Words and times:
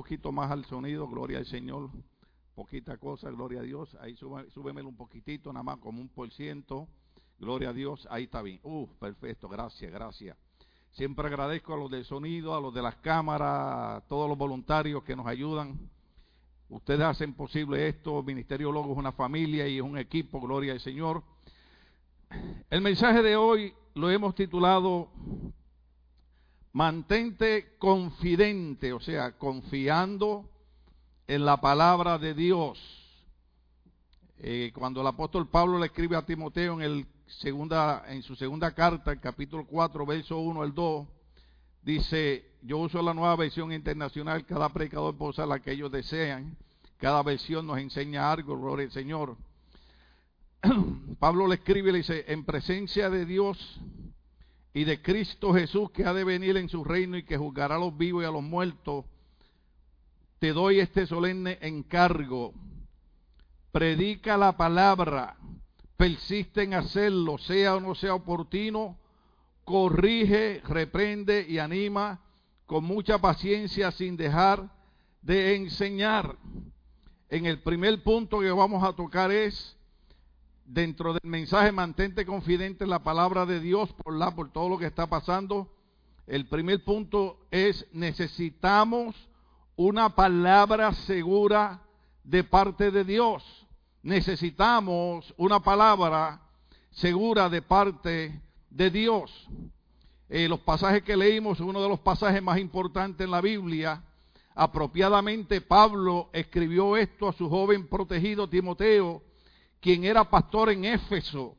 poquito 0.00 0.32
más 0.32 0.50
al 0.50 0.64
sonido, 0.64 1.06
gloria 1.06 1.36
al 1.36 1.44
Señor. 1.44 1.90
Poquita 2.54 2.96
cosa, 2.96 3.30
gloria 3.30 3.60
a 3.60 3.62
Dios. 3.62 3.94
Ahí 4.00 4.16
súbemelo 4.16 4.88
un 4.88 4.96
poquitito, 4.96 5.52
nada 5.52 5.62
más 5.62 5.76
como 5.76 6.00
un 6.00 6.08
por 6.08 6.30
ciento. 6.30 6.88
Gloria 7.38 7.68
a 7.68 7.72
Dios, 7.74 8.08
ahí 8.10 8.24
está 8.24 8.40
bien. 8.40 8.60
Uh, 8.62 8.86
perfecto, 8.98 9.46
gracias, 9.46 9.92
gracias. 9.92 10.38
Siempre 10.92 11.26
agradezco 11.26 11.74
a 11.74 11.76
los 11.76 11.90
del 11.90 12.06
sonido, 12.06 12.54
a 12.54 12.62
los 12.62 12.72
de 12.72 12.80
las 12.80 12.96
cámaras, 12.96 13.98
a 13.98 14.04
todos 14.08 14.26
los 14.26 14.38
voluntarios 14.38 15.04
que 15.04 15.14
nos 15.14 15.26
ayudan. 15.26 15.78
Ustedes 16.70 17.02
hacen 17.02 17.34
posible 17.34 17.86
esto. 17.86 18.22
Ministerio 18.22 18.72
Logo 18.72 18.92
es 18.92 18.98
una 18.98 19.12
familia 19.12 19.68
y 19.68 19.76
es 19.76 19.82
un 19.82 19.98
equipo, 19.98 20.40
gloria 20.40 20.72
al 20.72 20.80
Señor. 20.80 21.22
El 22.70 22.80
mensaje 22.80 23.22
de 23.22 23.36
hoy 23.36 23.74
lo 23.92 24.10
hemos 24.10 24.34
titulado 24.34 25.10
Mantente 26.72 27.76
confidente, 27.78 28.92
o 28.92 29.00
sea, 29.00 29.32
confiando 29.36 30.48
en 31.26 31.44
la 31.44 31.60
palabra 31.60 32.18
de 32.18 32.34
Dios. 32.34 32.78
Eh, 34.38 34.72
cuando 34.74 35.00
el 35.00 35.06
apóstol 35.06 35.48
Pablo 35.48 35.78
le 35.78 35.86
escribe 35.86 36.16
a 36.16 36.24
Timoteo 36.24 36.80
en, 36.80 36.82
el 36.82 37.06
su 38.22 38.36
segunda 38.36 38.74
carta, 38.74 39.20
capítulo 39.20 39.66
4, 39.66 40.06
verso 40.06 40.38
1 40.38 40.62
al 40.62 40.74
2, 40.74 41.06
dice, 41.82 42.52
yo 42.62 42.78
uso 42.78 43.02
la 43.02 43.14
nueva 43.14 43.36
versión 43.36 43.72
internacional, 43.72 44.46
cada 44.46 44.68
predicador 44.70 45.16
puede 45.16 45.30
usar 45.30 45.48
la 45.48 45.60
que 45.60 45.72
ellos 45.72 45.92
desean, 45.92 46.56
cada 46.98 47.22
versión 47.22 47.66
nos 47.66 47.78
enseña 47.78 48.30
algo, 48.30 48.58
gloria 48.58 48.90
Señor. 48.90 49.36
Pablo 51.18 51.46
le 51.46 51.56
escribe 51.56 51.90
y 51.90 51.92
le 51.92 51.98
dice, 51.98 52.24
en 52.28 52.44
presencia 52.44 53.10
de 53.10 53.26
Dios 53.26 53.80
y 54.72 54.84
de 54.84 55.02
Cristo 55.02 55.52
Jesús 55.52 55.90
que 55.90 56.04
ha 56.04 56.12
de 56.12 56.24
venir 56.24 56.56
en 56.56 56.68
su 56.68 56.84
reino 56.84 57.16
y 57.16 57.24
que 57.24 57.36
juzgará 57.36 57.76
a 57.76 57.78
los 57.78 57.96
vivos 57.96 58.22
y 58.22 58.26
a 58.26 58.30
los 58.30 58.42
muertos, 58.42 59.04
te 60.38 60.52
doy 60.52 60.80
este 60.80 61.06
solemne 61.06 61.58
encargo. 61.60 62.54
Predica 63.72 64.36
la 64.36 64.56
palabra, 64.56 65.36
persiste 65.96 66.62
en 66.62 66.74
hacerlo, 66.74 67.38
sea 67.38 67.76
o 67.76 67.80
no 67.80 67.94
sea 67.94 68.14
oportuno, 68.14 68.96
corrige, 69.64 70.60
reprende 70.64 71.46
y 71.48 71.58
anima 71.58 72.20
con 72.66 72.84
mucha 72.84 73.18
paciencia 73.18 73.90
sin 73.90 74.16
dejar 74.16 74.70
de 75.22 75.56
enseñar. 75.56 76.36
En 77.28 77.46
el 77.46 77.60
primer 77.62 78.02
punto 78.02 78.40
que 78.40 78.50
vamos 78.50 78.82
a 78.82 78.92
tocar 78.92 79.30
es 79.30 79.76
dentro 80.72 81.12
del 81.12 81.28
mensaje 81.28 81.72
mantente 81.72 82.24
confidente 82.24 82.84
en 82.84 82.90
la 82.90 83.02
palabra 83.02 83.44
de 83.44 83.58
Dios 83.58 83.92
por 83.92 84.14
la 84.14 84.34
por 84.34 84.52
todo 84.52 84.68
lo 84.68 84.78
que 84.78 84.86
está 84.86 85.08
pasando. 85.08 85.68
El 86.26 86.46
primer 86.46 86.84
punto 86.84 87.40
es 87.50 87.86
necesitamos 87.92 89.16
una 89.74 90.14
palabra 90.14 90.92
segura 90.92 91.82
de 92.22 92.44
parte 92.44 92.92
de 92.92 93.04
Dios. 93.04 93.66
Necesitamos 94.02 95.34
una 95.36 95.60
palabra 95.60 96.40
segura 96.90 97.48
de 97.48 97.62
parte 97.62 98.40
de 98.70 98.90
Dios. 98.90 99.48
Eh, 100.28 100.48
los 100.48 100.60
pasajes 100.60 101.02
que 101.02 101.16
leímos, 101.16 101.58
uno 101.58 101.82
de 101.82 101.88
los 101.88 101.98
pasajes 101.98 102.40
más 102.40 102.60
importantes 102.60 103.24
en 103.24 103.32
la 103.32 103.40
Biblia, 103.40 104.04
apropiadamente 104.54 105.60
Pablo 105.60 106.30
escribió 106.32 106.96
esto 106.96 107.28
a 107.28 107.32
su 107.32 107.48
joven 107.48 107.88
protegido 107.88 108.48
Timoteo, 108.48 109.22
quien 109.80 110.04
era 110.04 110.30
pastor 110.30 110.70
en 110.70 110.84
Éfeso. 110.84 111.56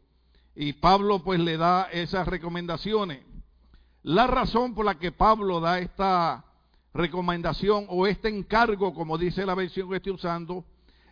Y 0.56 0.74
Pablo 0.74 1.24
pues 1.24 1.40
le 1.40 1.58
da 1.58 1.90
esas 1.92 2.28
recomendaciones. 2.28 3.24
La 4.04 4.28
razón 4.28 4.74
por 4.74 4.86
la 4.86 4.98
que 4.98 5.12
Pablo 5.12 5.60
da 5.60 5.80
esta 5.80 6.46
recomendación 6.94 7.86
o 7.90 8.08
este 8.08 8.30
encargo, 8.30 8.94
como 8.94 9.18
dice 9.18 9.46
la 9.46 9.56
versión 9.56 9.90
que 9.90 9.98
estoy 9.98 10.14
usando, 10.14 10.66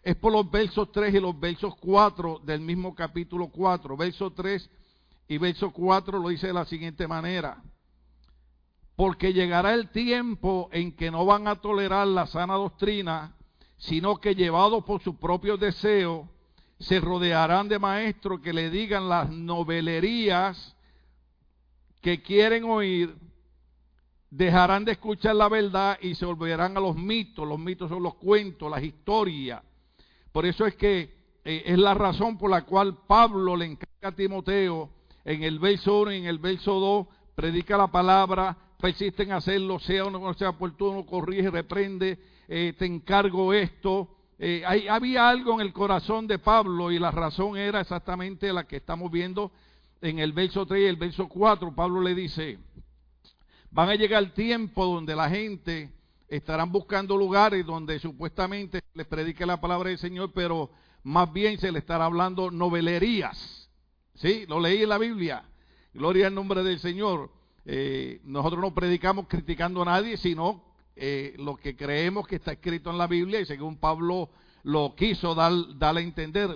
es 0.03 0.15
por 0.15 0.31
los 0.31 0.49
versos 0.49 0.91
3 0.91 1.13
y 1.13 1.19
los 1.19 1.39
versos 1.39 1.75
4 1.75 2.41
del 2.43 2.61
mismo 2.61 2.95
capítulo 2.95 3.49
4. 3.49 3.95
Verso 3.95 4.31
3 4.31 4.69
y 5.27 5.37
verso 5.37 5.71
4 5.71 6.20
lo 6.20 6.30
dice 6.30 6.47
de 6.47 6.53
la 6.53 6.65
siguiente 6.65 7.08
manera. 7.08 7.61
Porque 8.95 9.31
llegará 9.31 9.73
el 9.73 9.89
tiempo 9.89 10.70
en 10.71 10.91
que 10.95 11.11
no 11.11 11.26
van 11.26 11.47
a 11.47 11.55
tolerar 11.55 12.08
la 12.08 12.27
sana 12.27 12.55
doctrina, 12.55 13.36
sino 13.77 14.17
que 14.17 14.36
llevados 14.36 14.83
por 14.83 15.02
sus 15.02 15.15
propios 15.15 15.59
deseos, 15.59 16.27
se 16.79 16.99
rodearán 16.99 17.67
de 17.67 17.77
maestros 17.77 18.39
que 18.39 18.53
le 18.53 18.69
digan 18.69 19.09
las 19.09 19.29
novelerías 19.29 20.75
que 22.01 22.21
quieren 22.21 22.63
oír, 22.63 23.13
dejarán 24.29 24.85
de 24.85 24.93
escuchar 24.93 25.35
la 25.35 25.49
verdad 25.49 25.97
y 26.01 26.15
se 26.15 26.25
volverán 26.25 26.77
a 26.77 26.79
los 26.79 26.95
mitos. 26.95 27.45
Los 27.45 27.59
mitos 27.59 27.89
son 27.89 28.01
los 28.01 28.15
cuentos, 28.15 28.71
las 28.71 28.81
historias. 28.81 29.61
Por 30.31 30.45
eso 30.45 30.65
es 30.65 30.75
que 30.75 31.19
eh, 31.43 31.63
es 31.65 31.77
la 31.77 31.93
razón 31.93 32.37
por 32.37 32.49
la 32.49 32.61
cual 32.61 32.99
Pablo 33.05 33.57
le 33.57 33.65
encarga 33.65 34.09
a 34.09 34.15
Timoteo 34.15 34.89
en 35.25 35.43
el 35.43 35.59
verso 35.59 36.01
1 36.01 36.13
y 36.13 36.17
en 36.17 36.25
el 36.25 36.39
verso 36.39 36.79
2, 36.79 37.07
predica 37.35 37.77
la 37.77 37.87
palabra, 37.87 38.55
persiste 38.79 39.23
en 39.23 39.33
hacerlo, 39.33 39.79
sea 39.79 40.05
o 40.05 40.09
no 40.09 40.33
sea 40.33 40.49
oportuno, 40.49 41.05
corrige, 41.05 41.51
reprende, 41.51 42.17
eh, 42.47 42.73
te 42.77 42.85
encargo 42.85 43.53
esto 43.53 44.15
eh, 44.42 44.64
había 44.89 45.27
algo 45.27 45.55
en 45.55 45.60
el 45.60 45.73
corazón 45.73 46.26
de 46.26 46.39
Pablo 46.39 46.92
y 46.92 46.98
la 46.98 47.11
razón 47.11 47.58
era 47.58 47.82
exactamente 47.82 48.54
la 48.54 48.66
que 48.66 48.77
estamos 48.77 49.11
viendo 49.11 49.52
en 50.00 50.20
el 50.20 50.32
verso 50.32 50.66
3 50.66 50.82
y 50.82 50.86
el 50.86 50.95
verso 50.95 51.27
4. 51.27 51.76
Pablo 51.76 52.00
le 52.00 52.16
dice, 52.16 52.58
van 53.70 53.89
a 53.89 53.95
llegar 53.95 54.33
tiempo 54.33 54.86
donde 54.86 55.14
la 55.14 55.30
gente 55.30 55.92
estarán 56.30 56.72
buscando 56.72 57.17
lugares 57.17 57.66
donde 57.66 58.00
supuestamente 58.00 58.82
les 58.94 59.08
predique 59.08 59.45
la 59.45 59.60
palabra 59.60 59.89
del 59.89 59.98
Señor, 59.98 60.32
pero 60.33 60.70
más 61.04 61.33
bien 61.33 61.58
se 61.60 61.70
le 61.70 61.80
estará 61.80 62.06
hablando 62.06 62.50
novelerías. 62.50 63.70
¿Sí? 64.16 64.45
Lo 64.48 64.61
leí 64.61 64.83
en 64.83 64.89
la 64.89 64.98
Biblia. 64.98 65.44
Gloria 65.94 66.27
al 66.27 66.36
nombre 66.36 66.64
del 66.64 66.80
Señor. 66.80 67.30
Eh, 67.66 68.21
nosotros 68.23 68.61
no 68.61 68.73
predicamos 68.73 69.27
criticando 69.27 69.82
a 69.82 69.86
nadie, 69.86 70.16
sino 70.16 70.64
eh, 70.99 71.33
lo 71.37 71.55
que 71.55 71.76
creemos 71.76 72.27
que 72.27 72.36
está 72.36 72.52
escrito 72.52 72.89
en 72.89 72.98
la 72.98 73.08
Biblia 73.08 73.39
y 73.39 73.45
según 73.45 73.77
Pablo 73.77 74.30
lo 74.64 74.93
quiso 74.95 75.33
dar, 75.33 75.54
a 75.80 76.02
entender. 76.02 76.49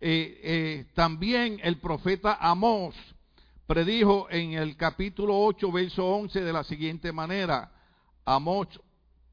Eh, 0.00 0.40
eh, 0.42 0.86
también 0.94 1.60
el 1.62 1.78
profeta 1.78 2.38
Amós 2.40 2.94
predijo 3.66 4.28
en 4.30 4.52
el 4.52 4.76
capítulo 4.76 5.38
8, 5.38 5.70
verso 5.70 6.04
11 6.04 6.40
de 6.40 6.52
la 6.52 6.64
siguiente 6.64 7.12
manera. 7.12 7.70
Amós 8.24 8.68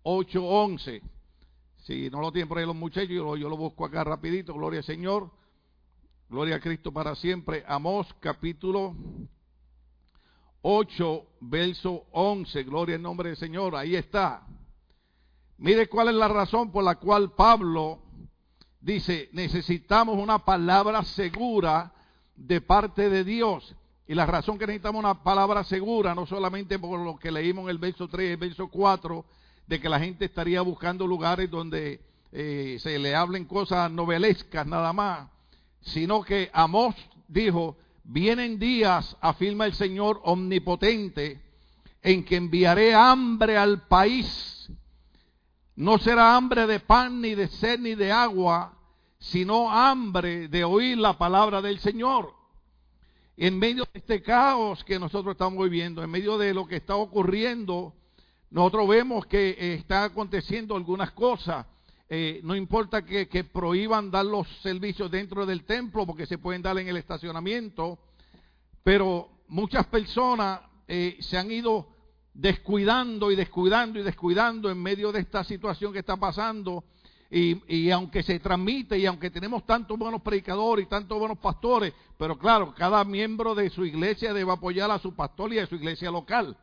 8, 0.04 0.44
11. 0.44 1.02
Si 1.84 2.10
no 2.10 2.22
lo 2.22 2.32
tienen 2.32 2.48
por 2.48 2.60
ahí 2.60 2.66
los 2.66 2.76
muchachos, 2.76 3.10
yo, 3.10 3.36
yo 3.36 3.50
lo 3.50 3.58
busco 3.58 3.86
acá 3.86 4.04
rapidito. 4.04 4.54
Gloria 4.54 4.80
al 4.80 4.86
Señor. 4.86 5.32
Gloria 6.30 6.58
a 6.58 6.60
Cristo 6.60 6.92
para 6.92 7.16
siempre. 7.16 7.64
Amós 7.68 8.08
capítulo 8.20 8.96
8, 10.68 11.28
verso 11.42 12.08
11. 12.12 12.64
Gloria 12.64 12.96
al 12.96 13.02
nombre 13.04 13.30
del 13.30 13.38
Señor. 13.38 13.76
Ahí 13.76 13.96
está. 13.96 14.48
Mire 15.60 15.88
cuál 15.88 16.08
es 16.08 16.16
la 16.16 16.28
razón 16.28 16.72
por 16.72 16.84
la 16.84 16.96
cual 16.96 17.34
Pablo 17.34 18.00
dice, 18.82 19.30
necesitamos 19.32 20.18
una 20.18 20.40
palabra 20.40 21.04
segura 21.04 21.94
de 22.36 22.62
parte 22.62 23.12
de 23.12 23.24
Dios. 23.24 23.76
Y 24.08 24.16
la 24.16 24.26
razón 24.26 24.58
que 24.58 24.66
necesitamos 24.66 24.98
una 24.98 25.22
palabra 25.22 25.64
segura, 25.64 26.16
no 26.16 26.26
solamente 26.26 26.80
por 26.80 27.00
lo 27.00 27.16
que 27.18 27.32
leímos 27.32 27.66
en 27.66 27.70
el 27.70 27.78
verso 27.78 28.08
3 28.08 28.28
y 28.28 28.32
el 28.32 28.38
verso 28.38 28.68
4, 28.68 29.24
de 29.68 29.80
que 29.80 29.88
la 29.88 30.00
gente 30.00 30.26
estaría 30.26 30.62
buscando 30.62 31.06
lugares 31.06 31.48
donde 31.52 32.02
eh, 32.32 32.78
se 32.80 32.98
le 32.98 33.14
hablen 33.14 33.46
cosas 33.46 33.92
novelescas 33.92 34.66
nada 34.66 34.94
más, 34.94 35.30
sino 35.82 36.24
que 36.24 36.50
Amós 36.54 36.96
dijo, 37.28 37.78
Vienen 38.08 38.60
días, 38.60 39.18
afirma 39.20 39.66
el 39.66 39.74
Señor 39.74 40.22
omnipotente, 40.26 41.42
en 42.04 42.24
que 42.24 42.36
enviaré 42.36 42.94
hambre 42.94 43.58
al 43.58 43.88
país. 43.88 44.70
No 45.76 45.98
será 45.98 46.36
hambre 46.36 46.68
de 46.68 46.80
pan, 46.80 47.20
ni 47.20 47.34
de 47.34 47.48
sed, 47.48 47.80
ni 47.80 47.96
de 47.96 48.12
agua, 48.12 48.78
sino 49.18 49.72
hambre 49.72 50.48
de 50.50 50.64
oír 50.64 51.00
la 51.00 51.18
palabra 51.18 51.64
del 51.64 51.80
Señor. 51.80 52.32
En 53.38 53.58
medio 53.58 53.86
de 53.86 54.00
este 54.00 54.22
caos 54.22 54.84
que 54.84 55.00
nosotros 55.00 55.32
estamos 55.34 55.64
viviendo, 55.64 56.04
en 56.04 56.12
medio 56.12 56.38
de 56.38 56.54
lo 56.54 56.68
que 56.68 56.76
está 56.76 56.96
ocurriendo, 56.96 57.96
nosotros 58.52 58.88
vemos 58.88 59.26
que 59.26 59.50
eh, 59.50 59.74
están 59.74 60.04
aconteciendo 60.04 60.76
algunas 60.76 61.12
cosas 61.12 61.66
eh, 62.08 62.40
no 62.44 62.56
importa 62.56 63.04
que, 63.04 63.26
prohíban 63.52 64.12
dar 64.12 64.26
los 64.26 64.48
servicios 64.62 65.10
dentro 65.10 65.46
del 65.46 65.64
templo 65.64 66.06
porque 66.06 66.28
se 66.28 66.38
pueden 66.38 66.62
dar 66.62 66.78
en 66.78 66.88
el 66.88 66.98
estacionamiento, 66.98 67.98
pero 68.84 69.30
muchas 69.48 69.88
personas 69.88 70.62
eh, 70.88 71.18
se 71.20 71.38
han 71.38 71.52
ido 71.52 71.88
descuidando 72.34 73.32
y 73.32 73.36
descuidando 73.36 74.00
y 74.00 74.04
descuidando 74.04 74.70
en 74.70 74.82
medio 74.82 75.12
de 75.12 75.22
esta 75.22 75.44
situación 75.44 75.94
que 75.94 76.00
está 76.00 76.18
pasando. 76.18 76.84
Y, 77.32 77.60
y, 77.68 77.90
aunque 77.90 78.22
se 78.22 78.40
transmite 78.40 79.00
y 79.00 79.08
aunque 79.08 79.32
tenemos 79.32 79.66
tantos 79.66 79.98
buenos 79.98 80.22
predicadores 80.22 80.86
y 80.86 80.90
tantos 80.90 81.18
buenos 81.18 81.40
pastores, 81.40 81.92
pero 82.20 82.38
claro, 82.38 82.74
cada 82.76 83.04
miembro 83.04 83.56
de 83.56 83.72
su 83.72 83.84
iglesia 83.84 84.32
debe 84.32 84.52
apoyar 84.52 84.92
a 84.92 85.00
su 85.00 85.16
pastor 85.16 85.52
y 85.52 85.58
a 85.58 85.66
su 85.66 85.76
iglesia 85.76 86.12
local. 86.12 86.56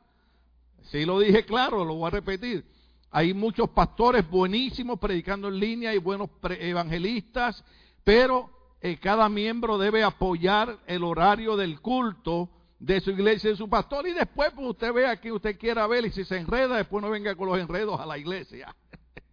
Si 0.85 1.05
lo 1.05 1.19
dije 1.19 1.45
claro, 1.45 1.85
lo 1.85 1.95
voy 1.95 2.07
a 2.07 2.11
repetir. 2.11 2.65
Hay 3.15 3.35
muchos 3.35 3.69
pastores 3.69 4.29
buenísimos 4.29 4.99
predicando 4.99 5.49
en 5.49 5.61
línea 5.61 5.95
y 5.95 5.99
buenos 5.99 6.31
evangelistas, 6.59 7.63
pero 8.03 8.49
eh, 8.81 8.97
cada 8.97 9.29
miembro 9.29 9.77
debe 9.77 10.03
apoyar 10.03 10.79
el 10.87 11.05
horario 11.05 11.55
del 11.55 11.83
culto 11.83 12.49
de 12.79 13.03
su 13.03 13.11
iglesia 13.11 13.49
y 13.49 13.51
de 13.53 13.59
su 13.59 13.69
pastor. 13.69 14.09
Y 14.09 14.13
después, 14.13 14.53
pues 14.55 14.67
usted 14.67 14.95
vea 14.95 15.21
que 15.21 15.31
usted 15.31 15.59
quiera 15.59 15.87
ver 15.87 16.07
y 16.07 16.11
si 16.11 16.25
se 16.25 16.39
enreda, 16.39 16.79
después 16.79 17.03
no 17.03 17.11
venga 17.11 17.37
con 17.37 17.49
los 17.49 17.59
enredos 17.59 18.01
a 18.01 18.07
la 18.07 18.17
iglesia. 18.17 18.75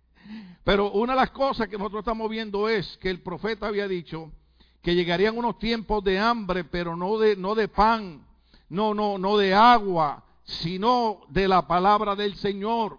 Pero 0.66 0.92
una 0.92 1.14
de 1.14 1.22
las 1.22 1.32
cosas 1.32 1.70
que 1.70 1.78
nosotros 1.78 2.02
estamos 2.02 2.30
viendo 2.30 2.68
es 2.68 2.98
que 2.98 3.10
el 3.10 3.22
profeta 3.22 3.68
había 3.68 3.88
dicho 3.88 4.30
que 4.82 4.94
llegarían 4.94 5.38
unos 5.38 5.58
tiempos 5.58 6.04
de 6.04 6.20
hambre, 6.20 6.64
pero 6.64 6.96
no 6.96 7.18
de, 7.18 7.36
no 7.36 7.54
de 7.56 7.68
pan, 7.68 8.26
no, 8.70 8.94
no, 8.94 9.18
no 9.18 9.38
de 9.38 9.54
agua, 9.54 10.24
sino 10.44 11.22
de 11.30 11.48
la 11.48 11.68
palabra 11.68 12.16
del 12.16 12.36
Señor. 12.36 12.98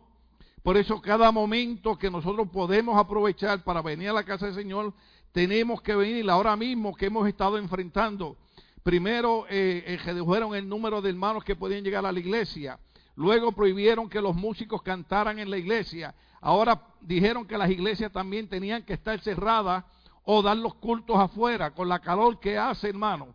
Por 0.62 0.76
eso 0.76 1.00
cada 1.00 1.32
momento 1.32 1.96
que 1.96 2.10
nosotros 2.10 2.48
podemos 2.52 2.98
aprovechar 2.98 3.64
para 3.64 3.80
venir 3.80 4.10
a 4.10 4.12
la 4.12 4.24
casa 4.24 4.46
del 4.46 4.54
Señor, 4.54 4.92
tenemos 5.32 5.80
que 5.80 5.94
venir 5.94 6.28
ahora 6.28 6.56
mismo 6.56 6.94
que 6.94 7.06
hemos 7.06 7.26
estado 7.26 7.56
enfrentando. 7.56 8.36
Primero 8.82 9.46
eh, 9.48 9.84
eh, 9.86 9.98
redujeron 10.04 10.54
el 10.54 10.68
número 10.68 11.00
de 11.00 11.10
hermanos 11.10 11.44
que 11.44 11.56
podían 11.56 11.84
llegar 11.84 12.04
a 12.04 12.12
la 12.12 12.18
iglesia. 12.18 12.78
Luego 13.16 13.52
prohibieron 13.52 14.08
que 14.08 14.20
los 14.20 14.34
músicos 14.34 14.82
cantaran 14.82 15.38
en 15.38 15.50
la 15.50 15.58
iglesia. 15.58 16.14
Ahora 16.40 16.80
dijeron 17.00 17.46
que 17.46 17.58
las 17.58 17.70
iglesias 17.70 18.12
también 18.12 18.48
tenían 18.48 18.82
que 18.82 18.94
estar 18.94 19.18
cerradas 19.20 19.84
o 20.24 20.42
dar 20.42 20.56
los 20.56 20.74
cultos 20.74 21.16
afuera 21.18 21.70
con 21.72 21.88
la 21.88 22.00
calor 22.00 22.38
que 22.38 22.58
hace, 22.58 22.88
hermano. 22.88 23.34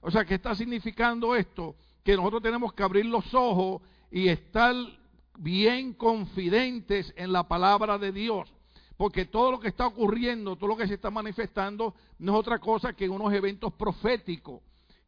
O 0.00 0.10
sea, 0.10 0.24
¿qué 0.24 0.34
está 0.34 0.54
significando 0.54 1.36
esto? 1.36 1.76
Que 2.02 2.16
nosotros 2.16 2.42
tenemos 2.42 2.72
que 2.72 2.82
abrir 2.82 3.06
los 3.06 3.32
ojos 3.34 3.80
y 4.10 4.28
estar 4.28 4.74
bien 5.38 5.94
confidentes 5.94 7.12
en 7.16 7.32
la 7.32 7.48
palabra 7.48 7.98
de 7.98 8.12
Dios. 8.12 8.52
Porque 8.96 9.24
todo 9.24 9.52
lo 9.52 9.60
que 9.60 9.68
está 9.68 9.86
ocurriendo, 9.86 10.56
todo 10.56 10.68
lo 10.68 10.76
que 10.76 10.86
se 10.86 10.94
está 10.94 11.10
manifestando, 11.10 11.94
no 12.18 12.32
es 12.32 12.38
otra 12.38 12.58
cosa 12.58 12.92
que 12.92 13.08
unos 13.08 13.32
eventos 13.32 13.72
proféticos, 13.72 14.60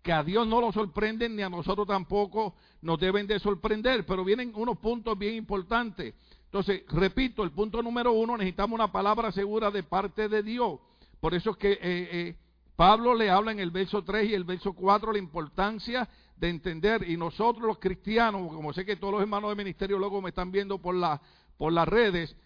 que 0.03 0.12
a 0.12 0.23
Dios 0.23 0.47
no 0.47 0.61
lo 0.61 0.73
sorprenden 0.73 1.37
ni 1.37 1.43
a 1.43 1.49
nosotros 1.49 1.87
tampoco 1.87 2.55
nos 2.82 2.99
deben 2.99 3.26
de 3.26 3.38
sorprender. 3.38 4.05
Pero 4.05 4.25
vienen 4.25 4.53
unos 4.55 4.79
puntos 4.79 5.17
bien 5.19 5.35
importantes. 5.35 6.15
Entonces, 6.47 6.82
repito, 6.88 7.43
el 7.43 7.50
punto 7.50 7.82
número 7.82 8.12
uno, 8.12 8.37
necesitamos 8.37 8.75
una 8.75 8.93
palabra 8.93 9.32
segura 9.32 9.71
de 9.71 9.82
parte 9.82 10.29
de 10.29 10.43
Dios. 10.43 10.79
Por 11.21 11.35
eso 11.35 11.50
es 11.50 11.56
que 11.56 11.73
eh, 11.73 11.79
eh, 11.82 12.37
Pablo 12.76 13.15
le 13.15 13.31
habla 13.31 13.53
en 13.53 13.61
el 13.61 13.71
verso 13.71 14.03
3 14.03 14.31
y 14.31 14.35
el 14.35 14.44
verso 14.44 14.73
4 14.73 15.12
la 15.12 15.19
importancia 15.19 16.09
de 16.36 16.48
entender, 16.48 17.08
y 17.08 17.16
nosotros 17.16 17.64
los 17.66 17.78
cristianos, 17.78 18.52
como 18.52 18.72
sé 18.72 18.84
que 18.84 18.96
todos 18.96 19.14
los 19.14 19.22
hermanos 19.22 19.50
de 19.50 19.56
ministerio 19.56 19.98
luego 19.98 20.20
me 20.20 20.31
están 20.31 20.50
viendo 20.50 20.78
por, 20.78 20.94
la, 20.94 21.20
por 21.56 21.72
las 21.72 21.86
redes, 21.86 22.36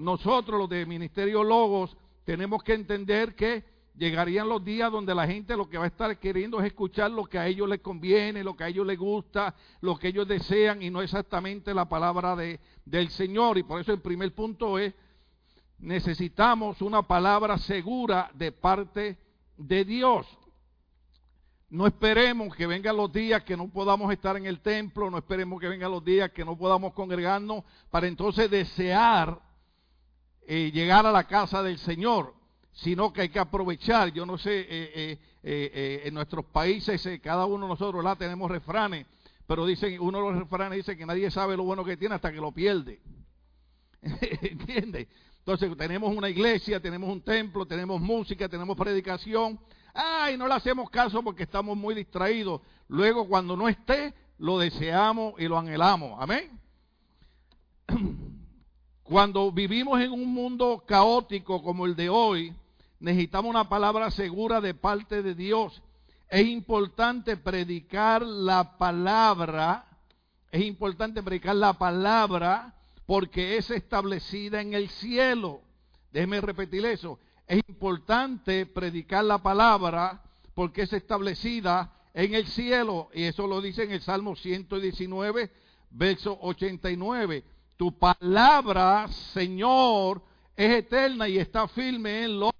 nosotros 0.00 0.58
los 0.58 0.68
de 0.68 0.86
Ministerio 0.86 1.44
Logos 1.44 1.94
tenemos 2.24 2.62
que 2.62 2.72
entender 2.72 3.34
que 3.34 3.64
llegarían 3.96 4.48
los 4.48 4.64
días 4.64 4.90
donde 4.90 5.14
la 5.14 5.26
gente 5.26 5.56
lo 5.56 5.68
que 5.68 5.76
va 5.76 5.84
a 5.84 5.88
estar 5.88 6.18
queriendo 6.18 6.58
es 6.58 6.66
escuchar 6.66 7.10
lo 7.10 7.26
que 7.26 7.38
a 7.38 7.46
ellos 7.46 7.68
les 7.68 7.80
conviene, 7.80 8.42
lo 8.42 8.56
que 8.56 8.64
a 8.64 8.68
ellos 8.68 8.86
les 8.86 8.98
gusta, 8.98 9.54
lo 9.82 9.98
que 9.98 10.08
ellos 10.08 10.26
desean 10.26 10.80
y 10.82 10.88
no 10.88 11.02
exactamente 11.02 11.74
la 11.74 11.86
palabra 11.86 12.34
de, 12.34 12.60
del 12.86 13.10
Señor. 13.10 13.58
Y 13.58 13.62
por 13.62 13.78
eso 13.78 13.92
el 13.92 14.00
primer 14.00 14.34
punto 14.34 14.78
es, 14.78 14.94
necesitamos 15.78 16.80
una 16.80 17.02
palabra 17.02 17.58
segura 17.58 18.30
de 18.32 18.52
parte 18.52 19.18
de 19.58 19.84
Dios. 19.84 20.26
No 21.70 21.86
esperemos 21.86 22.54
que 22.56 22.66
vengan 22.66 22.96
los 22.96 23.12
días 23.12 23.44
que 23.44 23.56
no 23.56 23.68
podamos 23.68 24.12
estar 24.12 24.36
en 24.36 24.44
el 24.44 24.58
templo, 24.58 25.08
no 25.08 25.18
esperemos 25.18 25.60
que 25.60 25.68
vengan 25.68 25.92
los 25.92 26.04
días 26.04 26.32
que 26.32 26.44
no 26.44 26.58
podamos 26.58 26.92
congregarnos 26.94 27.62
para 27.90 28.08
entonces 28.08 28.50
desear 28.50 29.40
eh, 30.48 30.72
llegar 30.72 31.06
a 31.06 31.12
la 31.12 31.28
casa 31.28 31.62
del 31.62 31.78
Señor, 31.78 32.34
sino 32.72 33.12
que 33.12 33.20
hay 33.20 33.28
que 33.28 33.38
aprovechar. 33.38 34.12
Yo 34.12 34.26
no 34.26 34.36
sé, 34.36 34.66
eh, 34.68 35.18
eh, 35.44 36.02
en 36.04 36.12
nuestros 36.12 36.44
países, 36.46 37.08
cada 37.22 37.46
uno 37.46 37.66
de 37.66 37.70
nosotros 37.70 38.02
la 38.02 38.16
tenemos 38.16 38.50
refranes, 38.50 39.06
pero 39.46 39.64
dicen, 39.64 40.00
uno 40.00 40.18
de 40.18 40.24
los 40.24 40.40
refranes 40.40 40.78
dice 40.78 40.96
que 40.96 41.06
nadie 41.06 41.30
sabe 41.30 41.56
lo 41.56 41.62
bueno 41.62 41.84
que 41.84 41.96
tiene 41.96 42.16
hasta 42.16 42.32
que 42.32 42.40
lo 42.40 42.50
pierde. 42.50 43.00
¿Entiendes? 44.02 45.06
Entonces 45.38 45.76
tenemos 45.76 46.16
una 46.16 46.28
iglesia, 46.28 46.80
tenemos 46.80 47.10
un 47.10 47.20
templo, 47.20 47.64
tenemos 47.64 48.00
música, 48.00 48.48
tenemos 48.48 48.76
predicación. 48.76 49.58
Ay, 49.94 50.36
no 50.36 50.46
le 50.46 50.54
hacemos 50.54 50.90
caso 50.90 51.22
porque 51.22 51.44
estamos 51.44 51.76
muy 51.76 51.94
distraídos. 51.94 52.60
Luego 52.88 53.26
cuando 53.28 53.56
no 53.56 53.68
esté, 53.68 54.14
lo 54.38 54.58
deseamos 54.58 55.34
y 55.38 55.48
lo 55.48 55.58
anhelamos. 55.58 56.20
Amén. 56.20 56.58
Cuando 59.02 59.50
vivimos 59.50 60.00
en 60.00 60.12
un 60.12 60.32
mundo 60.32 60.84
caótico 60.86 61.64
como 61.64 61.84
el 61.84 61.96
de 61.96 62.08
hoy, 62.08 62.54
necesitamos 63.00 63.50
una 63.50 63.68
palabra 63.68 64.10
segura 64.12 64.60
de 64.60 64.72
parte 64.72 65.22
de 65.22 65.34
Dios. 65.34 65.82
Es 66.28 66.46
importante 66.46 67.36
predicar 67.36 68.22
la 68.22 68.78
palabra, 68.78 69.84
es 70.52 70.62
importante 70.62 71.24
predicar 71.24 71.56
la 71.56 71.72
palabra 71.72 72.76
porque 73.04 73.56
es 73.56 73.68
establecida 73.70 74.60
en 74.60 74.74
el 74.74 74.88
cielo. 74.88 75.62
Déjeme 76.12 76.40
repetir 76.40 76.86
eso. 76.86 77.18
Es 77.50 77.60
importante 77.66 78.64
predicar 78.64 79.24
la 79.24 79.38
palabra 79.38 80.22
porque 80.54 80.82
es 80.82 80.92
establecida 80.92 81.92
en 82.14 82.32
el 82.34 82.46
cielo. 82.46 83.08
Y 83.12 83.24
eso 83.24 83.44
lo 83.48 83.60
dice 83.60 83.82
en 83.82 83.90
el 83.90 84.00
Salmo 84.02 84.36
119, 84.36 85.50
verso 85.90 86.38
89. 86.42 87.42
Tu 87.76 87.98
palabra, 87.98 89.08
Señor, 89.08 90.22
es 90.54 90.70
eterna 90.70 91.28
y 91.28 91.38
está 91.38 91.66
firme 91.66 92.22
en 92.22 92.38
los 92.38 92.52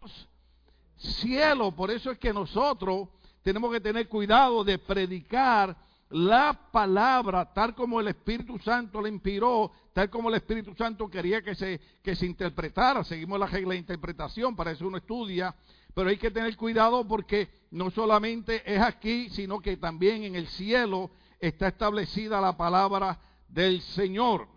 cielos. 0.97 1.73
Por 1.75 1.93
eso 1.93 2.11
es 2.11 2.19
que 2.19 2.33
nosotros 2.33 3.11
tenemos 3.43 3.71
que 3.71 3.81
tener 3.81 4.09
cuidado 4.09 4.65
de 4.65 4.77
predicar 4.77 5.77
la 6.11 6.71
palabra 6.73 7.53
tal 7.53 7.75
como 7.75 8.01
el 8.01 8.09
Espíritu 8.09 8.59
Santo 8.59 9.01
le 9.01 9.09
inspiró, 9.09 9.71
tal 9.93 10.11
como 10.11 10.29
el 10.29 10.35
Espíritu 10.37 10.75
Santo 10.75 11.09
quería 11.09 11.43
que 11.43 11.55
se, 11.55 11.81
que 12.03 12.17
se 12.17 12.27
interpretara. 12.27 13.05
Seguimos 13.05 13.39
la 13.39 13.47
regla 13.47 13.75
de 13.75 13.81
interpretación, 13.81 14.57
para 14.57 14.73
eso 14.73 14.87
uno 14.87 14.99
estudia, 14.99 15.55
pero 15.95 16.11
hay 16.11 16.17
que 16.17 16.31
tener 16.31 16.57
cuidado 16.57 17.07
porque 17.07 17.49
no 17.71 17.91
solamente 17.91 18.63
es 18.65 18.81
aquí, 18.81 19.31
sino 19.31 19.61
que 19.61 19.77
también 19.77 20.25
en 20.25 20.35
el 20.35 20.49
cielo 20.49 21.11
está 21.39 21.69
establecida 21.69 22.41
la 22.41 22.57
palabra 22.57 23.19
del 23.49 23.81
Señor. 23.81 24.49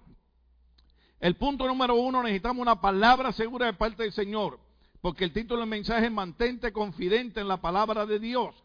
El 1.19 1.35
punto 1.35 1.67
número 1.67 1.95
uno, 1.95 2.23
necesitamos 2.23 2.61
una 2.61 2.81
palabra 2.81 3.31
segura 3.31 3.67
de 3.67 3.73
parte 3.73 4.03
del 4.03 4.11
Señor, 4.11 4.60
porque 5.01 5.24
el 5.24 5.31
título 5.31 5.62
del 5.62 5.69
mensaje 5.69 6.07
es 6.07 6.12
mantente 6.12 6.74
confidente 6.74 7.39
en 7.39 7.48
la 7.48 7.62
palabra 7.62 8.05
de 8.05 8.19
Dios. 8.19 8.62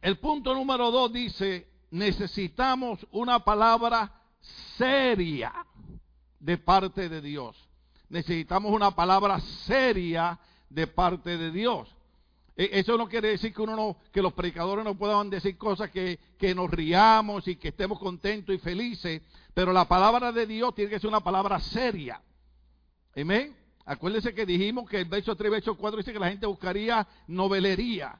El 0.00 0.18
punto 0.18 0.54
número 0.54 0.90
dos 0.90 1.12
dice, 1.12 1.68
necesitamos 1.90 3.06
una 3.12 3.40
palabra 3.40 4.12
seria 4.76 5.52
de 6.38 6.58
parte 6.58 7.08
de 7.08 7.20
Dios. 7.20 7.56
Necesitamos 8.08 8.72
una 8.72 8.90
palabra 8.90 9.38
seria 9.40 10.38
de 10.68 10.86
parte 10.86 11.36
de 11.36 11.50
Dios. 11.50 11.94
E, 12.56 12.70
eso 12.72 12.96
no 12.96 13.08
quiere 13.08 13.28
decir 13.28 13.54
que 13.54 13.62
uno 13.62 13.76
no, 13.76 13.96
que 14.12 14.22
los 14.22 14.32
predicadores 14.32 14.84
no 14.84 14.96
puedan 14.96 15.30
decir 15.30 15.56
cosas 15.56 15.90
que, 15.90 16.18
nos 16.54 16.70
riamos 16.70 17.46
y 17.46 17.56
que 17.56 17.68
estemos 17.68 17.98
contentos 17.98 18.54
y 18.54 18.58
felices, 18.58 19.22
pero 19.54 19.72
la 19.72 19.86
palabra 19.86 20.32
de 20.32 20.46
Dios 20.46 20.74
tiene 20.74 20.90
que 20.90 20.98
ser 20.98 21.08
una 21.08 21.20
palabra 21.20 21.60
seria. 21.60 22.20
Amén. 23.16 23.56
Acuérdense 23.84 24.34
que 24.34 24.46
dijimos 24.46 24.88
que 24.88 25.00
el 25.00 25.06
verso 25.06 25.34
3, 25.34 25.50
verso 25.50 25.76
4 25.76 25.98
dice 25.98 26.12
que 26.12 26.18
la 26.18 26.28
gente 26.28 26.46
buscaría 26.46 27.06
novelería 27.26 28.18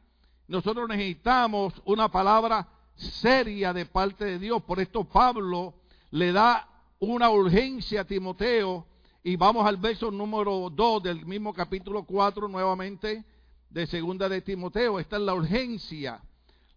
nosotros 0.50 0.88
necesitamos 0.88 1.80
una 1.84 2.10
palabra 2.10 2.66
seria 2.96 3.72
de 3.72 3.86
parte 3.86 4.24
de 4.24 4.38
Dios. 4.40 4.60
Por 4.64 4.80
esto 4.80 5.04
Pablo 5.04 5.74
le 6.10 6.32
da 6.32 6.68
una 6.98 7.30
urgencia 7.30 8.00
a 8.00 8.04
Timoteo 8.04 8.84
y 9.22 9.36
vamos 9.36 9.64
al 9.64 9.76
verso 9.76 10.10
número 10.10 10.68
2 10.68 11.04
del 11.04 11.24
mismo 11.24 11.54
capítulo 11.54 12.02
4 12.02 12.48
nuevamente 12.48 13.24
de 13.68 13.86
segunda 13.86 14.28
de 14.28 14.42
Timoteo. 14.42 14.98
Esta 14.98 15.18
es 15.18 15.22
la 15.22 15.34
urgencia, 15.34 16.20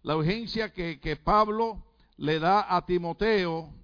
la 0.04 0.16
urgencia 0.16 0.72
que, 0.72 1.00
que 1.00 1.16
Pablo 1.16 1.82
le 2.16 2.38
da 2.38 2.76
a 2.76 2.86
Timoteo. 2.86 3.74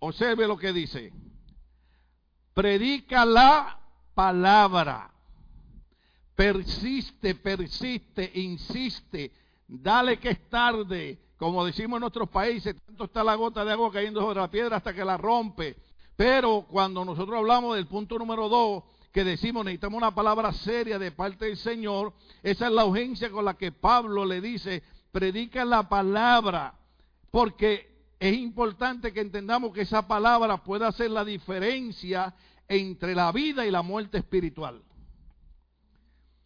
Observe 0.00 0.48
lo 0.48 0.56
que 0.56 0.72
dice. 0.72 1.12
Predica 2.54 3.24
la 3.24 3.78
palabra 4.14 5.12
persiste, 6.40 7.34
persiste, 7.34 8.30
insiste, 8.36 9.30
dale 9.68 10.18
que 10.18 10.30
es 10.30 10.48
tarde, 10.48 11.18
como 11.36 11.66
decimos 11.66 11.98
en 11.98 12.00
nuestros 12.00 12.30
países, 12.30 12.74
tanto 12.86 13.04
está 13.04 13.22
la 13.22 13.34
gota 13.34 13.62
de 13.62 13.72
agua 13.72 13.92
cayendo 13.92 14.22
sobre 14.22 14.40
la 14.40 14.50
piedra 14.50 14.78
hasta 14.78 14.94
que 14.94 15.04
la 15.04 15.18
rompe. 15.18 15.76
Pero 16.16 16.64
cuando 16.66 17.04
nosotros 17.04 17.36
hablamos 17.36 17.76
del 17.76 17.86
punto 17.86 18.18
número 18.18 18.48
dos, 18.48 18.84
que 19.12 19.22
decimos 19.22 19.66
necesitamos 19.66 19.98
una 19.98 20.14
palabra 20.14 20.50
seria 20.54 20.98
de 20.98 21.12
parte 21.12 21.44
del 21.44 21.58
Señor, 21.58 22.14
esa 22.42 22.68
es 22.68 22.72
la 22.72 22.86
urgencia 22.86 23.30
con 23.30 23.44
la 23.44 23.58
que 23.58 23.70
Pablo 23.70 24.24
le 24.24 24.40
dice, 24.40 24.82
predica 25.12 25.66
la 25.66 25.90
palabra, 25.90 26.72
porque 27.30 28.14
es 28.18 28.34
importante 28.34 29.12
que 29.12 29.20
entendamos 29.20 29.74
que 29.74 29.82
esa 29.82 30.08
palabra 30.08 30.64
puede 30.64 30.86
hacer 30.86 31.10
la 31.10 31.22
diferencia 31.22 32.34
entre 32.66 33.14
la 33.14 33.30
vida 33.30 33.66
y 33.66 33.70
la 33.70 33.82
muerte 33.82 34.16
espiritual. 34.16 34.80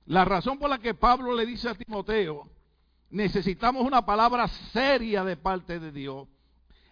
La 0.07 0.25
razón 0.25 0.59
por 0.59 0.69
la 0.69 0.79
que 0.79 0.95
Pablo 0.95 1.35
le 1.35 1.47
dice 1.47 1.69
a 1.69 1.75
Timoteo, 1.75 2.49
necesitamos 3.11 3.87
una 3.87 4.05
palabra 4.05 4.49
seria 4.49 5.25
de 5.25 5.37
parte 5.37 5.79
de 5.81 5.93
Dios, 5.93 6.29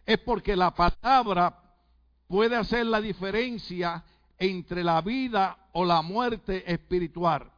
es 0.06 0.18
porque 0.18 0.56
la 0.56 0.74
palabra 0.74 1.58
puede 2.26 2.56
hacer 2.56 2.86
la 2.86 3.00
diferencia 3.00 4.02
entre 4.38 4.82
la 4.82 5.00
vida 5.02 5.68
o 5.72 5.84
la 5.84 6.00
muerte 6.00 6.70
espiritual. 6.72 7.50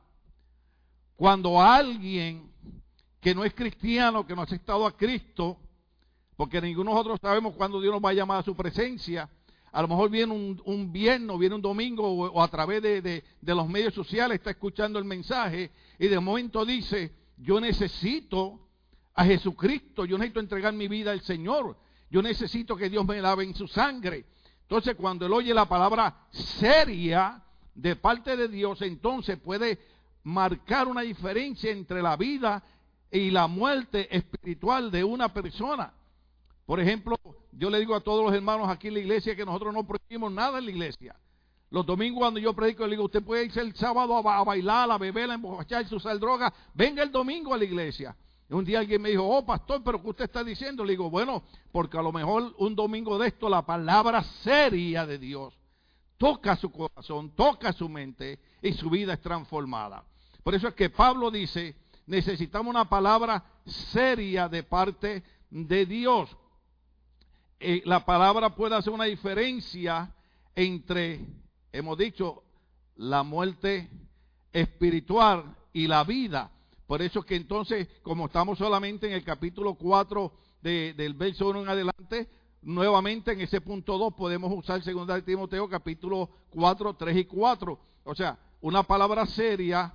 Cuando 1.17 1.61
alguien 1.63 2.51
que 3.21 3.35
no 3.35 3.45
es 3.45 3.55
cristiano, 3.55 4.27
que 4.27 4.35
no 4.35 4.43
ha 4.43 4.45
aceptado 4.45 4.85
a 4.85 4.97
Cristo, 4.97 5.57
porque 6.37 6.61
ninguno 6.61 6.91
de 6.91 6.97
nosotros 6.97 7.21
sabemos 7.23 7.55
cuándo 7.55 7.81
Dios 7.81 7.95
nos 7.95 8.05
va 8.05 8.11
a 8.11 8.15
llamar 8.15 8.41
a 8.41 8.43
su 8.43 8.57
presencia, 8.57 9.31
a 9.75 9.83
lo 9.83 9.89
mejor 9.89 10.09
viene 10.09 10.33
un, 10.33 10.63
un 10.67 10.93
viernes, 10.93 11.37
viene 11.37 11.57
un 11.57 11.61
domingo 11.61 12.09
o, 12.09 12.41
a 12.41 12.47
través 12.47 12.81
de, 12.81 13.03
de, 13.03 13.55
los 13.57 13.69
medios 13.69 13.93
sociales, 13.93 14.39
está 14.39 14.51
escuchando 14.51 15.01
el 15.01 15.05
mensaje 15.05 15.73
y 15.99 16.07
de 16.07 16.21
momento 16.21 16.65
dice, 16.65 17.13
yo 17.39 17.61
necesito 17.61 18.69
a 19.15 19.25
Jesucristo, 19.25 20.05
yo 20.05 20.17
necesito 20.17 20.39
entregar 20.39 20.73
mi 20.75 20.87
vida 20.87 21.11
al 21.11 21.23
Señor, 21.23 21.77
yo 22.09 22.23
necesito 22.23 22.77
que 22.77 22.89
Dios 22.89 23.05
me 23.05 23.21
lave 23.21 23.43
en 23.43 23.53
su 23.57 23.67
sangre. 23.67 24.27
Entonces 24.63 24.95
cuando 24.95 25.27
él 25.27 25.33
oye 25.33 25.53
la 25.53 25.69
palabra 25.69 26.29
seria 26.31 27.43
de 27.75 27.97
parte 27.97 28.37
de 28.37 28.47
Dios, 28.47 28.81
entonces 28.81 29.39
puede 29.41 29.81
marcar 30.23 30.87
una 30.87 31.01
diferencia 31.01 31.73
entre 31.73 32.01
la 32.01 32.17
vida 32.17 32.63
y 33.11 33.33
la 33.33 33.49
muerte 33.49 34.07
espiritual 34.17 34.93
de 34.93 35.03
una 35.03 35.35
persona. 35.35 35.93
Por 36.67 36.81
ejemplo, 36.81 37.17
yo 37.53 37.71
le 37.71 37.79
digo 37.79 37.95
a 37.95 38.01
todos 38.01 38.25
los 38.25 38.35
hermanos 38.35 38.69
aquí 38.69 38.89
en 38.89 38.95
la 38.95 39.01
iglesia 39.01 39.37
que 39.37 39.45
nosotros 39.45 39.75
no 39.75 39.87
prohibimos 39.87 40.33
nada 40.33 40.59
en 40.59 40.65
la 40.65 40.71
iglesia. 40.71 41.17
Los 41.71 41.85
domingos 41.85 42.21
cuando 42.21 42.41
yo 42.41 42.55
predico, 42.55 42.85
le 42.85 42.93
digo, 42.93 43.05
usted 43.05 43.23
puede 43.23 43.47
irse 43.47 43.61
el 43.61 43.75
sábado 43.75 44.17
a, 44.17 44.45
bailar, 44.45 44.91
a 44.91 44.99
beber, 44.99 45.31
a 45.31 45.35
emborracharse, 45.35 45.95
a 45.95 45.97
usar 45.97 46.19
droga. 46.19 46.53
Venga 46.73 47.03
el 47.03 47.11
domingo 47.11 47.53
a 47.53 47.59
la 47.59 47.65
iglesia. 47.65 48.17
Un 48.49 48.65
día 48.65 48.79
alguien 48.79 49.03
me 49.03 49.09
dijo, 49.09 49.27
oh 49.27 49.45
pastor, 49.45 49.83
pero 49.85 50.01
¿qué 50.01 50.09
usted 50.11 50.25
está 50.25 50.45
diciendo? 50.45 50.85
Le 50.85 50.93
digo, 50.93 51.11
bueno, 51.11 51.43
porque 51.73 51.99
a 51.99 52.03
lo 52.03 52.13
mejor 52.13 52.55
un 52.59 52.77
domingo 52.77 53.19
de 53.19 53.29
esto 53.29 53.49
la 53.49 53.63
palabra 53.63 54.23
seria 54.23 55.07
de 55.07 55.19
Dios 55.19 55.59
toca 56.25 56.57
su 56.57 56.71
corazón, 56.71 57.31
toca 57.31 57.73
su 57.73 57.89
mente 57.89 58.39
y 58.63 58.73
su 58.73 58.89
vida 58.91 59.15
es 59.15 59.21
transformada. 59.21 60.05
Por 60.43 60.55
eso 60.55 60.69
es 60.69 60.75
que 60.75 60.91
Pablo 60.91 61.31
dice, 61.31 61.77
necesitamos 62.07 62.71
una 62.71 62.89
palabra 62.89 63.45
seria 63.67 64.49
de 64.49 64.63
parte 64.63 65.23
de 65.51 65.87
Dios. 65.87 66.35
Eh, 67.61 67.83
la 67.85 68.05
palabra 68.05 68.55
puede 68.55 68.75
hacer 68.75 68.93
una 68.93 69.05
diferencia 69.05 70.15
entre, 70.55 71.21
hemos 71.73 71.99
dicho, 71.99 72.43
la 72.97 73.23
muerte 73.23 73.91
espiritual 74.53 75.57
y 75.73 75.87
la 75.87 76.05
vida. 76.05 76.51
Por 76.87 77.03
eso 77.03 77.21
es 77.21 77.25
que 77.25 77.37
entonces, 77.37 77.89
como 78.03 78.27
estamos 78.27 78.59
solamente 78.59 79.07
en 79.07 79.15
el 79.15 79.25
capítulo 79.25 79.75
4 79.75 80.33
del 80.61 81.15
verso 81.15 81.49
1 81.49 81.63
en 81.63 81.69
adelante, 81.69 82.29
nuevamente 82.63 83.33
en 83.33 83.41
ese 83.41 83.61
punto 83.61 83.99
2 83.99 84.15
podemos 84.15 84.53
usar 84.53 84.83
2 84.83 85.07
de 85.07 85.23
Timoteo 85.23 85.69
capítulo 85.69 86.31
4, 86.51 86.95
3 86.95 87.17
y 87.17 87.25
4. 87.25 87.79
O 88.05 88.15
sea, 88.15 88.39
una 88.61 88.83
palabra 88.83 89.27
seria 89.27 89.95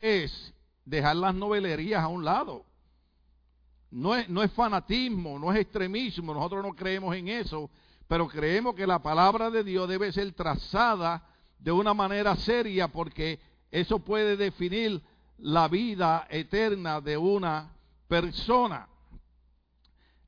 es 0.00 0.54
dejar 0.84 1.16
las 1.16 1.34
novelerías 1.34 2.02
a 2.02 2.08
un 2.08 2.24
lado. 2.24 2.64
No 3.90 4.14
es, 4.14 4.28
no 4.28 4.42
es 4.42 4.52
fanatismo, 4.52 5.38
no 5.38 5.52
es 5.52 5.60
extremismo, 5.60 6.34
nosotros 6.34 6.62
no 6.62 6.74
creemos 6.74 7.14
en 7.14 7.28
eso, 7.28 7.70
pero 8.08 8.28
creemos 8.28 8.74
que 8.74 8.86
la 8.86 9.00
palabra 9.00 9.50
de 9.50 9.64
Dios 9.64 9.88
debe 9.88 10.12
ser 10.12 10.32
trazada 10.32 11.24
de 11.58 11.72
una 11.72 11.94
manera 11.94 12.36
seria 12.36 12.88
porque 12.88 13.40
eso 13.70 13.98
puede 13.98 14.36
definir 14.36 15.02
la 15.38 15.68
vida 15.68 16.26
eterna 16.30 17.00
de 17.00 17.16
una 17.16 17.72
persona. 18.08 18.88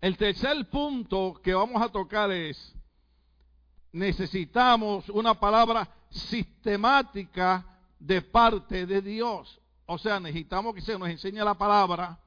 El 0.01 0.17
tercer 0.17 0.69
punto 0.71 1.41
que 1.43 1.55
vamos 1.55 1.83
a 1.83 1.89
tocar 1.89 2.31
es, 2.31 2.75
necesitamos 3.93 5.09
una 5.09 5.35
palabra 5.35 5.89
sistemática 6.11 7.67
de 7.99 8.23
parte 8.23 8.87
de 8.87 9.03
Dios. 9.03 9.61
O 9.87 9.99
sea, 9.99 10.21
necesitamos 10.21 10.75
que 10.75 10.81
se 10.81 10.99
nos 10.99 11.09
enseñe 11.09 11.43
la 11.43 11.55
palabra 11.55 12.19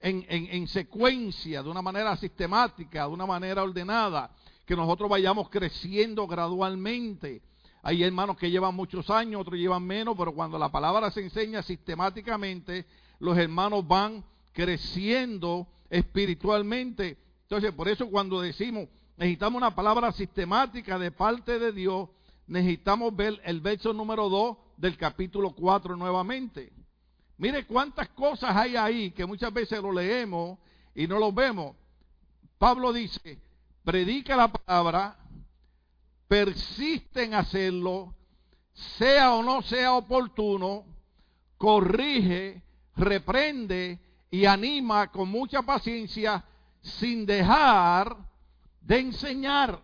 en, 0.00 0.68
secuencia, 0.68 1.62
de 1.62 1.68
una 1.68 1.82
manera 1.82 2.16
sistemática, 2.16 3.02
de 3.02 3.08
una 3.08 3.26
manera 3.26 3.62
ordenada, 3.62 4.30
que 4.64 4.76
nosotros 4.76 5.08
vayamos 5.08 5.48
creciendo 5.48 6.26
gradualmente. 6.26 7.42
Hay 7.82 8.02
hermanos 8.02 8.36
que 8.36 8.50
llevan 8.50 8.74
muchos 8.74 9.08
años, 9.10 9.40
otros 9.40 9.58
llevan 9.58 9.84
menos, 9.84 10.16
pero 10.18 10.32
cuando 10.32 10.58
la 10.58 10.70
palabra 10.70 11.10
se 11.10 11.22
enseña 11.22 11.62
sistemáticamente, 11.62 12.84
los 13.20 13.38
hermanos 13.38 13.86
van 13.86 14.24
creciendo 14.52 15.68
espiritualmente. 15.88 17.16
Entonces, 17.42 17.72
por 17.72 17.88
eso 17.88 18.08
cuando 18.08 18.40
decimos, 18.40 18.88
necesitamos 19.16 19.58
una 19.58 19.74
palabra 19.74 20.10
sistemática 20.12 20.98
de 20.98 21.12
parte 21.12 21.58
de 21.58 21.72
Dios, 21.72 22.08
necesitamos 22.46 23.14
ver 23.14 23.40
el 23.44 23.60
verso 23.60 23.92
número 23.92 24.28
2 24.28 24.56
del 24.76 24.96
capítulo 24.96 25.52
4 25.52 25.96
nuevamente. 25.96 26.72
Mire 27.38 27.66
cuántas 27.66 28.08
cosas 28.10 28.56
hay 28.56 28.76
ahí 28.76 29.10
que 29.10 29.26
muchas 29.26 29.52
veces 29.52 29.80
lo 29.82 29.92
leemos 29.92 30.58
y 30.94 31.06
no 31.06 31.18
lo 31.18 31.32
vemos. 31.32 31.76
Pablo 32.58 32.92
dice, 32.92 33.38
predica 33.84 34.36
la 34.36 34.48
palabra, 34.48 35.16
persiste 36.26 37.24
en 37.24 37.34
hacerlo, 37.34 38.14
sea 38.72 39.34
o 39.34 39.42
no 39.42 39.60
sea 39.62 39.92
oportuno, 39.92 40.84
corrige, 41.58 42.62
reprende 42.96 43.98
y 44.30 44.46
anima 44.46 45.10
con 45.10 45.28
mucha 45.28 45.62
paciencia 45.62 46.42
sin 46.80 47.26
dejar 47.26 48.16
de 48.80 48.98
enseñar. 48.98 49.82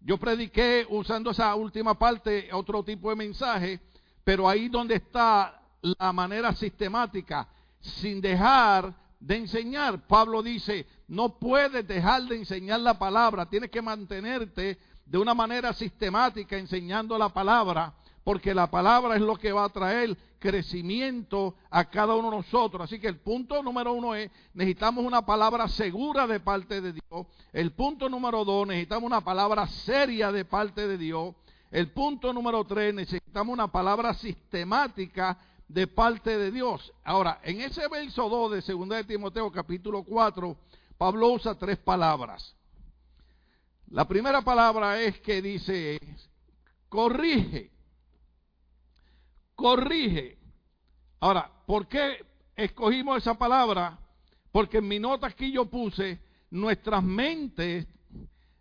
Yo 0.00 0.18
prediqué 0.18 0.86
usando 0.88 1.30
esa 1.30 1.54
última 1.54 1.96
parte 1.98 2.48
otro 2.52 2.82
tipo 2.82 3.10
de 3.10 3.16
mensaje, 3.16 3.80
pero 4.24 4.48
ahí 4.48 4.68
donde 4.68 4.96
está 4.96 5.62
la 5.82 6.12
manera 6.12 6.52
sistemática, 6.54 7.48
sin 7.80 8.20
dejar 8.20 8.94
de 9.20 9.36
enseñar. 9.36 10.06
Pablo 10.06 10.42
dice, 10.42 10.86
no 11.08 11.38
puedes 11.38 11.86
dejar 11.86 12.22
de 12.22 12.36
enseñar 12.36 12.80
la 12.80 12.98
palabra, 12.98 13.46
tienes 13.46 13.70
que 13.70 13.82
mantenerte 13.82 14.78
de 15.04 15.18
una 15.18 15.34
manera 15.34 15.72
sistemática 15.72 16.56
enseñando 16.56 17.16
la 17.16 17.28
palabra, 17.28 17.94
porque 18.24 18.54
la 18.54 18.68
palabra 18.68 19.14
es 19.14 19.22
lo 19.22 19.36
que 19.36 19.52
va 19.52 19.64
a 19.64 19.68
traer 19.68 20.16
crecimiento 20.40 21.54
a 21.70 21.84
cada 21.84 22.14
uno 22.14 22.30
de 22.30 22.36
nosotros. 22.38 22.82
Así 22.82 22.98
que 22.98 23.06
el 23.06 23.18
punto 23.18 23.62
número 23.62 23.92
uno 23.92 24.14
es, 24.14 24.30
necesitamos 24.52 25.04
una 25.04 25.24
palabra 25.24 25.68
segura 25.68 26.26
de 26.26 26.40
parte 26.40 26.80
de 26.80 26.92
Dios. 26.92 27.26
El 27.52 27.72
punto 27.72 28.08
número 28.08 28.44
dos, 28.44 28.66
necesitamos 28.66 29.06
una 29.06 29.20
palabra 29.20 29.66
seria 29.68 30.32
de 30.32 30.44
parte 30.44 30.88
de 30.88 30.98
Dios. 30.98 31.34
El 31.70 31.90
punto 31.92 32.32
número 32.32 32.64
tres, 32.64 32.94
necesitamos 32.94 33.52
una 33.52 33.68
palabra 33.68 34.14
sistemática 34.14 35.38
de 35.68 35.86
parte 35.86 36.36
de 36.38 36.50
Dios. 36.50 36.92
Ahora, 37.04 37.40
en 37.42 37.60
ese 37.60 37.88
verso 37.88 38.28
2 38.28 38.66
de 38.66 38.72
2 38.72 38.88
de 38.88 39.04
Timoteo 39.04 39.50
capítulo 39.50 40.04
4, 40.04 40.56
Pablo 40.96 41.28
usa 41.28 41.54
tres 41.54 41.78
palabras. 41.78 42.54
La 43.88 44.06
primera 44.06 44.42
palabra 44.42 45.00
es 45.00 45.20
que 45.20 45.42
dice, 45.42 46.00
corrige, 46.88 47.70
corrige. 49.54 50.38
Ahora, 51.20 51.50
¿por 51.66 51.86
qué 51.86 52.24
escogimos 52.56 53.18
esa 53.18 53.34
palabra? 53.34 53.98
Porque 54.50 54.78
en 54.78 54.88
mi 54.88 54.98
nota 54.98 55.28
aquí 55.28 55.52
yo 55.52 55.66
puse, 55.66 56.18
nuestras 56.50 57.02
mentes 57.02 57.86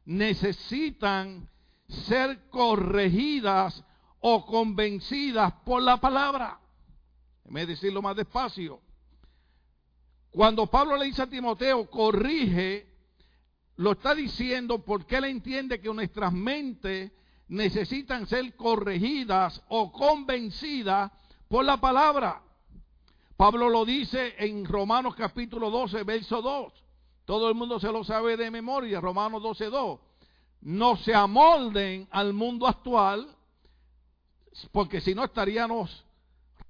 necesitan 0.05 1.49
ser 1.87 2.49
corregidas 2.49 3.83
o 4.19 4.45
convencidas 4.45 5.53
por 5.65 5.81
la 5.81 5.97
palabra. 5.97 6.59
Déjeme 7.45 7.65
decirlo 7.67 8.01
más 8.01 8.15
despacio. 8.15 8.81
Cuando 10.31 10.67
Pablo 10.67 10.97
le 10.97 11.05
dice 11.05 11.21
a 11.21 11.29
Timoteo, 11.29 11.89
corrige, 11.89 12.87
lo 13.77 13.93
está 13.93 14.15
diciendo 14.15 14.83
porque 14.83 15.17
él 15.17 15.25
entiende 15.25 15.79
que 15.79 15.93
nuestras 15.93 16.33
mentes 16.33 17.11
necesitan 17.47 18.27
ser 18.27 18.55
corregidas 18.55 19.61
o 19.69 19.91
convencidas 19.91 21.11
por 21.47 21.63
la 21.63 21.77
palabra. 21.77 22.41
Pablo 23.37 23.69
lo 23.69 23.85
dice 23.85 24.35
en 24.39 24.65
Romanos 24.65 25.15
capítulo 25.15 25.69
12, 25.69 26.03
verso 26.03 26.41
2. 26.41 26.73
Todo 27.25 27.47
el 27.47 27.55
mundo 27.55 27.79
se 27.79 27.91
lo 27.91 28.03
sabe 28.03 28.37
de 28.37 28.49
memoria, 28.49 28.99
Romanos 28.99 29.41
12, 29.43 29.65
2. 29.65 29.99
No 30.61 30.97
se 30.97 31.13
amolden 31.13 32.07
al 32.11 32.33
mundo 32.33 32.67
actual, 32.67 33.27
porque 34.71 34.99
si 34.99 35.13
no 35.13 35.23
estaríamos 35.23 36.04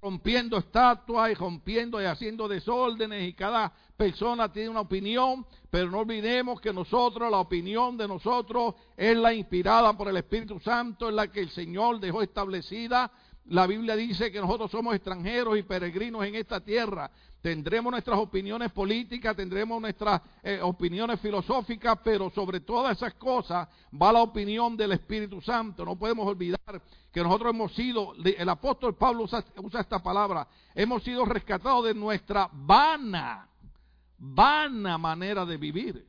rompiendo 0.06 0.56
estatuas 0.56 1.32
y 1.32 1.34
rompiendo 1.34 2.00
y 2.00 2.04
haciendo 2.04 2.46
desórdenes 2.46 3.28
y 3.28 3.32
cada 3.32 3.72
persona 3.96 4.52
tiene 4.52 4.68
una 4.68 4.82
opinión, 4.82 5.44
pero 5.68 5.90
no 5.90 5.98
olvidemos 5.98 6.60
que 6.60 6.72
nosotros, 6.72 7.28
la 7.28 7.38
opinión 7.38 7.96
de 7.96 8.06
nosotros 8.06 8.76
es 8.96 9.16
la 9.16 9.34
inspirada 9.34 9.96
por 9.96 10.06
el 10.06 10.16
Espíritu 10.16 10.60
Santo, 10.60 11.08
es 11.08 11.14
la 11.16 11.26
que 11.26 11.40
el 11.40 11.50
Señor 11.50 11.98
dejó 11.98 12.22
establecida. 12.22 13.10
La 13.46 13.66
Biblia 13.66 13.96
dice 13.96 14.30
que 14.30 14.40
nosotros 14.40 14.70
somos 14.70 14.94
extranjeros 14.94 15.58
y 15.58 15.64
peregrinos 15.64 16.24
en 16.24 16.36
esta 16.36 16.60
tierra. 16.60 17.10
Tendremos 17.46 17.92
nuestras 17.92 18.18
opiniones 18.18 18.72
políticas, 18.72 19.36
tendremos 19.36 19.80
nuestras 19.80 20.20
eh, 20.42 20.58
opiniones 20.60 21.20
filosóficas, 21.20 21.96
pero 22.02 22.28
sobre 22.30 22.58
todas 22.58 22.96
esas 22.96 23.14
cosas 23.14 23.68
va 23.94 24.12
la 24.12 24.20
opinión 24.20 24.76
del 24.76 24.90
Espíritu 24.90 25.40
Santo. 25.40 25.84
No 25.84 25.96
podemos 25.96 26.26
olvidar 26.26 26.82
que 27.12 27.22
nosotros 27.22 27.54
hemos 27.54 27.72
sido, 27.72 28.14
el 28.16 28.48
apóstol 28.48 28.96
Pablo 28.96 29.22
usa, 29.22 29.44
usa 29.62 29.80
esta 29.80 30.02
palabra, 30.02 30.48
hemos 30.74 31.04
sido 31.04 31.24
rescatados 31.24 31.84
de 31.84 31.94
nuestra 31.94 32.50
vana, 32.52 33.48
vana 34.18 34.98
manera 34.98 35.46
de 35.46 35.56
vivir. 35.56 36.04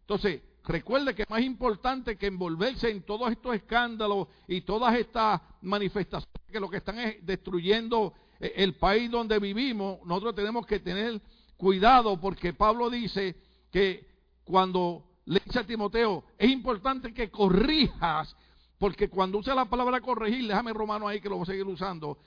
Entonces, 0.00 0.42
recuerde 0.64 1.14
que 1.14 1.24
más 1.26 1.40
importante 1.40 2.18
que 2.18 2.26
envolverse 2.26 2.90
en 2.90 3.02
todos 3.02 3.30
estos 3.30 3.54
escándalos 3.54 4.28
y 4.46 4.60
todas 4.60 4.94
estas 4.94 5.40
manifestaciones 5.62 6.34
que 6.52 6.60
lo 6.60 6.70
que 6.70 6.76
están 6.76 6.98
es 6.98 7.26
destruyendo 7.26 8.12
el 8.56 8.74
país 8.74 9.10
donde 9.10 9.38
vivimos, 9.38 9.98
nosotros 10.04 10.34
tenemos 10.34 10.66
que 10.66 10.80
tener 10.80 11.20
cuidado 11.56 12.20
porque 12.20 12.52
Pablo 12.52 12.90
dice 12.90 13.36
que 13.70 14.06
cuando 14.44 15.04
le 15.26 15.40
dice 15.44 15.60
a 15.60 15.66
Timoteo, 15.66 16.24
es 16.36 16.50
importante 16.50 17.14
que 17.14 17.30
corrijas, 17.30 18.36
porque 18.78 19.08
cuando 19.08 19.38
usa 19.38 19.54
la 19.54 19.64
palabra 19.64 20.00
corregir, 20.00 20.46
déjame 20.46 20.72
romano 20.72 21.08
ahí 21.08 21.20
que 21.20 21.28
lo 21.28 21.36
voy 21.36 21.44
a 21.44 21.46
seguir 21.46 21.66
usando, 21.66 22.18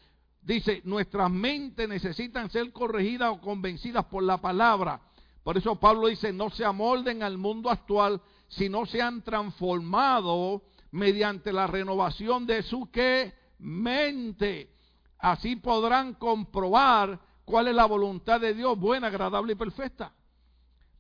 dice, 0.42 0.82
nuestras 0.86 1.30
mentes 1.30 1.88
necesitan 1.88 2.50
ser 2.50 2.72
corregidas 2.72 3.32
o 3.32 3.42
convencidas 3.42 4.06
por 4.06 4.24
la 4.24 4.38
palabra. 4.38 5.02
Por 5.44 5.58
eso 5.58 5.76
Pablo 5.76 6.08
dice, 6.08 6.34
no 6.34 6.50
se 6.50 6.66
amolden 6.66 7.22
al 7.22 7.38
mundo 7.38 7.70
actual, 7.70 8.22
sino 8.48 8.86
sean 8.86 9.22
transformados 9.22 10.62
mediante 10.92 11.54
la 11.54 11.68
renovación 11.68 12.46
de 12.46 12.64
su 12.64 12.90
¿qué? 12.92 13.34
mente. 13.60 14.77
Así 15.20 15.56
podrán 15.56 16.14
comprobar 16.14 17.20
cuál 17.46 17.70
es 17.70 17.76
la 17.76 17.86
voluntad 17.86 18.40
de 18.40 18.54
Dios, 18.54 18.78
buena, 18.78 19.08
agradable 19.08 19.54
y 19.54 19.56
perfecta. 19.56 20.14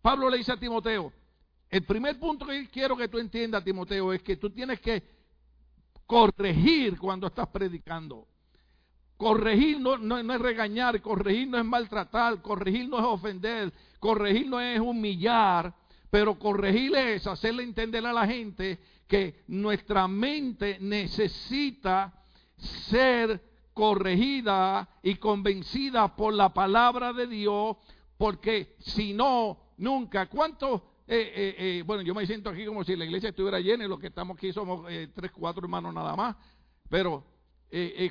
Pablo 0.01 0.29
le 0.29 0.37
dice 0.37 0.53
a 0.53 0.57
Timoteo, 0.57 1.11
el 1.69 1.83
primer 1.83 2.17
punto 2.19 2.45
que 2.45 2.69
quiero 2.69 2.95
que 2.95 3.09
tú 3.09 3.19
entiendas, 3.19 3.63
Timoteo, 3.63 4.13
es 4.13 4.23
que 4.23 4.37
tú 4.37 4.49
tienes 4.49 4.79
que 4.79 5.03
corregir 6.05 6.97
cuando 6.97 7.27
estás 7.27 7.47
predicando. 7.49 8.27
Corregir 9.17 9.79
no, 9.79 9.97
no, 9.97 10.17
es 10.17 10.41
regañar, 10.41 11.01
corregir 11.01 11.47
no 11.49 11.57
es 11.57 11.65
maltratar, 11.65 12.41
corregir 12.41 12.87
no 12.87 12.99
es 12.99 13.05
ofender, 13.05 13.73
corregir 13.99 14.47
no 14.47 14.61
es 14.61 14.79
humillar, 14.79 15.73
pero 16.09 16.39
corregir 16.39 16.95
es 16.95 17.27
hacerle 17.27 17.63
entender 17.63 18.05
a 18.05 18.13
la 18.13 18.25
gente 18.25 18.79
que 19.07 19.43
nuestra 19.47 20.07
mente 20.07 20.77
necesita 20.79 22.13
ser 22.57 23.41
corregida 23.77 24.89
y 25.03 25.17
convencida 25.17 26.15
por 26.15 26.33
la 26.33 26.51
palabra 26.51 27.13
de 27.13 27.27
Dios, 27.27 27.77
porque 28.17 28.75
si 28.79 29.13
no, 29.13 29.59
nunca. 29.77 30.25
¿Cuántos? 30.25 30.81
Eh, 31.05 31.31
eh, 31.35 31.55
eh, 31.59 31.83
bueno, 31.85 32.01
yo 32.01 32.15
me 32.15 32.25
siento 32.25 32.49
aquí 32.49 32.65
como 32.65 32.83
si 32.83 32.95
la 32.95 33.05
iglesia 33.05 33.29
estuviera 33.29 33.59
llena 33.59 33.85
y 33.85 33.87
los 33.87 33.99
que 33.99 34.07
estamos 34.07 34.35
aquí 34.35 34.51
somos 34.51 34.87
tres, 35.13 35.31
cuatro 35.31 35.63
hermanos 35.63 35.93
nada 35.93 36.15
más. 36.15 36.35
Pero, 36.89 37.23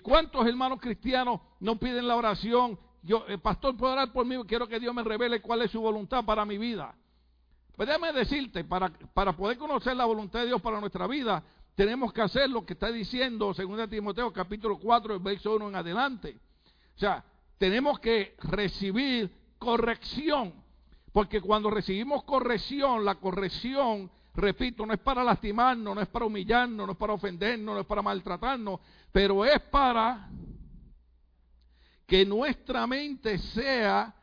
¿cuántos 0.04 0.46
hermanos 0.46 0.80
cristianos 0.80 1.40
no 1.58 1.76
piden 1.80 2.06
la 2.06 2.14
oración? 2.14 2.78
Yo, 3.02 3.24
pastor, 3.42 3.76
¿puedo 3.76 3.92
orar 3.92 4.12
por 4.12 4.24
mí? 4.24 4.36
Quiero 4.46 4.68
que 4.68 4.78
Dios 4.78 4.94
me 4.94 5.02
revele 5.02 5.42
cuál 5.42 5.62
es 5.62 5.72
su 5.72 5.80
voluntad 5.80 6.24
para 6.24 6.44
mi 6.44 6.58
vida. 6.58 6.94
Pues 7.74 7.88
déjame 7.88 8.12
decirte, 8.12 8.62
para, 8.62 8.88
para 9.12 9.36
poder 9.36 9.58
conocer 9.58 9.96
la 9.96 10.04
voluntad 10.04 10.40
de 10.40 10.46
Dios 10.46 10.62
para 10.62 10.78
nuestra 10.78 11.08
vida, 11.08 11.42
tenemos 11.76 12.10
que 12.10 12.22
hacer 12.22 12.48
lo 12.48 12.64
que 12.64 12.72
está 12.72 12.90
diciendo 12.90 13.52
2 13.52 13.90
Timoteo 13.90 14.32
capítulo 14.32 14.78
4, 14.78 15.14
el 15.14 15.20
verso 15.20 15.54
1 15.54 15.68
en 15.68 15.74
adelante. 15.76 16.40
O 16.96 16.98
sea, 16.98 17.22
tenemos 17.58 18.00
que 18.00 18.34
recibir 18.44 19.30
corrección, 19.58 20.54
porque 21.12 21.42
cuando 21.42 21.70
recibimos 21.70 22.24
corrección, 22.24 23.04
la 23.04 23.16
corrección, 23.16 24.10
repito, 24.34 24.86
no 24.86 24.94
es 24.94 25.00
para 25.00 25.22
lastimarnos, 25.22 25.94
no 25.94 26.00
es 26.00 26.08
para 26.08 26.24
humillarnos, 26.24 26.86
no 26.86 26.92
es 26.92 26.98
para 26.98 27.12
ofendernos, 27.12 27.74
no 27.74 27.80
es 27.82 27.86
para 27.86 28.00
maltratarnos, 28.00 28.80
pero 29.12 29.44
es 29.44 29.60
para 29.60 30.30
que 32.06 32.24
nuestra 32.24 32.86
mente 32.86 33.36
sea 33.36 34.14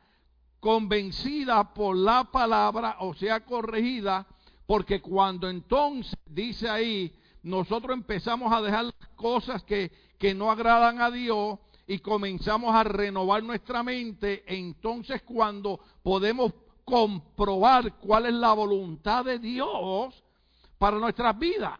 convencida 0.60 1.72
por 1.72 1.96
la 1.96 2.24
palabra 2.24 2.98
o 3.02 3.14
sea 3.14 3.46
corregida, 3.46 4.26
porque 4.66 5.02
cuando 5.02 5.48
entonces 5.48 6.18
dice 6.26 6.68
ahí, 6.68 7.14
nosotros 7.44 7.96
empezamos 7.96 8.52
a 8.52 8.62
dejar 8.62 8.86
las 8.86 9.10
cosas 9.16 9.64
que, 9.64 9.92
que 10.18 10.34
no 10.34 10.50
agradan 10.50 11.02
a 11.02 11.12
Dios 11.12 11.60
y 11.86 12.00
comenzamos 12.00 12.74
a 12.74 12.84
renovar 12.84 13.44
nuestra 13.44 13.84
mente, 13.84 14.44
entonces 14.48 15.22
cuando 15.24 15.80
podemos 16.02 16.54
comprobar 16.86 17.98
cuál 17.98 18.26
es 18.26 18.34
la 18.34 18.54
voluntad 18.54 19.26
de 19.26 19.40
Dios 19.40 20.24
para 20.78 20.98
nuestras 20.98 21.38
vidas. 21.38 21.80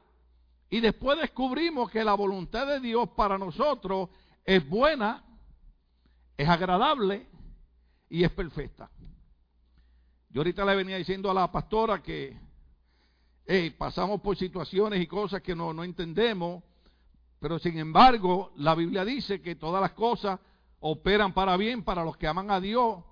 Y 0.70 0.82
después 0.82 1.20
descubrimos 1.20 1.90
que 1.90 2.04
la 2.04 2.14
voluntad 2.14 2.68
de 2.68 2.80
Dios 2.80 3.10
para 3.16 3.38
nosotros 3.38 4.10
es 4.44 4.68
buena, 4.68 5.24
es 6.36 6.50
agradable 6.50 7.28
y 8.10 8.24
es 8.24 8.32
perfecta. 8.32 8.90
Yo 10.30 10.42
ahorita 10.42 10.66
le 10.66 10.76
venía 10.76 10.98
diciendo 10.98 11.30
a 11.30 11.34
la 11.34 11.52
pastora 11.52 12.02
que 12.02 12.36
pasamos 13.78 14.22
por 14.22 14.38
situaciones 14.38 15.02
y 15.02 15.08
cosas 15.08 15.42
que 15.42 15.56
no, 15.56 15.74
no 15.74 15.84
entendemos, 15.84 16.64
pero 17.40 17.60
sin 17.60 17.78
embargo 17.78 18.52
la 18.56 18.74
Biblia 18.76 19.04
dice 19.04 19.42
que 19.42 19.56
todas 19.56 19.82
las 19.82 19.92
cosas 19.92 20.40
operan 20.80 21.34
para 21.34 21.58
bien 21.58 21.84
para 21.84 22.04
los 22.04 22.18
que 22.18 22.28
aman 22.28 22.52
a 22.52 22.60
Dios, 22.60 23.04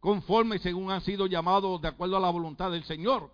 conforme 0.00 0.58
según 0.58 0.90
han 0.90 1.00
sido 1.00 1.26
llamados 1.26 1.80
de 1.80 1.88
acuerdo 1.88 2.16
a 2.16 2.20
la 2.20 2.30
voluntad 2.30 2.70
del 2.70 2.84
Señor. 2.84 3.30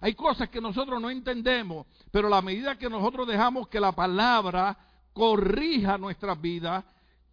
Hay 0.00 0.14
cosas 0.14 0.48
que 0.50 0.60
nosotros 0.60 1.00
no 1.00 1.10
entendemos, 1.10 1.86
pero 2.10 2.32
a 2.34 2.42
medida 2.42 2.78
que 2.78 2.90
nosotros 2.90 3.26
dejamos 3.26 3.68
que 3.68 3.80
la 3.80 3.92
palabra 3.92 4.76
corrija 5.12 5.96
nuestras 5.96 6.40
vidas, 6.40 6.84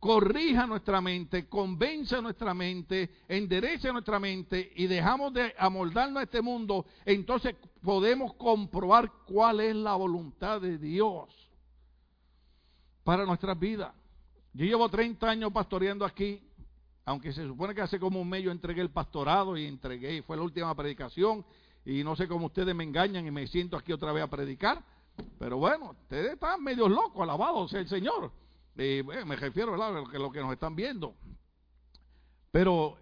corrija 0.04 0.68
nuestra 0.68 1.00
mente, 1.00 1.48
convence 1.48 2.22
nuestra 2.22 2.54
mente, 2.54 3.10
enderece 3.26 3.90
nuestra 3.94 4.20
mente 4.20 4.74
y 4.76 4.86
dejamos 4.86 5.34
de 5.34 5.56
amoldarnos 5.58 6.20
a 6.20 6.24
este 6.24 6.42
mundo, 6.42 6.86
entonces 7.06 7.56
podemos 7.82 8.34
comprobar 8.34 9.10
cuál 9.26 9.62
es 9.62 9.74
la 9.74 9.96
voluntad 9.96 10.60
de 10.60 10.78
Dios 10.78 11.30
para 13.06 13.26
nuestras 13.26 13.58
vidas. 13.58 13.94
Yo 14.52 14.66
llevo 14.66 14.90
30 14.90 15.26
años 15.26 15.54
pastoreando 15.54 16.04
aquí, 16.04 16.42
aunque 17.06 17.32
se 17.32 17.48
supone 17.48 17.74
que 17.74 17.80
hace 17.80 17.98
como 17.98 18.20
un 18.20 18.28
mes 18.28 18.44
yo 18.44 18.52
entregué 18.52 18.82
el 18.82 18.92
pastorado 18.92 19.56
y 19.56 19.66
entregué, 19.66 20.22
fue 20.24 20.36
la 20.36 20.44
última 20.44 20.76
predicación, 20.76 21.46
y 21.86 22.04
no 22.04 22.18
sé 22.18 22.28
cómo 22.28 22.48
ustedes 22.48 22.76
me 22.76 22.84
engañan 22.84 23.26
y 23.26 23.32
me 23.32 23.48
siento 23.48 23.78
aquí 23.78 23.94
otra 23.94 24.12
vez 24.12 24.22
a 24.26 24.30
predicar, 24.30 24.84
pero 25.40 25.60
bueno, 25.60 25.92
ustedes 25.92 26.34
están 26.34 26.62
medio 26.62 26.90
locos, 26.90 27.22
alabado 27.22 27.70
sea 27.70 27.80
el 27.80 27.88
Señor. 27.88 28.43
Me 28.76 29.36
refiero 29.36 29.82
a 29.82 29.92
lo 29.92 30.08
que, 30.08 30.18
lo 30.18 30.32
que 30.32 30.40
nos 30.40 30.54
están 30.54 30.76
viendo. 30.76 31.16
Pero 32.52 32.98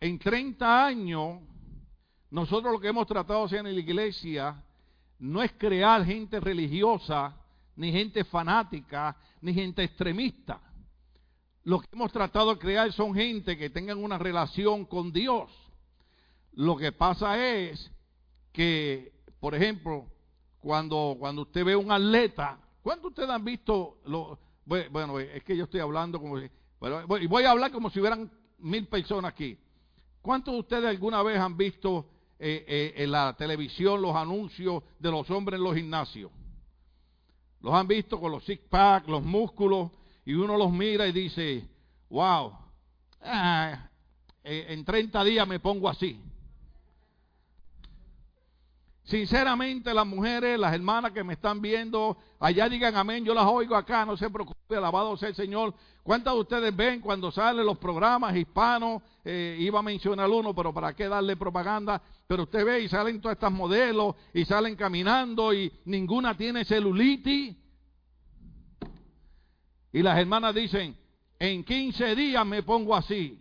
en 0.00 0.18
30 0.18 0.86
años 0.86 1.40
nosotros 2.30 2.72
lo 2.72 2.80
que 2.80 2.88
hemos 2.88 3.06
tratado 3.06 3.40
de 3.40 3.46
hacer 3.46 3.58
en 3.60 3.74
la 3.74 3.80
iglesia 3.80 4.62
no 5.18 5.42
es 5.42 5.52
crear 5.52 6.04
gente 6.04 6.40
religiosa, 6.40 7.34
ni 7.76 7.92
gente 7.92 8.24
fanática, 8.24 9.16
ni 9.40 9.54
gente 9.54 9.82
extremista. 9.82 10.60
Lo 11.64 11.80
que 11.80 11.88
hemos 11.92 12.12
tratado 12.12 12.54
de 12.54 12.60
crear 12.60 12.92
son 12.92 13.14
gente 13.14 13.56
que 13.56 13.70
tengan 13.70 14.02
una 14.02 14.18
relación 14.18 14.84
con 14.84 15.12
Dios. 15.12 15.50
Lo 16.52 16.76
que 16.76 16.92
pasa 16.92 17.44
es 17.44 17.90
que, 18.52 19.12
por 19.40 19.54
ejemplo, 19.54 20.06
cuando, 20.60 21.16
cuando 21.18 21.42
usted 21.42 21.64
ve 21.64 21.76
un 21.76 21.90
atleta, 21.90 22.58
¿cuántos 22.82 23.10
ustedes 23.10 23.30
han 23.30 23.44
visto? 23.44 23.98
Lo, 24.06 24.38
bueno, 24.66 25.18
es 25.18 25.42
que 25.44 25.56
yo 25.56 25.64
estoy 25.64 25.80
hablando 25.80 26.20
como 26.20 26.38
si, 26.38 26.46
y 27.20 27.26
voy 27.26 27.44
a 27.44 27.52
hablar 27.52 27.70
como 27.70 27.88
si 27.88 28.00
hubieran 28.00 28.30
mil 28.58 28.86
personas 28.88 29.32
aquí. 29.32 29.58
¿Cuántos 30.20 30.52
de 30.54 30.60
ustedes 30.60 30.84
alguna 30.86 31.22
vez 31.22 31.38
han 31.38 31.56
visto 31.56 32.06
eh, 32.38 32.64
eh, 32.68 33.02
en 33.02 33.12
la 33.12 33.34
televisión 33.34 34.02
los 34.02 34.14
anuncios 34.14 34.82
de 34.98 35.10
los 35.10 35.30
hombres 35.30 35.56
en 35.56 35.64
los 35.64 35.74
gimnasios. 35.74 36.30
Los 37.62 37.72
han 37.72 37.88
visto 37.88 38.20
con 38.20 38.30
los 38.30 38.44
six 38.44 38.62
pack, 38.68 39.08
los 39.08 39.22
músculos, 39.22 39.90
y 40.26 40.34
uno 40.34 40.58
los 40.58 40.70
mira 40.70 41.06
y 41.06 41.12
dice, 41.12 41.66
wow, 42.10 42.52
ah, 43.22 43.88
eh, 44.44 44.66
en 44.68 44.84
30 44.84 45.24
días 45.24 45.48
me 45.48 45.60
pongo 45.60 45.88
así. 45.88 46.20
Sinceramente, 49.06 49.94
las 49.94 50.04
mujeres, 50.04 50.58
las 50.58 50.74
hermanas 50.74 51.12
que 51.12 51.22
me 51.22 51.34
están 51.34 51.60
viendo, 51.60 52.16
allá 52.40 52.68
digan 52.68 52.96
amén, 52.96 53.24
yo 53.24 53.34
las 53.34 53.46
oigo 53.46 53.76
acá, 53.76 54.04
no 54.04 54.16
se 54.16 54.28
preocupe, 54.28 54.74
alabado 54.74 55.16
sea 55.16 55.28
el 55.28 55.36
Señor. 55.36 55.72
¿Cuántas 56.02 56.34
de 56.34 56.40
ustedes 56.40 56.74
ven 56.74 57.00
cuando 57.00 57.30
salen 57.30 57.64
los 57.64 57.78
programas 57.78 58.34
hispanos? 58.34 59.00
Eh, 59.24 59.58
iba 59.60 59.78
a 59.78 59.82
mencionar 59.82 60.28
uno, 60.28 60.52
pero 60.56 60.74
para 60.74 60.92
qué 60.92 61.08
darle 61.08 61.36
propaganda. 61.36 62.02
Pero 62.26 62.42
usted 62.42 62.64
ve 62.64 62.80
y 62.80 62.88
salen 62.88 63.20
todas 63.20 63.36
estas 63.36 63.52
modelos 63.52 64.16
y 64.34 64.44
salen 64.44 64.74
caminando 64.74 65.54
y 65.54 65.72
ninguna 65.84 66.36
tiene 66.36 66.64
celulitis. 66.64 67.56
Y 69.92 70.02
las 70.02 70.18
hermanas 70.18 70.52
dicen, 70.52 70.96
en 71.38 71.62
15 71.62 72.16
días 72.16 72.44
me 72.44 72.64
pongo 72.64 72.96
así. 72.96 73.40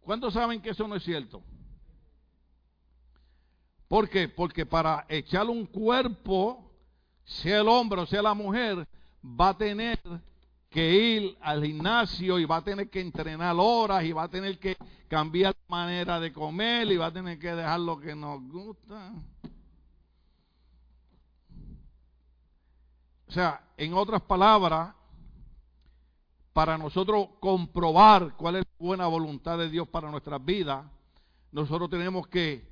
¿Cuántos 0.00 0.34
saben 0.34 0.60
que 0.60 0.70
eso 0.70 0.88
no 0.88 0.96
es 0.96 1.04
cierto? 1.04 1.44
¿Por 3.88 4.08
qué? 4.08 4.28
Porque 4.28 4.66
para 4.66 5.06
echarle 5.08 5.50
un 5.50 5.66
cuerpo, 5.66 6.70
sea 7.24 7.60
el 7.60 7.68
hombre 7.68 8.02
o 8.02 8.06
sea 8.06 8.22
la 8.22 8.34
mujer, 8.34 8.86
va 9.24 9.50
a 9.50 9.56
tener 9.56 9.98
que 10.68 10.92
ir 10.92 11.38
al 11.40 11.64
gimnasio 11.64 12.38
y 12.38 12.44
va 12.44 12.56
a 12.56 12.64
tener 12.64 12.90
que 12.90 13.00
entrenar 13.00 13.56
horas 13.58 14.04
y 14.04 14.12
va 14.12 14.24
a 14.24 14.28
tener 14.28 14.58
que 14.58 14.76
cambiar 15.08 15.56
la 15.68 15.76
manera 15.76 16.20
de 16.20 16.32
comer 16.32 16.86
y 16.92 16.98
va 16.98 17.06
a 17.06 17.12
tener 17.12 17.38
que 17.38 17.54
dejar 17.54 17.80
lo 17.80 17.98
que 17.98 18.14
nos 18.14 18.42
gusta. 18.42 19.12
O 23.26 23.32
sea, 23.32 23.62
en 23.76 23.94
otras 23.94 24.22
palabras, 24.22 24.94
para 26.52 26.76
nosotros 26.76 27.28
comprobar 27.40 28.36
cuál 28.36 28.56
es 28.56 28.64
la 28.64 28.86
buena 28.86 29.06
voluntad 29.06 29.56
de 29.58 29.70
Dios 29.70 29.88
para 29.88 30.10
nuestras 30.10 30.44
vidas, 30.44 30.84
nosotros 31.52 31.88
tenemos 31.88 32.26
que 32.28 32.67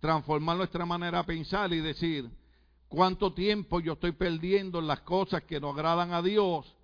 transformar 0.00 0.56
nuestra 0.56 0.84
manera 0.86 1.18
de 1.18 1.24
pensar 1.24 1.72
y 1.72 1.80
decir, 1.80 2.28
¿cuánto 2.88 3.32
tiempo 3.32 3.80
yo 3.80 3.92
estoy 3.92 4.12
perdiendo 4.12 4.78
en 4.78 4.86
las 4.86 5.00
cosas 5.00 5.42
que 5.44 5.60
no 5.60 5.70
agradan 5.70 6.12
a 6.12 6.22
Dios? 6.22 6.74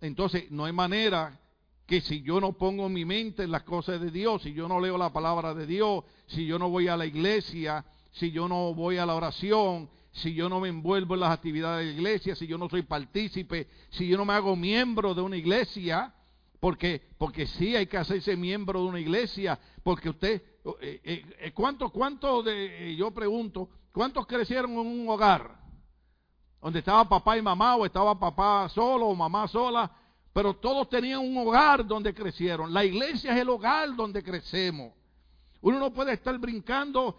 Entonces, 0.00 0.50
no 0.50 0.64
hay 0.64 0.72
manera 0.72 1.38
que 1.86 2.00
si 2.00 2.22
yo 2.22 2.40
no 2.40 2.52
pongo 2.52 2.88
mi 2.88 3.04
mente 3.04 3.42
en 3.42 3.50
las 3.50 3.64
cosas 3.64 4.00
de 4.00 4.10
Dios, 4.10 4.42
si 4.42 4.52
yo 4.52 4.68
no 4.68 4.80
leo 4.80 4.96
la 4.96 5.12
palabra 5.12 5.54
de 5.54 5.66
Dios, 5.66 6.04
si 6.26 6.46
yo 6.46 6.58
no 6.58 6.70
voy 6.70 6.88
a 6.88 6.96
la 6.96 7.04
iglesia, 7.04 7.84
si 8.12 8.30
yo 8.30 8.48
no 8.48 8.72
voy 8.74 8.96
a 8.96 9.06
la 9.06 9.14
oración, 9.14 9.90
si 10.12 10.34
yo 10.34 10.48
no 10.48 10.60
me 10.60 10.68
envuelvo 10.68 11.14
en 11.14 11.20
las 11.20 11.32
actividades 11.32 11.86
de 11.86 11.92
la 11.92 11.98
iglesia, 11.98 12.34
si 12.34 12.46
yo 12.46 12.58
no 12.58 12.68
soy 12.68 12.82
partícipe, 12.82 13.68
si 13.90 14.08
yo 14.08 14.16
no 14.16 14.24
me 14.24 14.32
hago 14.32 14.56
miembro 14.56 15.14
de 15.14 15.22
una 15.22 15.36
iglesia, 15.36 16.14
porque, 16.60 17.02
porque 17.18 17.46
sí 17.46 17.74
hay 17.76 17.86
que 17.86 17.96
hacerse 17.96 18.36
miembro 18.36 18.82
de 18.82 18.86
una 18.86 19.00
iglesia, 19.00 19.58
porque 19.82 20.10
usted, 20.10 20.42
¿cuántos, 21.54 21.90
cuántos 21.90 22.44
de, 22.44 22.90
eh, 22.90 22.96
yo 22.96 23.10
pregunto, 23.10 23.68
cuántos 23.92 24.26
crecieron 24.26 24.72
en 24.72 24.78
un 24.78 25.08
hogar? 25.08 25.58
Donde 26.60 26.80
estaba 26.80 27.08
papá 27.08 27.38
y 27.38 27.42
mamá, 27.42 27.76
o 27.76 27.86
estaba 27.86 28.18
papá 28.18 28.68
solo, 28.68 29.06
o 29.06 29.14
mamá 29.14 29.48
sola, 29.48 29.90
pero 30.32 30.54
todos 30.54 30.88
tenían 30.88 31.20
un 31.20 31.36
hogar 31.38 31.86
donde 31.86 32.14
crecieron. 32.14 32.72
La 32.72 32.84
iglesia 32.84 33.32
es 33.32 33.40
el 33.40 33.48
hogar 33.48 33.94
donde 33.96 34.22
crecemos. 34.22 34.92
Uno 35.62 35.78
no 35.78 35.92
puede 35.92 36.12
estar 36.14 36.38
brincando 36.38 37.18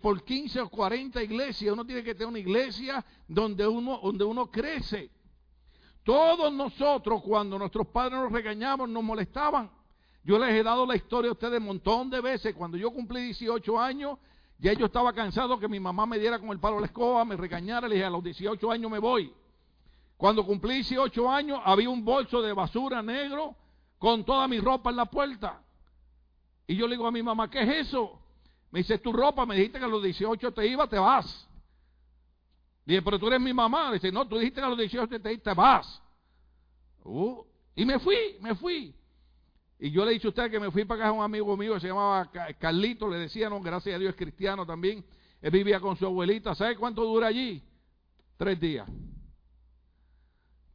por 0.00 0.22
15 0.22 0.60
o 0.60 0.68
40 0.70 1.22
iglesias. 1.22 1.72
Uno 1.72 1.84
tiene 1.84 2.02
que 2.02 2.14
tener 2.14 2.28
una 2.28 2.38
iglesia 2.38 3.04
donde 3.28 3.66
uno, 3.66 4.00
donde 4.02 4.24
uno 4.24 4.50
crece. 4.50 5.10
Todos 6.04 6.52
nosotros, 6.52 7.22
cuando 7.22 7.58
nuestros 7.58 7.86
padres 7.86 8.20
nos 8.20 8.30
regañaban, 8.30 8.92
nos 8.92 9.02
molestaban. 9.02 9.70
Yo 10.24 10.38
les 10.38 10.54
he 10.54 10.62
dado 10.62 10.86
la 10.86 10.96
historia 10.96 11.28
a 11.28 11.32
ustedes 11.32 11.60
un 11.60 11.66
montón 11.66 12.08
de 12.08 12.20
veces. 12.20 12.54
Cuando 12.54 12.78
yo 12.78 12.90
cumplí 12.90 13.20
18 13.22 13.78
años, 13.78 14.18
ya 14.58 14.72
yo 14.72 14.86
estaba 14.86 15.12
cansado 15.12 15.58
que 15.58 15.68
mi 15.68 15.78
mamá 15.78 16.06
me 16.06 16.18
diera 16.18 16.38
con 16.38 16.50
el 16.50 16.58
palo 16.58 16.76
de 16.76 16.82
la 16.82 16.86
escoba, 16.86 17.24
me 17.24 17.36
regañara. 17.36 17.86
Le 17.86 17.96
dije, 17.96 18.06
a 18.06 18.10
los 18.10 18.24
18 18.24 18.70
años 18.70 18.90
me 18.90 18.98
voy. 18.98 19.32
Cuando 20.16 20.46
cumplí 20.46 20.76
18 20.76 21.30
años, 21.30 21.60
había 21.62 21.90
un 21.90 22.02
bolso 22.04 22.40
de 22.40 22.54
basura 22.54 23.02
negro 23.02 23.54
con 23.98 24.24
toda 24.24 24.48
mi 24.48 24.58
ropa 24.60 24.90
en 24.90 24.96
la 24.96 25.04
puerta. 25.04 25.62
Y 26.66 26.76
yo 26.76 26.86
le 26.86 26.94
digo 26.94 27.06
a 27.06 27.10
mi 27.10 27.22
mamá, 27.22 27.50
¿qué 27.50 27.60
es 27.62 27.88
eso? 27.88 28.18
Me 28.70 28.78
dice, 28.78 28.98
tu 28.98 29.12
ropa, 29.12 29.44
me 29.44 29.56
dijiste 29.56 29.78
que 29.78 29.84
a 29.84 29.88
los 29.88 30.02
18 30.02 30.52
te 30.52 30.66
iba, 30.66 30.88
te 30.88 30.98
vas. 30.98 31.46
Dije, 32.86 33.02
pero 33.02 33.18
tú 33.18 33.26
eres 33.28 33.40
mi 33.40 33.52
mamá. 33.52 33.92
Dice, 33.92 34.10
no, 34.10 34.26
tú 34.26 34.38
dijiste 34.38 34.60
que 34.60 34.66
a 34.66 34.70
los 34.70 34.78
18 34.78 35.20
te, 35.20 35.38
te 35.38 35.54
vas. 35.54 36.02
Uh, 37.04 37.44
y 37.76 37.84
me 37.84 37.98
fui, 37.98 38.16
me 38.40 38.54
fui. 38.54 38.94
Y 39.84 39.90
yo 39.90 40.02
le 40.02 40.12
he 40.12 40.14
dicho 40.14 40.28
a 40.28 40.30
usted 40.30 40.50
que 40.50 40.58
me 40.58 40.70
fui 40.70 40.86
para 40.86 41.02
acá 41.02 41.08
a 41.10 41.12
un 41.12 41.22
amigo 41.22 41.54
mío 41.58 41.74
que 41.74 41.80
se 41.80 41.88
llamaba 41.88 42.30
Carlito, 42.58 43.06
le 43.06 43.18
decía, 43.18 43.50
no, 43.50 43.60
gracias 43.60 43.94
a 43.94 43.98
Dios 43.98 44.12
es 44.12 44.16
cristiano 44.16 44.64
también. 44.64 45.04
Él 45.42 45.50
vivía 45.50 45.78
con 45.78 45.94
su 45.94 46.06
abuelita. 46.06 46.54
¿Sabe 46.54 46.74
cuánto 46.74 47.04
dura 47.04 47.26
allí? 47.26 47.62
Tres 48.38 48.58
días. 48.58 48.88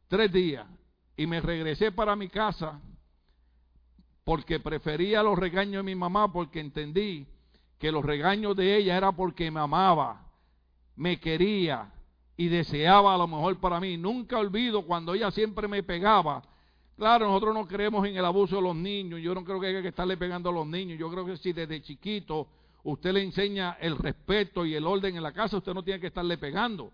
Tres 0.06 0.32
días. 0.32 0.64
Y 1.16 1.26
me 1.26 1.40
regresé 1.40 1.90
para 1.90 2.14
mi 2.14 2.28
casa 2.28 2.80
porque 4.22 4.60
prefería 4.60 5.24
los 5.24 5.36
regaños 5.36 5.80
de 5.84 5.92
mi 5.92 5.96
mamá 5.96 6.32
porque 6.32 6.60
entendí 6.60 7.26
que 7.80 7.90
los 7.90 8.04
regaños 8.04 8.54
de 8.54 8.76
ella 8.76 8.96
era 8.96 9.10
porque 9.10 9.50
me 9.50 9.58
amaba, 9.58 10.24
me 10.94 11.18
quería 11.18 11.92
y 12.36 12.46
deseaba 12.46 13.18
lo 13.18 13.26
mejor 13.26 13.58
para 13.58 13.80
mí. 13.80 13.96
Nunca 13.96 14.38
olvido 14.38 14.86
cuando 14.86 15.14
ella 15.14 15.32
siempre 15.32 15.66
me 15.66 15.82
pegaba. 15.82 16.44
Claro, 17.00 17.28
nosotros 17.28 17.54
no 17.54 17.66
creemos 17.66 18.06
en 18.06 18.14
el 18.14 18.24
abuso 18.26 18.56
de 18.56 18.60
los 18.60 18.76
niños. 18.76 19.22
Yo 19.22 19.34
no 19.34 19.42
creo 19.42 19.58
que 19.58 19.68
haya 19.68 19.80
que 19.80 19.88
estarle 19.88 20.18
pegando 20.18 20.50
a 20.50 20.52
los 20.52 20.66
niños. 20.66 20.98
Yo 20.98 21.10
creo 21.10 21.24
que 21.24 21.38
si 21.38 21.54
desde 21.54 21.80
chiquito 21.80 22.46
usted 22.82 23.14
le 23.14 23.22
enseña 23.22 23.78
el 23.80 23.96
respeto 23.96 24.66
y 24.66 24.74
el 24.74 24.86
orden 24.86 25.16
en 25.16 25.22
la 25.22 25.32
casa, 25.32 25.56
usted 25.56 25.72
no 25.72 25.82
tiene 25.82 25.98
que 25.98 26.08
estarle 26.08 26.36
pegando. 26.36 26.92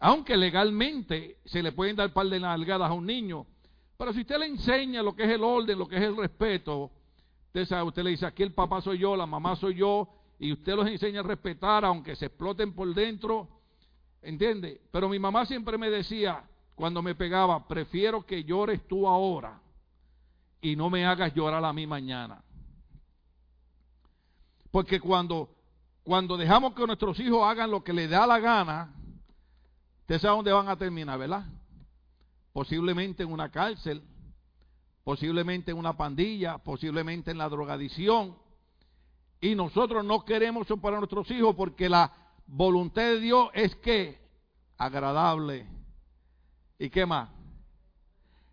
Aunque 0.00 0.36
legalmente 0.36 1.36
se 1.44 1.62
le 1.62 1.70
pueden 1.70 1.94
dar 1.94 2.12
par 2.12 2.26
de 2.26 2.40
nalgadas 2.40 2.90
a 2.90 2.92
un 2.92 3.06
niño. 3.06 3.46
Pero 3.96 4.12
si 4.12 4.22
usted 4.22 4.40
le 4.40 4.46
enseña 4.46 5.04
lo 5.04 5.14
que 5.14 5.22
es 5.22 5.30
el 5.30 5.44
orden, 5.44 5.78
lo 5.78 5.86
que 5.86 5.98
es 5.98 6.02
el 6.02 6.16
respeto, 6.16 6.90
usted 7.46 7.64
sabe, 7.66 7.84
usted 7.84 8.02
le 8.02 8.10
dice, 8.10 8.26
aquí 8.26 8.42
el 8.42 8.54
papá 8.54 8.80
soy 8.80 8.98
yo, 8.98 9.14
la 9.14 9.26
mamá 9.26 9.54
soy 9.54 9.76
yo, 9.76 10.08
y 10.40 10.52
usted 10.52 10.74
los 10.74 10.88
enseña 10.88 11.20
a 11.20 11.22
respetar, 11.22 11.84
aunque 11.84 12.16
se 12.16 12.26
exploten 12.26 12.72
por 12.72 12.92
dentro, 12.92 13.46
¿Entiende? 14.20 14.80
Pero 14.90 15.08
mi 15.08 15.20
mamá 15.20 15.46
siempre 15.46 15.78
me 15.78 15.90
decía, 15.90 16.42
cuando 16.78 17.02
me 17.02 17.16
pegaba, 17.16 17.66
prefiero 17.66 18.24
que 18.24 18.44
llores 18.44 18.86
tú 18.86 19.08
ahora 19.08 19.60
y 20.60 20.76
no 20.76 20.88
me 20.88 21.04
hagas 21.04 21.34
llorar 21.34 21.64
a 21.64 21.72
mí 21.72 21.88
mañana. 21.88 22.40
Porque 24.70 25.00
cuando, 25.00 25.50
cuando 26.04 26.36
dejamos 26.36 26.74
que 26.74 26.86
nuestros 26.86 27.18
hijos 27.18 27.42
hagan 27.42 27.72
lo 27.72 27.82
que 27.82 27.92
les 27.92 28.08
da 28.08 28.28
la 28.28 28.38
gana, 28.38 28.94
usted 30.02 30.20
sabe 30.20 30.36
dónde 30.36 30.52
van 30.52 30.68
a 30.68 30.76
terminar, 30.76 31.18
¿verdad? 31.18 31.46
Posiblemente 32.52 33.24
en 33.24 33.32
una 33.32 33.50
cárcel, 33.50 34.00
posiblemente 35.02 35.72
en 35.72 35.78
una 35.78 35.96
pandilla, 35.96 36.58
posiblemente 36.58 37.32
en 37.32 37.38
la 37.38 37.48
drogadicción. 37.48 38.36
Y 39.40 39.56
nosotros 39.56 40.04
no 40.04 40.24
queremos 40.24 40.64
eso 40.64 40.76
para 40.76 40.98
nuestros 40.98 41.28
hijos 41.32 41.56
porque 41.56 41.88
la 41.88 42.12
voluntad 42.46 43.02
de 43.02 43.18
Dios 43.18 43.48
es 43.52 43.74
que 43.74 44.20
agradable. 44.76 45.77
¿Y 46.78 46.90
qué 46.90 47.04
más? 47.04 47.28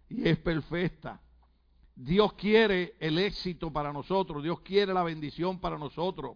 Y 0.09 0.27
es 0.27 0.37
perfecta. 0.39 1.21
Dios 1.95 2.33
quiere 2.33 2.95
el 2.99 3.17
éxito 3.19 3.71
para 3.71 3.93
nosotros, 3.93 4.43
Dios 4.43 4.59
quiere 4.61 4.93
la 4.93 5.03
bendición 5.03 5.59
para 5.59 5.77
nosotros. 5.77 6.35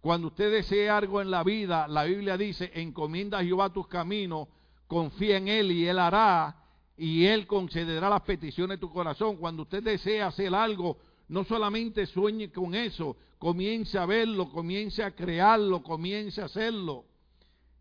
Cuando 0.00 0.28
usted 0.28 0.50
desee 0.52 0.88
algo 0.88 1.20
en 1.20 1.30
la 1.30 1.42
vida, 1.42 1.88
la 1.88 2.04
Biblia 2.04 2.36
dice, 2.36 2.70
encomienda 2.74 3.38
a 3.38 3.44
Jehová 3.44 3.72
tus 3.72 3.86
caminos, 3.88 4.48
confía 4.86 5.36
en 5.36 5.48
Él 5.48 5.72
y 5.72 5.86
Él 5.86 5.98
hará, 5.98 6.56
y 6.96 7.26
Él 7.26 7.46
concederá 7.46 8.08
las 8.08 8.22
peticiones 8.22 8.76
de 8.78 8.80
tu 8.80 8.92
corazón. 8.92 9.36
Cuando 9.36 9.62
usted 9.62 9.82
desea 9.82 10.28
hacer 10.28 10.54
algo, 10.54 10.98
no 11.28 11.44
solamente 11.44 12.06
sueñe 12.06 12.50
con 12.50 12.74
eso, 12.74 13.16
comience 13.38 13.98
a 13.98 14.06
verlo, 14.06 14.50
comience 14.50 15.02
a 15.02 15.10
crearlo, 15.10 15.82
comience 15.82 16.40
a 16.40 16.46
hacerlo. 16.46 17.04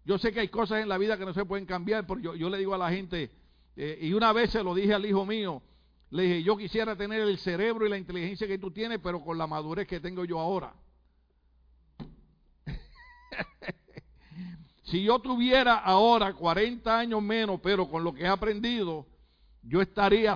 Yo 0.09 0.17
sé 0.17 0.31
que 0.31 0.39
hay 0.39 0.47
cosas 0.47 0.81
en 0.81 0.89
la 0.89 0.97
vida 0.97 1.19
que 1.19 1.25
no 1.25 1.35
se 1.35 1.45
pueden 1.45 1.67
cambiar, 1.67 2.07
pero 2.07 2.33
yo, 2.33 2.49
le 2.49 2.57
digo 2.57 2.73
a 2.73 2.79
la 2.79 2.89
gente, 2.89 3.29
eh, 3.75 3.99
y 4.01 4.13
una 4.13 4.33
vez 4.33 4.49
se 4.49 4.63
lo 4.63 4.73
dije 4.73 4.91
al 4.91 5.05
hijo 5.05 5.23
mío, 5.23 5.61
le 6.09 6.23
dije, 6.23 6.41
yo 6.41 6.57
quisiera 6.57 6.95
tener 6.95 7.21
el 7.21 7.37
cerebro 7.37 7.85
y 7.85 7.91
la 7.91 7.97
inteligencia 7.99 8.47
que 8.47 8.57
tú 8.57 8.71
tienes, 8.71 8.97
pero 9.03 9.23
con 9.23 9.37
la 9.37 9.45
madurez 9.45 9.87
que 9.87 9.99
tengo 9.99 10.25
yo 10.25 10.39
ahora. 10.39 10.73
si 14.81 15.03
yo 15.03 15.19
tuviera 15.19 15.75
ahora 15.75 16.33
40 16.33 16.97
años 16.97 17.21
menos, 17.21 17.59
pero 17.61 17.87
con 17.87 18.03
lo 18.03 18.11
que 18.11 18.23
he 18.23 18.27
aprendido, 18.27 19.05
yo 19.61 19.79
estaría 19.79 20.35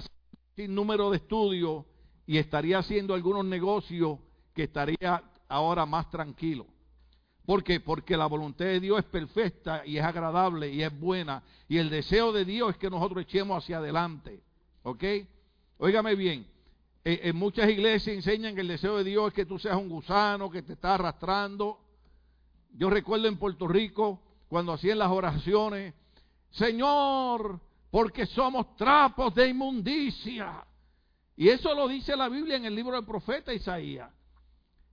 sin 0.56 0.76
número 0.76 1.10
de 1.10 1.18
estudios 1.18 1.84
y 2.28 2.38
estaría 2.38 2.78
haciendo 2.78 3.16
algunos 3.16 3.44
negocios 3.44 4.20
que 4.54 4.66
estaría 4.66 5.24
ahora 5.48 5.88
más 5.88 6.12
tranquilo. 6.12 6.68
¿Por 7.46 7.64
qué? 7.64 7.80
Porque 7.80 8.16
la 8.16 8.26
voluntad 8.26 8.66
de 8.66 8.80
Dios 8.80 9.00
es 9.00 9.06
perfecta 9.06 9.86
y 9.86 9.98
es 9.98 10.04
agradable 10.04 10.72
y 10.72 10.82
es 10.82 10.98
buena. 10.98 11.44
Y 11.68 11.78
el 11.78 11.90
deseo 11.90 12.32
de 12.32 12.46
Dios 12.46 12.72
es 12.72 12.78
que 12.78 12.90
nosotros 12.90 13.24
echemos 13.24 13.62
hacia 13.62 13.80
adelante. 13.80 14.42
¿Ok? 14.84 15.04
Óigame 15.78 16.16
bien. 16.16 16.48
Eh, 17.04 17.20
en 17.24 17.36
muchas 17.36 17.70
iglesias 17.70 18.16
enseñan 18.16 18.56
que 18.56 18.62
el 18.62 18.70
deseo 18.70 18.98
de 18.98 19.04
Dios 19.04 19.28
es 19.28 19.34
que 19.34 19.46
tú 19.46 19.60
seas 19.60 19.76
un 19.76 19.90
gusano, 19.90 20.50
que 20.50 20.62
te 20.62 20.74
está 20.74 20.96
arrastrando. 20.96 21.80
Yo 22.72 22.90
recuerdo 22.90 23.28
en 23.28 23.38
Puerto 23.38 23.68
Rico 23.68 24.22
cuando 24.48 24.72
hacían 24.72 25.00
las 25.00 25.12
oraciones, 25.12 25.94
Señor, 26.52 27.60
porque 27.92 28.26
somos 28.26 28.76
trapos 28.78 29.36
de 29.36 29.50
inmundicia. 29.50 30.66
Y 31.36 31.50
eso 31.50 31.74
lo 31.76 31.90
dice 31.90 32.16
la 32.16 32.30
Biblia 32.30 32.56
en 32.56 32.66
el 32.66 32.76
libro 32.76 32.96
del 32.96 33.06
profeta 33.06 33.54
Isaías. 33.54 34.10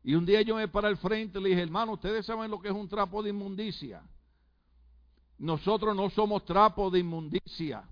Y 0.03 0.15
un 0.15 0.25
día 0.25 0.43
yo 0.43 0.57
me 0.57 0.69
paré 0.69 0.89
al 0.89 0.97
frente 0.97 1.39
y 1.39 1.43
le 1.43 1.49
dije, 1.51 1.63
hermano, 1.63 1.93
ustedes 1.93 2.25
saben 2.25 2.51
lo 2.51 2.61
que 2.61 2.69
es 2.69 2.75
un 2.75 2.89
trapo 2.89 3.23
de 3.23 3.31
inmundicia. 3.31 4.03
Nosotros 5.39 5.95
no 5.95 6.11
somos 6.11 6.45
trapos 6.45 6.93
de 6.93 7.01
inmundicia. 7.01 7.85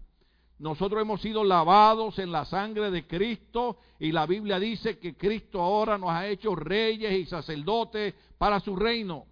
Nosotros 0.59 1.01
hemos 1.01 1.21
sido 1.21 1.44
lavados 1.44 2.18
en 2.18 2.33
la 2.33 2.44
sangre 2.44 2.90
de 2.90 3.07
Cristo 3.07 3.79
y 3.99 4.11
la 4.11 4.27
Biblia 4.27 4.59
dice 4.59 4.99
que 4.99 5.16
Cristo 5.16 5.61
ahora 5.61 5.97
nos 5.99 6.11
ha 6.11 6.27
hecho 6.27 6.55
reyes 6.55 7.12
y 7.12 7.27
sacerdotes 7.27 8.14
para 8.38 8.59
su 8.61 8.75
reino. 8.75 9.27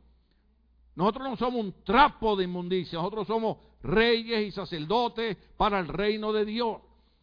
Nosotros 0.94 1.28
no 1.30 1.36
somos 1.36 1.60
un 1.60 1.74
trapo 1.84 2.36
de 2.36 2.44
inmundicia, 2.44 2.98
nosotros 2.98 3.26
somos 3.26 3.58
reyes 3.82 4.46
y 4.46 4.50
sacerdotes 4.52 5.36
para 5.56 5.78
el 5.80 5.88
reino 5.88 6.32
de 6.32 6.44
Dios. 6.44 6.78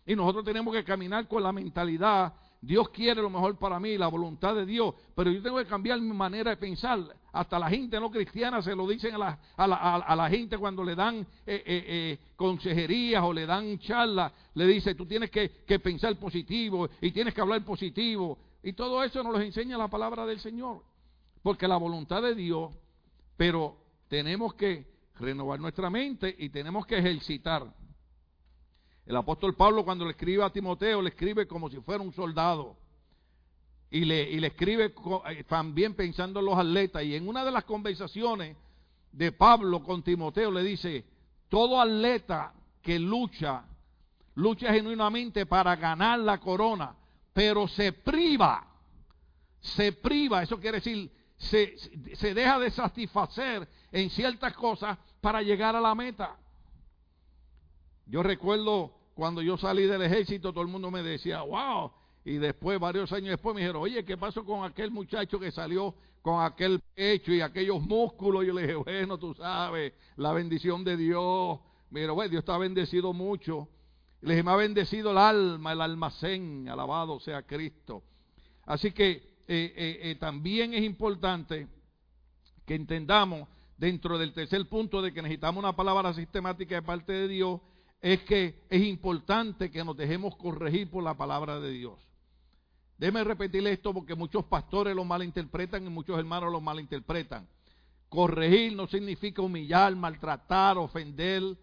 Y 0.06 0.16
nosotros 0.16 0.44
tenemos 0.44 0.74
que 0.74 0.84
caminar 0.84 1.28
con 1.28 1.42
la 1.42 1.52
mentalidad 1.52 2.34
Dios 2.64 2.88
quiere 2.92 3.22
lo 3.22 3.30
mejor 3.30 3.58
para 3.58 3.78
mí, 3.78 3.98
la 3.98 4.08
voluntad 4.08 4.56
de 4.56 4.66
Dios, 4.66 4.96
pero 5.14 5.30
yo 5.30 5.42
tengo 5.42 5.58
que 5.58 5.66
cambiar 5.66 6.00
mi 6.00 6.14
manera 6.14 6.52
de 6.52 6.56
pensar. 6.56 6.98
Hasta 7.34 7.60
la 7.60 7.70
gente 7.70 8.00
no 8.00 8.10
cristiana 8.10 8.62
se 8.62 8.74
lo 8.74 8.88
dicen 8.88 9.16
a 9.16 9.38
la, 9.68 10.30
gente 10.30 10.58
cuando 10.58 10.82
le 10.82 10.96
dan 10.96 11.18
eh, 11.18 11.26
eh, 11.46 11.64
eh, 11.66 12.20
consejerías 12.38 13.22
o 13.22 13.34
le 13.34 13.46
dan 13.46 13.78
charlas, 13.80 14.32
le 14.54 14.66
dice, 14.66 14.96
tú 14.96 15.06
tienes 15.06 15.30
que, 15.30 15.64
que, 15.68 15.80
pensar 15.80 16.16
positivo 16.18 16.88
y 17.02 17.12
tienes 17.12 17.34
que 17.34 17.42
hablar 17.42 17.66
positivo. 17.66 18.38
Y 18.64 18.72
todo 18.72 19.04
eso 19.04 19.22
nos 19.24 19.34
lo 19.34 19.42
enseña 19.42 19.78
la 19.78 19.90
palabra 19.90 20.26
del 20.26 20.40
Señor, 20.40 20.84
porque 21.42 21.68
la 21.68 21.76
voluntad 21.76 22.22
de 22.22 22.34
Dios, 22.34 22.74
pero 23.36 23.76
tenemos 24.08 24.54
que 24.54 24.88
renovar 25.20 25.60
nuestra 25.60 25.90
mente 25.90 26.34
y 26.40 26.48
tenemos 26.48 26.86
que 26.86 26.98
ejercitar. 26.98 27.74
El 29.06 29.16
apóstol 29.18 29.56
Pablo 29.56 29.84
cuando 29.84 30.06
le 30.06 30.12
escribe 30.12 30.44
a 30.44 30.50
Timoteo, 30.50 31.02
le 31.02 31.10
escribe 31.10 31.46
como 31.48 31.70
si 31.70 31.80
fuera 31.82 32.04
un 32.04 32.14
soldado. 32.14 32.78
Y 33.92 34.06
le, 34.06 34.30
y 34.32 34.40
le 34.40 34.48
escribe 34.48 34.94
eh, 35.30 35.44
también 35.44 35.94
pensando 35.94 36.40
en 36.40 36.46
los 36.46 36.58
atletas. 36.58 37.04
Y 37.04 37.16
en 37.16 37.28
una 37.28 37.44
de 37.44 37.52
las 37.52 37.66
conversaciones 37.66 38.56
de 39.12 39.32
Pablo 39.32 39.84
con 39.84 40.04
Timoteo 40.04 40.52
le 40.52 40.64
dice, 40.64 41.06
todo 41.50 41.80
atleta 41.80 42.54
que 42.82 42.98
lucha, 42.98 43.66
lucha 44.36 44.74
genuinamente 44.74 45.46
para 45.46 45.76
ganar 45.76 46.20
la 46.20 46.40
corona, 46.40 46.96
pero 47.34 47.68
se 47.68 47.94
priva, 47.94 48.66
se 49.60 49.92
priva, 49.92 50.42
eso 50.42 50.60
quiere 50.60 50.78
decir, 50.78 51.12
se, 51.38 51.76
se 52.16 52.34
deja 52.34 52.58
de 52.58 52.72
satisfacer 52.72 53.68
en 53.92 54.10
ciertas 54.10 54.54
cosas 54.54 54.98
para 55.22 55.42
llegar 55.42 55.76
a 55.76 55.82
la 55.82 55.94
meta. 55.94 56.36
Yo 58.06 58.24
recuerdo 58.24 58.94
cuando 59.14 59.42
yo 59.42 59.58
salí 59.58 59.84
del 59.84 60.02
ejército, 60.02 60.52
todo 60.52 60.64
el 60.64 60.70
mundo 60.70 60.92
me 60.92 61.04
decía, 61.04 61.42
wow. 61.42 61.92
Y 62.26 62.38
después, 62.38 62.80
varios 62.80 63.12
años 63.12 63.30
después, 63.30 63.54
me 63.54 63.62
dijeron, 63.62 63.82
oye, 63.82 64.04
¿qué 64.06 64.18
pasó 64.18 64.46
con 64.46 64.64
aquel 64.64 64.92
muchacho 64.92 65.40
que 65.40 65.52
salió 65.52 65.94
con 66.22 66.44
aquel 66.44 66.80
pecho 66.96 67.34
y 67.34 67.42
aquellos 67.42 67.82
músculos? 67.82 68.46
Yo 68.46 68.54
le 68.54 68.62
dije, 68.64 68.76
bueno, 68.76 69.18
tú 69.18 69.34
sabes, 69.34 69.94
la 70.16 70.32
bendición 70.32 70.84
de 70.84 70.98
Dios. 70.98 71.60
Mira, 71.90 72.12
bueno, 72.14 72.30
Dios 72.30 72.42
está 72.42 72.58
bendecido 72.58 73.14
mucho. 73.14 73.68
Le 74.22 74.36
dije, 74.36 74.44
me 74.44 74.52
ha 74.52 74.56
bendecido 74.56 75.12
el 75.12 75.18
alma, 75.18 75.74
el 75.74 75.82
almacén, 75.82 76.70
alabado 76.70 77.20
sea 77.20 77.44
Cristo. 77.44 78.04
Así 78.66 78.92
que 78.92 79.12
eh, 79.12 79.74
eh, 79.76 80.00
eh, 80.02 80.16
también 80.20 80.74
es 80.74 80.84
importante 80.84 81.68
que 82.66 82.76
entendamos 82.76 83.50
dentro 83.78 84.18
del 84.18 84.34
tercer 84.34 84.68
punto 84.70 85.02
de 85.02 85.14
que 85.14 85.22
necesitamos 85.22 85.62
una 85.62 85.76
palabra 85.76 86.14
sistemática 86.14 86.76
de 86.76 86.82
parte 86.82 87.12
de 87.12 87.28
Dios 87.28 87.60
es 88.04 88.22
que 88.24 88.66
es 88.70 88.84
importante 88.84 89.72
que 89.72 89.82
nos 89.82 89.96
dejemos 89.96 90.36
corregir 90.36 90.92
por 90.92 91.02
la 91.02 91.14
palabra 91.14 91.62
de 91.62 91.72
Dios. 91.72 91.98
Déjeme 92.98 93.24
repetir 93.24 93.66
esto 93.66 93.94
porque 93.94 94.14
muchos 94.14 94.44
pastores 94.44 94.94
lo 94.94 95.06
malinterpretan 95.06 95.86
y 95.86 95.90
muchos 95.90 96.20
hermanos 96.20 96.52
lo 96.52 96.60
malinterpretan. 96.60 97.48
Corregir 98.10 98.76
no 98.76 98.88
significa 98.88 99.42
humillar, 99.42 99.96
maltratar, 99.96 100.78
ofender, 100.78 101.58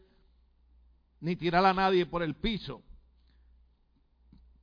ni 1.20 1.36
tirar 1.36 1.62
a 1.66 1.74
nadie 1.74 2.06
por 2.06 2.22
el 2.22 2.34
piso. 2.34 2.80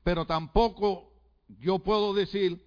Pero 0.03 0.25
tampoco 0.25 1.11
yo 1.59 1.77
puedo 1.77 2.11
decir, 2.11 2.59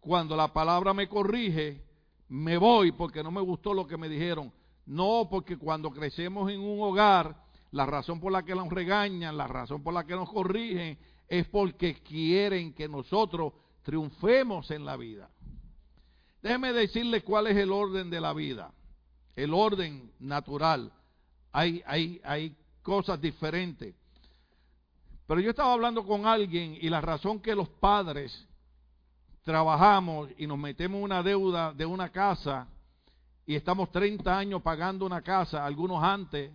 cuando 0.00 0.34
la 0.34 0.54
palabra 0.54 0.94
me 0.94 1.10
corrige, 1.10 1.84
me 2.30 2.56
voy 2.56 2.92
porque 2.92 3.22
no 3.22 3.30
me 3.30 3.42
gustó 3.42 3.74
lo 3.74 3.86
que 3.86 3.98
me 3.98 4.08
dijeron. 4.08 4.50
No, 4.86 5.28
porque 5.30 5.58
cuando 5.58 5.90
crecemos 5.90 6.50
en 6.50 6.60
un 6.60 6.80
hogar, 6.80 7.45
la 7.72 7.86
razón 7.86 8.20
por 8.20 8.32
la 8.32 8.42
que 8.42 8.54
nos 8.54 8.68
regañan, 8.68 9.36
la 9.36 9.46
razón 9.46 9.82
por 9.82 9.94
la 9.94 10.04
que 10.04 10.14
nos 10.14 10.30
corrigen, 10.30 10.98
es 11.28 11.46
porque 11.48 11.94
quieren 12.02 12.72
que 12.72 12.88
nosotros 12.88 13.52
triunfemos 13.82 14.70
en 14.70 14.84
la 14.84 14.96
vida. 14.96 15.30
Déjeme 16.42 16.72
decirle 16.72 17.22
cuál 17.22 17.48
es 17.48 17.56
el 17.56 17.72
orden 17.72 18.10
de 18.10 18.20
la 18.20 18.32
vida, 18.32 18.72
el 19.34 19.52
orden 19.52 20.12
natural. 20.20 20.92
Hay, 21.52 21.82
hay, 21.86 22.20
hay 22.24 22.56
cosas 22.82 23.20
diferentes. 23.20 23.94
Pero 25.26 25.40
yo 25.40 25.50
estaba 25.50 25.72
hablando 25.72 26.06
con 26.06 26.24
alguien 26.26 26.78
y 26.80 26.88
la 26.88 27.00
razón 27.00 27.40
que 27.40 27.54
los 27.54 27.68
padres 27.68 28.46
trabajamos 29.42 30.28
y 30.38 30.46
nos 30.46 30.58
metemos 30.58 31.02
una 31.02 31.22
deuda 31.22 31.72
de 31.72 31.86
una 31.86 32.10
casa 32.10 32.68
y 33.44 33.54
estamos 33.54 33.90
30 33.92 34.36
años 34.36 34.62
pagando 34.62 35.06
una 35.06 35.22
casa, 35.22 35.64
algunos 35.64 36.02
antes, 36.02 36.52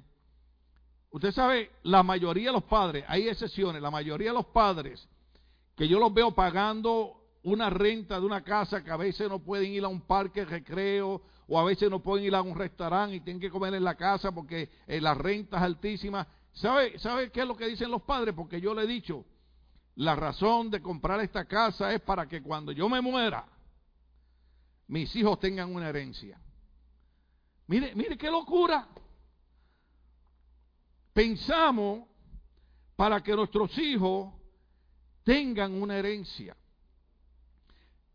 Usted 1.11 1.31
sabe, 1.33 1.71
la 1.83 2.03
mayoría 2.03 2.47
de 2.47 2.53
los 2.53 2.63
padres, 2.63 3.03
hay 3.07 3.27
excepciones, 3.27 3.81
la 3.81 3.91
mayoría 3.91 4.29
de 4.29 4.35
los 4.35 4.45
padres 4.47 5.07
que 5.75 5.87
yo 5.87 5.99
los 5.99 6.13
veo 6.13 6.33
pagando 6.33 7.21
una 7.43 7.69
renta 7.69 8.19
de 8.19 8.25
una 8.25 8.43
casa 8.43 8.83
que 8.83 8.91
a 8.91 8.97
veces 8.97 9.27
no 9.27 9.39
pueden 9.39 9.71
ir 9.71 9.83
a 9.83 9.87
un 9.87 10.01
parque 10.01 10.45
recreo 10.45 11.21
o 11.47 11.59
a 11.59 11.63
veces 11.63 11.89
no 11.89 12.01
pueden 12.01 12.25
ir 12.25 12.35
a 12.35 12.41
un 12.41 12.55
restaurante 12.55 13.15
y 13.15 13.19
tienen 13.21 13.41
que 13.41 13.49
comer 13.49 13.73
en 13.73 13.83
la 13.83 13.95
casa 13.95 14.31
porque 14.31 14.69
eh, 14.87 15.01
la 15.01 15.13
renta 15.13 15.57
es 15.57 15.63
altísima. 15.63 16.27
¿Sabe, 16.53 16.97
¿Sabe 16.99 17.31
qué 17.31 17.41
es 17.41 17.47
lo 17.47 17.57
que 17.57 17.67
dicen 17.67 17.91
los 17.91 18.03
padres? 18.03 18.33
Porque 18.35 18.61
yo 18.61 18.73
le 18.73 18.83
he 18.83 18.87
dicho, 18.87 19.25
la 19.95 20.15
razón 20.15 20.69
de 20.69 20.81
comprar 20.81 21.19
esta 21.19 21.45
casa 21.45 21.93
es 21.93 22.01
para 22.01 22.27
que 22.27 22.41
cuando 22.41 22.71
yo 22.71 22.87
me 22.87 23.01
muera, 23.01 23.45
mis 24.87 25.13
hijos 25.15 25.39
tengan 25.39 25.73
una 25.73 25.89
herencia. 25.89 26.39
Mire, 27.67 27.95
mire 27.95 28.17
qué 28.17 28.29
locura 28.29 28.87
pensamos 31.13 32.07
para 32.95 33.21
que 33.21 33.35
nuestros 33.35 33.77
hijos 33.77 34.33
tengan 35.23 35.81
una 35.81 35.97
herencia. 35.97 36.55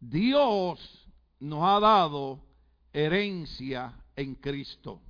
Dios 0.01 1.09
nos 1.41 1.63
ha 1.63 1.81
dado 1.81 2.41
herencia 2.93 3.93
en 4.15 4.35
Cristo. 4.37 5.01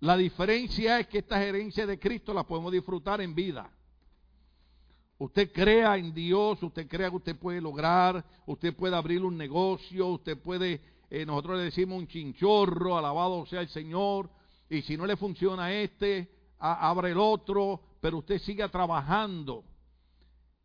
La 0.00 0.16
diferencia 0.16 0.98
es 0.98 1.08
que 1.08 1.18
estas 1.18 1.42
herencias 1.42 1.86
de 1.86 1.98
Cristo 1.98 2.32
las 2.32 2.46
podemos 2.46 2.72
disfrutar 2.72 3.20
en 3.20 3.34
vida. 3.34 3.70
Usted 5.18 5.52
crea 5.52 5.98
en 5.98 6.14
Dios, 6.14 6.62
usted 6.62 6.88
crea 6.88 7.10
que 7.10 7.16
usted 7.16 7.36
puede 7.36 7.60
lograr, 7.60 8.24
usted 8.46 8.74
puede 8.74 8.96
abrir 8.96 9.22
un 9.22 9.36
negocio, 9.36 10.06
usted 10.06 10.38
puede, 10.38 10.80
eh, 11.10 11.26
nosotros 11.26 11.58
le 11.58 11.64
decimos 11.64 11.98
un 11.98 12.08
chinchorro, 12.08 12.96
alabado 12.96 13.44
sea 13.44 13.60
el 13.60 13.68
Señor, 13.68 14.30
y 14.70 14.80
si 14.80 14.96
no 14.96 15.04
le 15.04 15.18
funciona 15.18 15.70
este, 15.74 16.39
abre 16.60 17.12
el 17.12 17.18
otro, 17.18 17.80
pero 18.00 18.18
usted 18.18 18.38
siga 18.38 18.68
trabajando, 18.68 19.64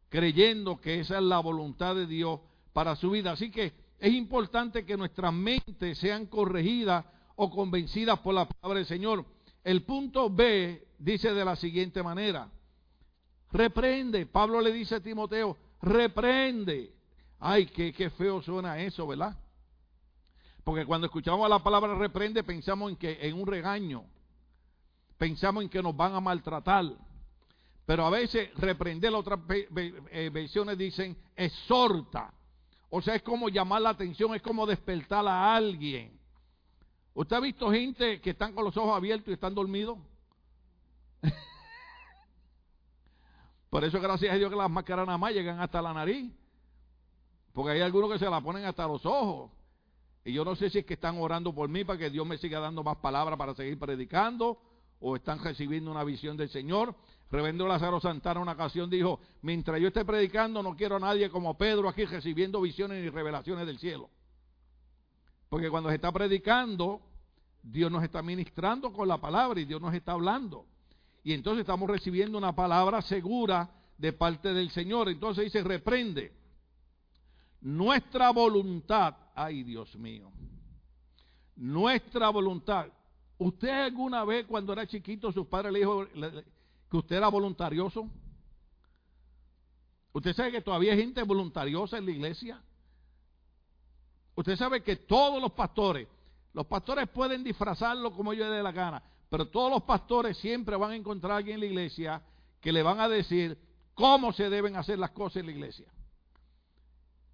creyendo 0.10 0.80
que 0.80 1.00
esa 1.00 1.18
es 1.18 1.24
la 1.24 1.40
voluntad 1.40 1.96
de 1.96 2.06
Dios 2.06 2.40
para 2.74 2.96
su 2.96 3.12
vida. 3.12 3.32
Así 3.32 3.50
que 3.50 3.74
es 3.98 4.14
importante 4.14 4.86
que 4.86 4.98
nuestras 4.98 5.34
mentes 5.34 5.98
sean 5.98 6.26
corregidas 6.28 7.06
o 7.36 7.50
convencidas 7.50 8.20
por 8.20 8.34
la 8.34 8.46
palabra 8.48 8.80
del 8.80 8.88
Señor. 8.88 9.26
El 9.64 9.84
punto 9.84 10.30
B 10.30 10.88
dice 11.00 11.34
de 11.34 11.46
la 11.46 11.56
siguiente 11.56 12.04
manera, 12.04 12.50
reprende, 13.52 14.26
Pablo 14.26 14.62
le 14.62 14.72
dice 14.72 14.96
a 14.96 15.00
Timoteo, 15.00 15.58
reprende. 15.82 16.94
Ay, 17.40 17.66
qué, 17.68 18.10
feo 18.12 18.42
suena 18.42 18.80
eso, 18.80 19.08
¿verdad? 19.08 19.38
Porque 20.64 20.86
cuando 20.86 21.06
escuchamos 21.06 21.50
la 21.50 21.60
palabra 21.60 21.96
reprende 21.96 22.44
pensamos 22.44 22.92
en 22.92 22.98
que 22.98 23.20
en 23.22 23.40
un 23.40 23.46
regaño 23.46 24.06
pensamos 25.18 25.64
en 25.64 25.70
que 25.70 25.82
nos 25.82 25.96
van 25.96 26.14
a 26.14 26.20
maltratar. 26.20 26.86
Pero 27.86 28.06
a 28.06 28.10
veces 28.10 28.54
reprender, 28.56 29.14
otras 29.14 29.40
eh, 29.50 30.30
versiones 30.34 30.78
dicen 30.78 31.16
exhorta. 31.36 32.34
O 32.90 33.02
sea, 33.02 33.16
es 33.16 33.22
como 33.22 33.50
llamar 33.50 33.82
la 33.82 33.90
atención, 33.90 34.34
es 34.34 34.42
como 34.42 34.66
despertar 34.66 35.28
a 35.28 35.56
alguien. 35.56 36.20
¿Usted 37.14 37.36
ha 37.36 37.40
visto 37.40 37.72
gente 37.72 38.20
que 38.22 38.32
están 38.32 38.54
con 38.54 38.64
los 38.64 38.76
ojos 38.76 38.96
abiertos 38.96 39.30
y 39.30 39.34
están 39.34 39.54
dormidos? 39.54 39.98
Por 43.70 43.84
eso 43.84 44.00
gracias 44.02 44.34
a 44.34 44.38
Dios 44.38 44.50
que 44.50 44.56
las 44.56 44.70
máscaras 44.70 45.06
nada 45.06 45.18
más 45.18 45.34
llegan 45.34 45.60
hasta 45.60 45.82
la 45.82 45.94
nariz. 45.94 46.32
Porque 47.54 47.72
hay 47.72 47.82
algunos 47.82 48.12
que 48.12 48.20
se 48.20 48.30
la 48.30 48.42
ponen 48.42 48.66
hasta 48.66 48.88
los 48.88 49.06
ojos. 49.06 49.52
Y 50.26 50.34
yo 50.34 50.44
no 50.44 50.56
sé 50.56 50.70
si 50.70 50.80
es 50.80 50.86
que 50.86 50.96
están 50.96 51.20
orando 51.20 51.54
por 51.54 51.70
mí 51.70 51.84
para 51.84 52.00
que 52.00 52.10
Dios 52.10 52.26
me 52.26 52.38
siga 52.38 52.60
dando 52.60 52.84
más 52.84 52.98
palabras 52.98 53.38
para 53.38 53.54
seguir 53.54 53.78
predicando 53.78 54.60
o 55.00 55.16
están 55.16 55.44
recibiendo 55.44 55.92
una 55.92 56.04
visión 56.04 56.38
del 56.38 56.50
Señor. 56.50 56.96
Reverendo 57.32 57.68
Lázaro 57.68 58.00
Santana 58.00 58.40
una 58.40 58.54
ocasión 58.54 58.90
dijo, 58.90 59.20
mientras 59.42 59.80
yo 59.82 59.88
esté 59.88 60.06
predicando 60.06 60.62
no 60.62 60.76
quiero 60.76 60.98
a 60.98 61.00
nadie 61.00 61.30
como 61.30 61.58
Pedro 61.58 61.90
aquí 61.90 62.06
recibiendo 62.06 62.62
visiones 62.62 63.04
y 63.04 63.10
revelaciones 63.10 63.66
del 63.66 63.80
cielo. 63.80 64.10
Porque 65.50 65.70
cuando 65.70 65.90
se 65.90 65.96
está 65.96 66.12
predicando, 66.12 67.02
Dios 67.62 67.92
nos 67.92 68.04
está 68.04 68.22
ministrando 68.22 68.94
con 68.94 69.08
la 69.08 69.20
palabra 69.20 69.60
y 69.60 69.66
Dios 69.66 69.82
nos 69.82 69.94
está 69.94 70.14
hablando. 70.14 70.66
Y 71.24 71.34
entonces 71.34 71.62
estamos 71.62 71.90
recibiendo 71.90 72.38
una 72.38 72.56
palabra 72.56 73.02
segura 73.02 73.70
de 73.98 74.14
parte 74.14 74.54
del 74.54 74.70
Señor. 74.70 75.10
Entonces 75.10 75.46
dice, 75.46 75.64
reprende 75.64 76.32
nuestra 77.62 78.30
voluntad. 78.32 79.16
Ay, 79.34 79.64
Dios 79.64 79.96
mío. 79.96 80.32
Nuestra 81.56 82.30
voluntad. 82.30 82.88
¿Usted 83.38 83.70
alguna 83.70 84.24
vez 84.24 84.46
cuando 84.46 84.74
era 84.74 84.88
chiquito 84.88 85.32
sus 85.32 85.48
padres 85.48 85.74
le 85.74 85.80
dijo 85.80 86.06
que 86.90 86.98
usted 86.98 87.18
era 87.18 87.28
voluntarioso? 87.28 88.10
¿Usted 90.14 90.34
sabe 90.34 90.54
que 90.54 90.62
todavía 90.62 90.94
hay 90.94 91.00
gente 91.00 91.22
voluntariosa 91.24 91.98
en 91.98 92.06
la 92.06 92.12
iglesia? 92.12 92.62
Usted 94.36 94.56
sabe 94.56 94.82
que 94.82 94.96
todos 94.96 95.42
los 95.42 95.52
pastores, 95.52 96.08
los 96.54 96.66
pastores 96.66 97.10
pueden 97.10 97.44
disfrazarlo 97.44 98.12
como 98.14 98.32
ellos 98.32 98.48
les 98.48 98.58
dé 98.58 98.64
la 98.64 98.72
gana, 98.72 99.04
pero 99.30 99.48
todos 99.50 99.70
los 99.70 99.84
pastores 99.84 100.38
siempre 100.38 100.78
van 100.78 100.92
a 100.92 100.96
encontrar 100.96 101.34
a 101.34 101.38
alguien 101.38 101.56
en 101.56 101.60
la 101.60 101.66
iglesia 101.66 102.22
que 102.62 102.72
le 102.72 102.82
van 102.82 103.00
a 103.02 103.10
decir 103.10 103.58
cómo 103.94 104.32
se 104.32 104.50
deben 104.50 104.78
hacer 104.78 104.98
las 105.00 105.12
cosas 105.12 105.38
en 105.38 105.48
la 105.48 105.52
iglesia. 105.52 105.88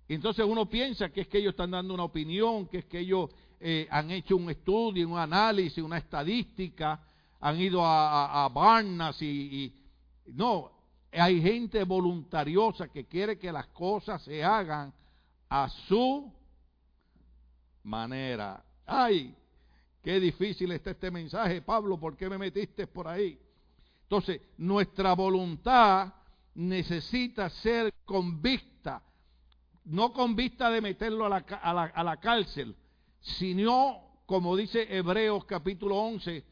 entonces 0.07 0.45
uno 0.45 0.67
piensa 0.67 1.09
que 1.09 1.21
es 1.21 1.27
que 1.27 1.37
ellos 1.37 1.51
están 1.51 1.71
dando 1.71 1.93
una 1.93 2.03
opinión, 2.03 2.67
que 2.67 2.79
es 2.79 2.85
que 2.85 2.99
ellos 2.99 3.29
eh, 3.61 3.87
han 3.91 4.09
hecho 4.09 4.35
un 4.35 4.49
estudio, 4.49 5.07
un 5.07 5.17
análisis, 5.17 5.83
una 5.83 5.99
estadística, 5.99 6.99
han 7.39 7.59
ido 7.59 7.81
a, 7.85 8.49
Barnas 8.53 9.21
y, 9.21 9.25
y 10.25 10.33
no, 10.33 10.71
hay 11.11 11.41
gente 11.41 11.83
voluntariosa 11.83 12.87
que 12.87 13.05
quiere 13.05 13.37
que 13.37 13.51
las 13.51 13.67
cosas 13.67 14.21
se 14.23 14.43
hagan 14.43 14.93
a 15.49 15.69
su 15.87 16.33
manera. 17.83 18.63
Ay, 18.85 19.35
qué 20.01 20.19
difícil 20.19 20.71
está 20.71 20.91
este 20.91 21.11
mensaje, 21.11 21.61
Pablo, 21.61 21.99
¿por 21.99 22.15
qué 22.15 22.29
me 22.29 22.37
metiste 22.37 22.87
por 22.87 23.07
ahí? 23.07 23.39
Entonces, 24.03 24.41
nuestra 24.57 25.13
voluntad 25.13 26.13
necesita 26.55 27.49
ser 27.49 27.93
convicta, 28.05 29.01
no 29.85 30.11
con 30.13 30.35
vista 30.35 30.69
de 30.69 30.81
meterlo 30.81 31.25
a 31.25 31.29
la, 31.29 31.37
a 31.37 31.73
la, 31.73 31.83
a 31.83 32.03
la 32.03 32.17
cárcel, 32.17 32.75
sino, 33.21 34.23
como 34.25 34.55
dice 34.55 34.87
Hebreos 34.95 35.45
capítulo 35.45 35.95
11, 35.97 36.43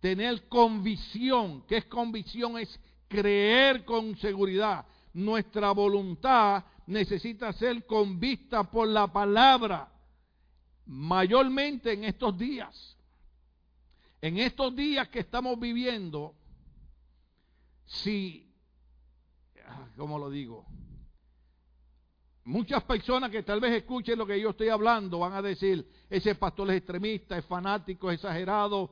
tener 0.00 0.48
convicción. 0.48 1.62
¿Qué 1.66 1.78
es 1.78 1.84
convicción? 1.86 2.58
Es 2.58 2.78
creer 3.08 3.84
con 3.84 4.16
seguridad. 4.18 4.86
Nuestra 5.14 5.72
voluntad 5.72 6.64
necesita 6.86 7.52
ser 7.52 7.86
convicta 7.86 8.64
por 8.70 8.88
la 8.88 9.06
palabra 9.12 9.90
mayormente 10.86 11.92
en 11.92 12.04
estos 12.04 12.36
días. 12.36 12.96
En 14.20 14.38
estos 14.38 14.74
días 14.74 15.08
que 15.08 15.20
estamos 15.20 15.58
viviendo, 15.58 16.34
si, 17.84 18.50
ah, 19.66 19.88
¿cómo 19.96 20.18
lo 20.18 20.30
digo? 20.30 20.66
Muchas 22.44 22.82
personas 22.84 23.30
que 23.30 23.42
tal 23.42 23.58
vez 23.58 23.72
escuchen 23.72 24.18
lo 24.18 24.26
que 24.26 24.38
yo 24.38 24.50
estoy 24.50 24.68
hablando 24.68 25.18
van 25.18 25.32
a 25.32 25.40
decir, 25.40 25.88
ese 26.10 26.34
pastor 26.34 26.70
es 26.70 26.76
extremista, 26.76 27.38
es 27.38 27.44
fanático, 27.46 28.10
es 28.10 28.16
exagerado, 28.16 28.90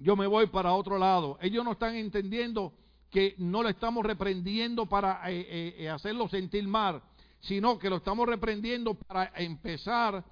yo 0.00 0.14
me 0.14 0.28
voy 0.28 0.46
para 0.46 0.72
otro 0.72 0.96
lado. 0.96 1.36
Ellos 1.40 1.64
no 1.64 1.72
están 1.72 1.96
entendiendo 1.96 2.72
que 3.10 3.34
no 3.38 3.62
lo 3.62 3.68
estamos 3.68 4.04
reprendiendo 4.04 4.86
para 4.86 5.30
eh, 5.30 5.40
eh, 5.40 5.74
eh, 5.78 5.88
hacerlo 5.88 6.28
sentir 6.28 6.66
mal, 6.66 7.02
sino 7.40 7.78
que 7.78 7.90
lo 7.90 7.96
estamos 7.96 8.28
reprendiendo 8.28 8.94
para 8.94 9.32
empezar 9.36 10.24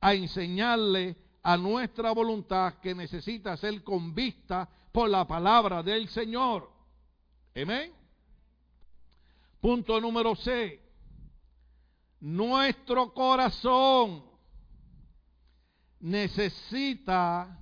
a 0.00 0.14
enseñarle 0.14 1.16
a 1.42 1.56
nuestra 1.56 2.12
voluntad 2.12 2.74
que 2.74 2.94
necesita 2.94 3.56
ser 3.56 3.82
convista 3.82 4.68
por 4.92 5.08
la 5.08 5.26
palabra 5.26 5.82
del 5.82 6.08
Señor. 6.08 6.70
Amén. 7.56 7.92
Punto 9.60 10.00
número 10.00 10.34
C. 10.36 10.89
Nuestro 12.20 13.14
corazón 13.14 14.22
necesita 16.00 17.58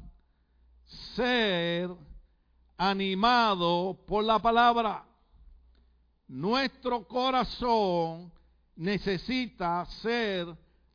ser 1.15 1.91
animado 2.77 3.99
por 4.07 4.25
la 4.25 4.39
palabra. 4.41 5.05
Nuestro 6.27 7.07
corazón 7.07 8.33
necesita 8.77 9.85
ser 10.03 10.47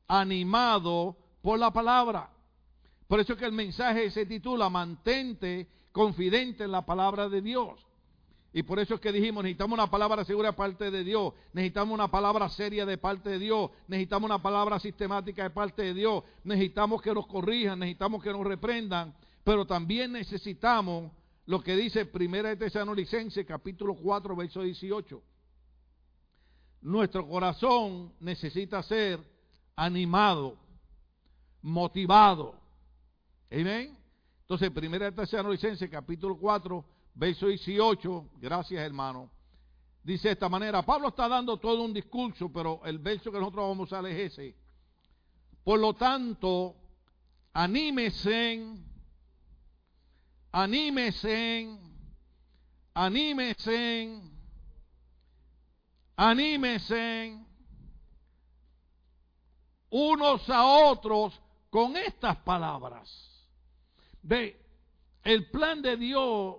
animado 0.07 1.17
por 1.41 1.57
la 1.57 1.71
palabra. 1.71 2.29
Por 3.07 3.19
eso 3.19 3.33
es 3.33 3.39
que 3.39 3.45
el 3.45 3.51
mensaje 3.51 4.11
se 4.11 4.25
titula 4.25 4.69
Mantente 4.69 5.67
confidente 5.91 6.63
en 6.63 6.71
la 6.71 6.85
palabra 6.85 7.29
de 7.29 7.41
Dios. 7.41 7.85
Y 8.53 8.61
por 8.63 8.79
eso 8.79 8.93
es 8.93 8.99
que 9.01 9.11
dijimos, 9.11 9.43
necesitamos 9.43 9.77
una 9.77 9.89
palabra 9.89 10.23
segura 10.23 10.49
de 10.49 10.53
parte 10.53 10.91
de 10.91 11.03
Dios, 11.03 11.33
necesitamos 11.53 11.93
una 11.93 12.09
palabra 12.09 12.47
seria 12.49 12.85
de 12.85 12.99
parte 12.99 13.31
de 13.31 13.39
Dios, 13.39 13.71
necesitamos 13.87 14.29
una 14.29 14.41
palabra 14.41 14.79
sistemática 14.79 15.43
de 15.43 15.49
parte 15.49 15.81
de 15.81 15.93
Dios, 15.95 16.23
necesitamos 16.43 17.01
que 17.01 17.13
nos 17.13 17.25
corrijan, 17.25 17.79
necesitamos 17.79 18.21
que 18.21 18.31
nos 18.31 18.45
reprendan, 18.45 19.15
pero 19.43 19.65
también 19.65 20.11
necesitamos 20.11 21.11
lo 21.47 21.61
que 21.61 21.75
dice 21.75 22.05
Primera 22.05 22.49
de 22.49 22.57
Tesalonicenses 22.57 23.45
capítulo 23.45 23.95
4 23.95 24.35
verso 24.35 24.61
18. 24.61 25.21
Nuestro 26.83 27.27
corazón 27.27 28.13
necesita 28.19 28.83
ser 28.83 29.19
animado 29.75 30.57
motivado. 31.63 32.55
Amén. 33.49 33.97
Entonces, 34.41 34.69
primera 34.71 35.09
de 35.09 35.43
licencia 35.49 35.89
capítulo 35.89 36.37
4, 36.37 36.85
verso 37.15 37.47
18, 37.47 38.29
gracias 38.39 38.83
hermano, 38.83 39.29
dice 40.03 40.29
de 40.29 40.33
esta 40.33 40.49
manera, 40.49 40.81
Pablo 40.83 41.09
está 41.09 41.27
dando 41.27 41.57
todo 41.57 41.83
un 41.83 41.93
discurso, 41.93 42.51
pero 42.51 42.81
el 42.85 42.99
verso 42.99 43.31
que 43.31 43.39
nosotros 43.39 43.69
vamos 43.69 43.91
a 43.91 43.97
usar 43.97 44.11
es 44.11 44.31
ese. 44.33 44.55
Por 45.63 45.79
lo 45.79 45.93
tanto, 45.93 46.75
anímese, 47.53 48.77
anímese, 50.51 51.77
anímese, 52.93 54.21
anímese 56.15 57.39
unos 59.89 60.49
a 60.49 60.65
otros 60.65 61.39
con 61.69 61.95
estas 61.95 62.37
palabras. 62.37 63.09
Ve, 64.23 64.59
el 65.23 65.49
plan 65.49 65.81
de 65.81 65.97
Dios 65.97 66.57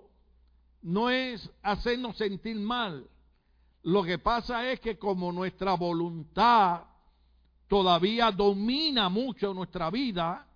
no 0.85 1.09
es 1.09 1.49
hacernos 1.63 2.15
sentir 2.15 2.55
mal. 2.57 3.09
Lo 3.81 4.03
que 4.03 4.19
pasa 4.19 4.69
es 4.71 4.79
que 4.79 4.99
como 4.99 5.31
nuestra 5.31 5.73
voluntad 5.73 6.83
todavía 7.67 8.31
domina 8.31 9.09
mucho 9.09 9.51
nuestra 9.51 9.89
vida, 9.89 10.47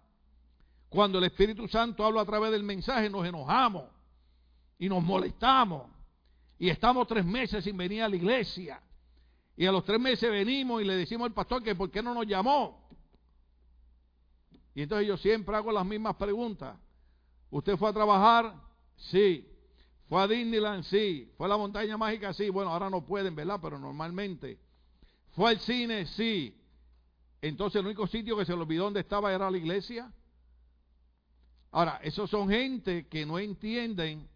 cuando 0.88 1.18
el 1.18 1.24
Espíritu 1.24 1.68
Santo 1.68 2.06
habla 2.06 2.22
a 2.22 2.26
través 2.26 2.52
del 2.52 2.62
mensaje 2.62 3.10
nos 3.10 3.26
enojamos 3.26 3.86
y 4.78 4.88
nos 4.88 5.04
molestamos 5.04 5.88
y 6.60 6.70
estamos 6.70 7.08
tres 7.08 7.26
meses 7.26 7.64
sin 7.64 7.76
venir 7.76 8.04
a 8.04 8.10
la 8.10 8.16
iglesia. 8.16 8.80
Y 9.58 9.66
a 9.66 9.72
los 9.72 9.84
tres 9.84 10.00
meses 10.00 10.30
venimos 10.30 10.80
y 10.82 10.86
le 10.86 10.96
decimos 10.96 11.26
al 11.26 11.34
pastor 11.34 11.64
que 11.64 11.74
por 11.74 11.90
qué 11.90 12.04
no 12.04 12.14
nos 12.14 12.28
llamó. 12.28 12.88
Y 14.76 14.84
entonces 14.84 15.08
yo 15.08 15.18
siempre 15.18 15.56
hago 15.56 15.72
las 15.72 15.86
mismas 15.86 16.16
preguntas. 16.18 16.78
¿Usted 17.50 17.78
fue 17.78 17.90
a 17.90 17.94
trabajar? 17.94 18.54
Sí. 18.96 19.50
¿Fue 20.10 20.22
a 20.22 20.28
Disneyland? 20.28 20.84
Sí. 20.84 21.32
¿Fue 21.38 21.46
a 21.46 21.50
la 21.50 21.58
montaña 21.58 21.96
mágica? 21.96 22.34
Sí. 22.34 22.50
Bueno, 22.50 22.72
ahora 22.72 22.90
no 22.90 23.06
pueden, 23.06 23.36
¿verdad? 23.36 23.60
Pero 23.62 23.80
normalmente. 23.80 24.60
¿Fue 25.32 25.52
al 25.52 25.60
cine? 25.60 26.06
Sí. 26.08 26.54
Entonces 27.42 27.80
el 27.80 27.86
único 27.86 28.08
sitio 28.08 28.36
que 28.36 28.44
se 28.44 28.54
le 28.54 28.60
olvidó 28.60 28.86
dónde 28.86 29.00
estaba 29.00 29.34
era 29.34 29.50
la 29.50 29.58
iglesia. 29.58 30.12
Ahora, 31.72 32.02
esos 32.04 32.30
son 32.30 32.50
gente 32.50 33.08
que 33.08 33.26
no 33.26 33.40
entienden 33.40 34.28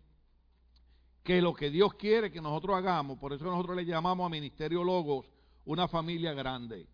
que 1.24 1.42
lo 1.42 1.54
que 1.54 1.70
Dios 1.70 1.96
quiere 1.96 2.32
que 2.32 2.40
nosotros 2.40 2.78
hagamos, 2.78 3.18
por 3.18 3.34
eso 3.34 3.44
nosotros 3.46 3.76
le 3.76 3.86
llamamos 3.86 4.26
a 4.26 4.30
Ministerio 4.30 4.84
Logos 4.84 5.26
una 5.66 5.88
familia 5.88 6.34
grande 6.34 6.88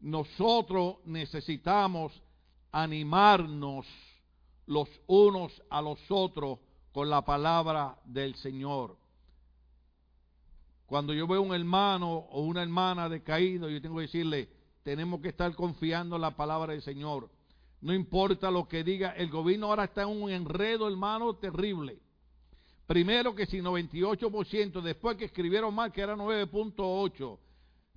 nosotros 0.00 0.98
necesitamos 1.04 2.12
animarnos 2.72 3.86
los 4.66 4.88
unos 5.06 5.62
a 5.70 5.80
los 5.80 5.98
otros 6.10 6.58
con 6.96 7.10
la 7.10 7.20
palabra 7.20 7.98
del 8.06 8.36
Señor. 8.36 8.96
Cuando 10.86 11.12
yo 11.12 11.26
veo 11.26 11.42
un 11.42 11.54
hermano 11.54 12.10
o 12.10 12.40
una 12.40 12.62
hermana 12.62 13.06
decaído, 13.10 13.68
yo 13.68 13.82
tengo 13.82 13.96
que 13.96 14.04
decirle, 14.04 14.48
tenemos 14.82 15.20
que 15.20 15.28
estar 15.28 15.54
confiando 15.54 16.16
en 16.16 16.22
la 16.22 16.34
palabra 16.34 16.72
del 16.72 16.80
Señor. 16.80 17.28
No 17.82 17.92
importa 17.92 18.50
lo 18.50 18.66
que 18.66 18.82
diga, 18.82 19.10
el 19.10 19.28
gobierno 19.28 19.66
ahora 19.66 19.84
está 19.84 20.04
en 20.04 20.22
un 20.22 20.30
enredo, 20.30 20.88
hermano, 20.88 21.34
terrible. 21.34 21.98
Primero 22.86 23.34
que 23.34 23.44
si 23.44 23.58
98%, 23.58 24.80
después 24.80 25.18
que 25.18 25.26
escribieron 25.26 25.74
mal 25.74 25.92
que 25.92 26.00
era 26.00 26.16
9.8%. 26.16 27.38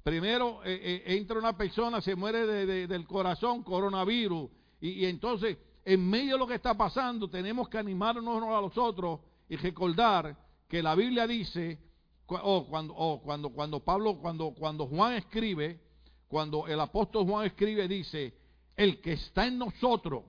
Primero 0.03 0.61
eh, 0.65 0.77
eh, 0.83 1.15
entra 1.15 1.39
una 1.39 1.55
persona, 1.55 2.01
se 2.01 2.17
muere 2.17 2.65
del 2.85 3.07
corazón, 3.07 3.63
coronavirus. 3.63 4.49
Y, 4.81 5.05
entonces, 5.05 5.57
en 5.89 6.07
medio 6.07 6.33
de 6.33 6.37
lo 6.37 6.45
que 6.45 6.53
está 6.53 6.77
pasando, 6.77 7.27
tenemos 7.27 7.67
que 7.67 7.79
animarnos 7.79 8.43
a 8.43 8.61
los 8.61 8.77
otros 8.77 9.21
y 9.49 9.55
recordar 9.55 10.37
que 10.67 10.83
la 10.83 10.93
Biblia 10.93 11.25
dice, 11.25 11.79
o 12.27 12.67
cuando, 12.67 12.93
cuando, 13.23 13.49
cuando 13.49 13.79
Pablo, 13.83 14.19
cuando, 14.19 14.51
cuando 14.51 14.85
Juan 14.85 15.13
escribe, 15.15 15.81
cuando 16.27 16.67
el 16.67 16.79
apóstol 16.79 17.25
Juan 17.25 17.47
escribe, 17.47 17.87
dice, 17.87 18.35
el 18.75 19.01
que 19.01 19.13
está 19.13 19.47
en 19.47 19.57
nosotros 19.57 20.25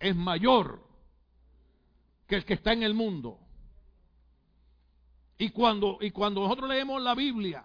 es 0.00 0.16
mayor 0.16 0.84
que 2.26 2.34
el 2.34 2.44
que 2.44 2.54
está 2.54 2.72
en 2.72 2.82
el 2.82 2.94
mundo. 2.94 3.38
Y 5.38 5.50
cuando, 5.50 5.98
y 6.00 6.10
cuando 6.10 6.40
nosotros 6.40 6.68
leemos 6.68 7.00
la 7.00 7.14
Biblia, 7.14 7.62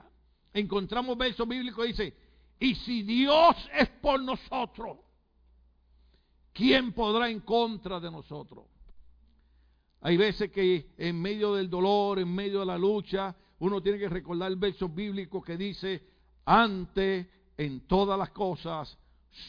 encontramos 0.53 1.17
versos 1.17 1.47
bíblicos 1.47 1.83
que 1.83 1.91
dice, 1.93 2.17
y 2.59 2.75
si 2.75 3.01
Dios 3.01 3.55
es 3.73 3.89
por 3.89 4.21
nosotros, 4.21 4.99
¿quién 6.57 6.91
podrá 6.93 7.29
en 7.29 7.41
contra 7.41 7.99
de 7.99 8.09
nosotros? 8.09 8.65
Hay 10.01 10.17
veces 10.17 10.51
que 10.51 10.93
en 10.97 11.21
medio 11.21 11.53
del 11.53 11.69
dolor, 11.69 12.19
en 12.19 12.33
medio 12.33 12.61
de 12.61 12.65
la 12.65 12.77
lucha, 12.77 13.35
uno 13.59 13.81
tiene 13.81 13.99
que 13.99 14.09
recordar 14.09 14.51
el 14.51 14.57
verso 14.57 14.89
bíblico 14.89 15.41
que 15.41 15.55
dice, 15.55 16.03
antes 16.45 17.27
en 17.57 17.87
todas 17.87 18.17
las 18.17 18.31
cosas 18.31 18.97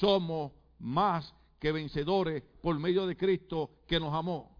somos 0.01 0.53
más 0.79 1.35
que 1.59 1.73
vencedores 1.73 2.43
por 2.63 2.79
medio 2.79 3.07
de 3.07 3.17
Cristo 3.17 3.71
que 3.87 3.99
nos 3.99 4.15
amó 4.15 4.59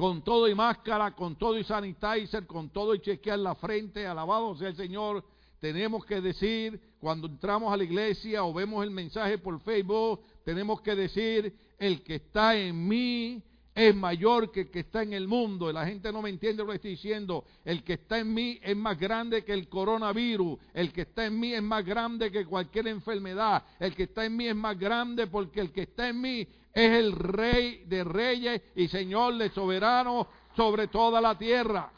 con 0.00 0.22
todo 0.22 0.48
y 0.48 0.54
máscara, 0.54 1.14
con 1.14 1.36
todo 1.36 1.58
y 1.58 1.64
sanitizer, 1.64 2.46
con 2.46 2.70
todo 2.70 2.94
y 2.94 3.00
chequear 3.00 3.38
la 3.38 3.54
frente, 3.54 4.06
alabado 4.06 4.56
sea 4.56 4.68
el 4.68 4.76
Señor. 4.76 5.22
Tenemos 5.58 6.06
que 6.06 6.22
decir, 6.22 6.80
cuando 6.98 7.26
entramos 7.26 7.70
a 7.70 7.76
la 7.76 7.84
iglesia 7.84 8.42
o 8.42 8.54
vemos 8.54 8.82
el 8.82 8.90
mensaje 8.90 9.36
por 9.36 9.60
Facebook, 9.60 10.22
tenemos 10.44 10.80
que 10.80 10.94
decir, 10.94 11.54
el 11.78 12.02
que 12.02 12.16
está 12.16 12.56
en 12.56 12.86
mí 12.88 13.42
es 13.74 13.94
mayor 13.94 14.50
que 14.50 14.62
el 14.62 14.70
que 14.70 14.80
está 14.80 15.02
en 15.02 15.12
el 15.12 15.28
mundo. 15.28 15.70
Y 15.70 15.72
la 15.72 15.86
gente 15.86 16.12
no 16.12 16.22
me 16.22 16.30
entiende 16.30 16.62
lo 16.62 16.70
que 16.70 16.76
estoy 16.76 16.90
diciendo. 16.92 17.44
El 17.64 17.82
que 17.84 17.94
está 17.94 18.18
en 18.18 18.34
mí 18.34 18.58
es 18.62 18.76
más 18.76 18.98
grande 18.98 19.44
que 19.44 19.52
el 19.52 19.68
coronavirus. 19.68 20.58
El 20.74 20.92
que 20.92 21.02
está 21.02 21.26
en 21.26 21.38
mí 21.38 21.54
es 21.54 21.62
más 21.62 21.84
grande 21.84 22.30
que 22.30 22.44
cualquier 22.44 22.88
enfermedad. 22.88 23.64
El 23.78 23.94
que 23.94 24.04
está 24.04 24.24
en 24.24 24.36
mí 24.36 24.48
es 24.48 24.56
más 24.56 24.78
grande 24.78 25.28
porque 25.28 25.60
el 25.60 25.72
que 25.72 25.82
está 25.82 26.08
en 26.08 26.20
mí 26.20 26.46
es 26.72 26.92
el 26.92 27.12
rey 27.12 27.84
de 27.86 28.04
reyes 28.04 28.62
y 28.74 28.88
señor 28.88 29.36
de 29.38 29.50
soberano 29.50 30.28
sobre 30.56 30.88
toda 30.88 31.20
la 31.20 31.38
tierra. 31.38 31.92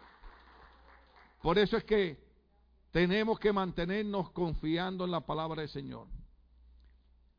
Por 1.41 1.59
eso 1.59 1.77
es 1.77 1.85
que 1.85 2.17
tenemos 2.93 3.39
que 3.41 3.53
mantenernos 3.53 4.31
confiando 4.31 5.05
en 5.05 5.11
la 5.11 5.21
palabra 5.21 5.63
del 5.63 5.71
Señor. 5.71 6.07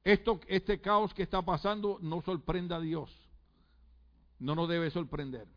Esto, 0.03 0.39
este 0.47 0.81
caos 0.81 1.13
que 1.13 1.23
está 1.23 1.41
pasando 1.41 1.97
no 2.01 2.21
sorprende 2.21 2.75
a 2.75 2.79
Dios. 2.79 3.09
No 4.39 4.55
nos 4.55 4.67
debe 4.67 4.91
sorprender. 4.91 5.47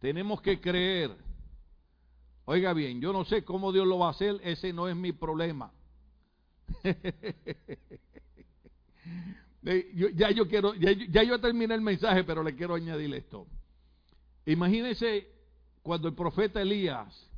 Tenemos 0.00 0.40
que 0.40 0.60
creer. 0.60 1.16
Oiga 2.44 2.72
bien, 2.74 3.00
yo 3.00 3.12
no 3.12 3.24
sé 3.24 3.42
cómo 3.42 3.72
Dios 3.72 3.86
lo 3.86 3.98
va 3.98 4.08
a 4.08 4.10
hacer, 4.10 4.38
ese 4.44 4.72
no 4.72 4.88
es 4.88 4.94
mi 4.94 5.12
problema. 5.12 5.72
ya 10.14 10.30
yo 10.30 10.46
quiero, 10.46 10.74
ya, 10.74 11.22
yo 11.22 11.40
terminé 11.40 11.74
el 11.74 11.80
mensaje, 11.80 12.22
pero 12.24 12.42
le 12.42 12.54
quiero 12.54 12.74
añadir 12.74 13.14
esto. 13.14 13.46
Imagínense 14.44 15.26
cuando 15.82 16.06
el 16.06 16.14
profeta 16.14 16.60
Elías, 16.60 17.30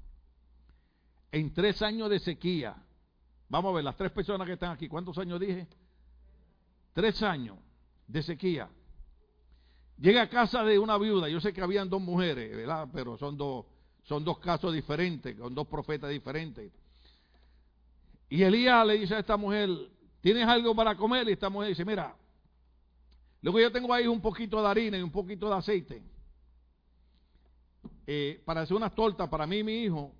en 1.30 1.54
tres 1.54 1.80
años 1.82 2.10
de 2.10 2.18
sequía, 2.18 2.74
vamos 3.48 3.70
a 3.70 3.76
ver, 3.76 3.84
las 3.84 3.96
tres 3.96 4.10
personas 4.10 4.44
que 4.46 4.54
están 4.54 4.72
aquí, 4.72 4.88
¿cuántos 4.88 5.16
años 5.18 5.38
dije? 5.38 5.68
Tres 6.96 7.22
años 7.22 7.58
de 8.08 8.22
sequía. 8.22 8.70
Llega 9.98 10.22
a 10.22 10.30
casa 10.30 10.64
de 10.64 10.78
una 10.78 10.96
viuda, 10.96 11.28
yo 11.28 11.42
sé 11.42 11.52
que 11.52 11.60
habían 11.60 11.90
dos 11.90 12.00
mujeres, 12.00 12.56
¿verdad? 12.56 12.88
Pero 12.90 13.18
son 13.18 13.36
dos, 13.36 13.66
son 14.04 14.24
dos 14.24 14.38
casos 14.38 14.72
diferentes, 14.72 15.36
con 15.36 15.54
dos 15.54 15.66
profetas 15.66 16.08
diferentes. 16.08 16.72
Y 18.30 18.42
Elías 18.42 18.86
le 18.86 18.94
dice 18.94 19.14
a 19.14 19.18
esta 19.18 19.36
mujer, 19.36 19.68
¿Tienes 20.26 20.48
algo 20.48 20.74
para 20.74 20.96
comer? 20.96 21.28
Y 21.28 21.32
esta 21.34 21.48
mujer 21.48 21.68
dice, 21.68 21.84
mira, 21.84 22.16
luego 23.42 23.60
yo 23.60 23.70
tengo 23.70 23.94
ahí 23.94 24.06
un 24.06 24.20
poquito 24.20 24.60
de 24.60 24.66
harina 24.66 24.98
y 24.98 25.02
un 25.02 25.12
poquito 25.12 25.48
de 25.48 25.54
aceite 25.54 26.02
eh, 28.08 28.42
para 28.44 28.62
hacer 28.62 28.76
unas 28.76 28.92
tortas 28.92 29.28
para 29.28 29.46
mí 29.46 29.58
y 29.58 29.62
mi 29.62 29.82
hijo 29.84 30.12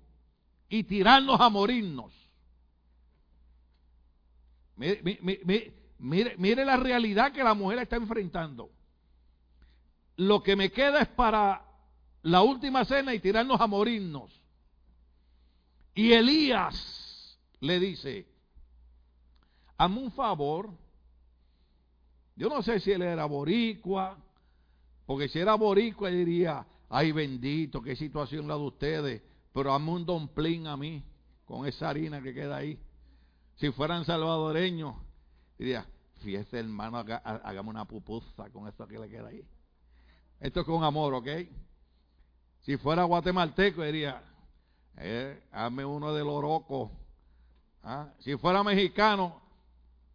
y 0.69 0.83
tirarnos 0.83 1.41
a 1.41 1.49
morirnos. 1.49 2.13
Mire, 5.99 6.35
mire, 6.37 6.63
la 6.63 6.77
realidad 6.77 7.31
que 7.31 7.43
la 7.43 7.53
mujer 7.53 7.79
está 7.79 7.95
enfrentando. 7.95 8.69
Lo 10.15 10.43
que 10.43 10.55
me 10.55 10.71
queda 10.71 11.01
es 11.01 11.07
para 11.09 11.63
la 12.23 12.41
última 12.41 12.85
cena 12.85 13.13
y 13.13 13.19
tirarnos 13.19 13.59
a 13.59 13.67
morirnos. 13.67 14.41
Y 15.95 16.13
Elías 16.13 17.39
le 17.59 17.79
dice, 17.79 18.27
hazme 19.77 19.99
un 19.99 20.11
favor. 20.11 20.69
Yo 22.35 22.49
no 22.49 22.61
sé 22.61 22.79
si 22.79 22.91
él 22.91 23.01
era 23.01 23.25
boricua, 23.25 24.17
porque 25.05 25.27
si 25.29 25.39
era 25.39 25.55
boricua 25.55 26.09
diría, 26.09 26.67
ay 26.89 27.11
bendito, 27.11 27.81
qué 27.81 27.95
situación 27.95 28.47
la 28.47 28.55
de 28.55 28.61
ustedes, 28.61 29.21
pero 29.53 29.73
hazme 29.73 29.91
un 29.91 30.05
domplín 30.05 30.67
a 30.67 30.77
mí, 30.77 31.03
con 31.45 31.65
esa 31.65 31.89
harina 31.89 32.21
que 32.21 32.33
queda 32.33 32.57
ahí. 32.57 32.79
Si 33.55 33.71
fueran 33.71 34.05
salvadoreños, 34.05 34.95
diría, 35.57 35.85
fíjese 36.17 36.59
hermano, 36.59 36.97
hagamos 36.97 37.73
una 37.73 37.85
pupusa 37.85 38.49
con 38.51 38.67
esto 38.67 38.87
que 38.87 38.99
le 38.99 39.09
queda 39.09 39.29
ahí. 39.29 39.43
Esto 40.39 40.61
es 40.61 40.65
con 40.65 40.83
amor, 40.83 41.13
¿ok? 41.13 41.27
Si 42.61 42.77
fuera 42.77 43.03
guatemalteco, 43.03 43.83
diría, 43.83 44.21
eh, 44.97 45.41
hazme 45.51 45.85
uno 45.85 46.13
de 46.13 46.23
loroco. 46.23 46.91
¿Ah? 47.83 48.09
Si 48.19 48.35
fuera 48.37 48.63
mexicano, 48.63 49.41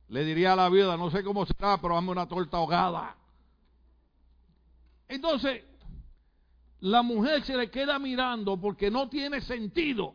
le 0.08 0.24
diría 0.24 0.52
a 0.52 0.56
la 0.56 0.68
viuda, 0.68 0.96
no 0.96 1.10
sé 1.10 1.24
cómo 1.24 1.46
será, 1.46 1.78
pero 1.78 1.96
hazme 1.96 2.10
una 2.10 2.28
torta 2.28 2.58
ahogada. 2.58 3.16
Entonces, 5.08 5.64
la 6.80 7.02
mujer 7.02 7.44
se 7.44 7.56
le 7.56 7.70
queda 7.70 7.98
mirando 7.98 8.60
porque 8.60 8.90
no 8.90 9.08
tiene 9.08 9.40
sentido 9.40 10.14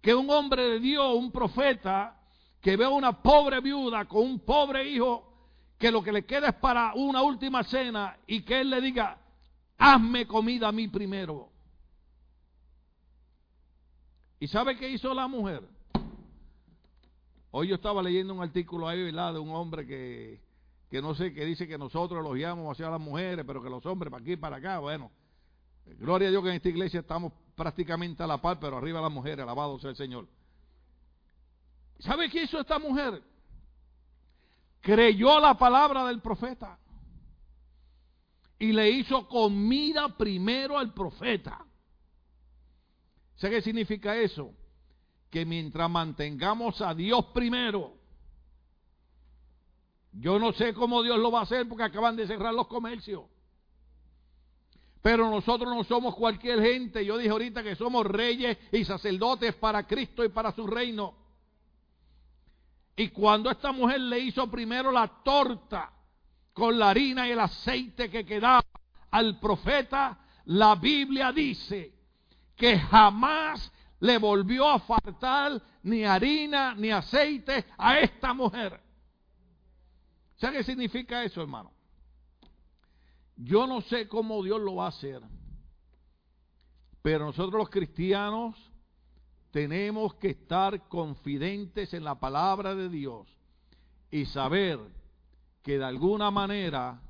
que 0.00 0.14
un 0.14 0.30
hombre 0.30 0.62
de 0.62 0.80
Dios, 0.80 1.14
un 1.14 1.30
profeta, 1.30 2.19
que 2.60 2.76
vea 2.76 2.88
una 2.88 3.22
pobre 3.22 3.60
viuda 3.60 4.04
con 4.06 4.22
un 4.22 4.40
pobre 4.40 4.88
hijo, 4.88 5.26
que 5.78 5.90
lo 5.90 6.02
que 6.02 6.12
le 6.12 6.24
queda 6.24 6.48
es 6.48 6.54
para 6.54 6.92
una 6.94 7.22
última 7.22 7.64
cena 7.64 8.18
y 8.26 8.42
que 8.42 8.60
él 8.60 8.70
le 8.70 8.80
diga, 8.80 9.18
hazme 9.78 10.26
comida 10.26 10.68
a 10.68 10.72
mí 10.72 10.88
primero. 10.88 11.48
¿Y 14.38 14.46
sabe 14.48 14.76
qué 14.76 14.88
hizo 14.88 15.12
la 15.14 15.26
mujer? 15.26 15.62
Hoy 17.50 17.68
yo 17.68 17.74
estaba 17.74 18.02
leyendo 18.02 18.34
un 18.34 18.42
artículo 18.42 18.88
ahí. 18.88 19.10
De 19.10 19.38
un 19.38 19.50
hombre 19.50 19.86
que, 19.86 20.40
que 20.90 21.02
no 21.02 21.14
sé, 21.14 21.32
que 21.32 21.44
dice 21.44 21.66
que 21.66 21.76
nosotros 21.76 22.20
elogiamos 22.20 22.70
hacia 22.72 22.90
las 22.90 23.00
mujeres, 23.00 23.44
pero 23.46 23.62
que 23.62 23.68
los 23.68 23.84
hombres 23.86 24.10
para 24.10 24.22
aquí 24.22 24.36
para 24.36 24.56
acá, 24.56 24.78
bueno. 24.78 25.10
Gloria 25.98 26.28
a 26.28 26.30
Dios 26.30 26.42
que 26.42 26.50
en 26.50 26.56
esta 26.56 26.68
iglesia 26.68 27.00
estamos 27.00 27.32
prácticamente 27.56 28.22
a 28.22 28.26
la 28.26 28.40
par, 28.40 28.60
pero 28.60 28.76
arriba 28.76 29.00
las 29.00 29.10
mujeres, 29.10 29.40
alabado 29.40 29.78
sea 29.78 29.90
el 29.90 29.96
Señor. 29.96 30.26
¿Sabe 32.00 32.28
qué 32.28 32.44
hizo 32.44 32.60
esta 32.60 32.78
mujer? 32.78 33.22
Creyó 34.80 35.38
la 35.40 35.54
palabra 35.54 36.06
del 36.06 36.20
profeta 36.20 36.78
y 38.58 38.72
le 38.72 38.90
hizo 38.90 39.28
comida 39.28 40.16
primero 40.16 40.78
al 40.78 40.92
profeta. 40.92 41.64
¿Sabe 43.36 43.56
qué 43.56 43.62
significa 43.62 44.16
eso? 44.16 44.54
que 45.30 45.46
mientras 45.46 45.88
mantengamos 45.88 46.80
a 46.82 46.92
Dios 46.92 47.26
primero, 47.26 47.94
yo 50.12 50.38
no 50.40 50.52
sé 50.52 50.74
cómo 50.74 51.02
Dios 51.02 51.18
lo 51.18 51.30
va 51.30 51.40
a 51.40 51.42
hacer 51.44 51.68
porque 51.68 51.84
acaban 51.84 52.16
de 52.16 52.26
cerrar 52.26 52.52
los 52.52 52.66
comercios. 52.66 53.22
Pero 55.00 55.30
nosotros 55.30 55.74
no 55.74 55.84
somos 55.84 56.14
cualquier 56.16 56.60
gente. 56.60 57.06
Yo 57.06 57.16
dije 57.16 57.30
ahorita 57.30 57.62
que 57.62 57.76
somos 57.76 58.04
reyes 58.04 58.58
y 58.72 58.84
sacerdotes 58.84 59.54
para 59.54 59.86
Cristo 59.86 60.24
y 60.24 60.28
para 60.28 60.52
su 60.52 60.66
reino. 60.66 61.14
Y 63.00 63.08
cuando 63.08 63.50
esta 63.50 63.72
mujer 63.72 63.98
le 63.98 64.18
hizo 64.18 64.50
primero 64.50 64.92
la 64.92 65.08
torta 65.24 65.90
con 66.52 66.78
la 66.78 66.90
harina 66.90 67.26
y 67.26 67.30
el 67.30 67.40
aceite 67.40 68.10
que 68.10 68.26
quedaba 68.26 68.62
al 69.10 69.40
profeta, 69.40 70.18
la 70.44 70.74
Biblia 70.74 71.32
dice 71.32 71.94
que 72.54 72.78
jamás 72.78 73.72
le 74.00 74.18
volvió 74.18 74.68
a 74.68 74.80
faltar 74.80 75.62
ni 75.84 76.04
harina 76.04 76.74
ni 76.74 76.90
aceite 76.90 77.64
a 77.78 78.00
esta 78.00 78.34
mujer. 78.34 78.78
¿Sabe 80.36 80.58
qué 80.58 80.64
significa 80.64 81.24
eso, 81.24 81.40
hermano? 81.40 81.72
Yo 83.34 83.66
no 83.66 83.80
sé 83.80 84.08
cómo 84.08 84.42
Dios 84.42 84.60
lo 84.60 84.74
va 84.74 84.84
a 84.84 84.88
hacer, 84.88 85.22
pero 87.00 87.24
nosotros 87.24 87.54
los 87.54 87.70
cristianos 87.70 88.69
tenemos 89.50 90.14
que 90.14 90.28
estar 90.30 90.88
confidentes 90.88 91.92
en 91.94 92.04
la 92.04 92.18
palabra 92.20 92.74
de 92.74 92.88
Dios 92.88 93.26
y 94.10 94.26
saber 94.26 94.78
que 95.62 95.78
de 95.78 95.84
alguna 95.84 96.30
manera 96.30 97.00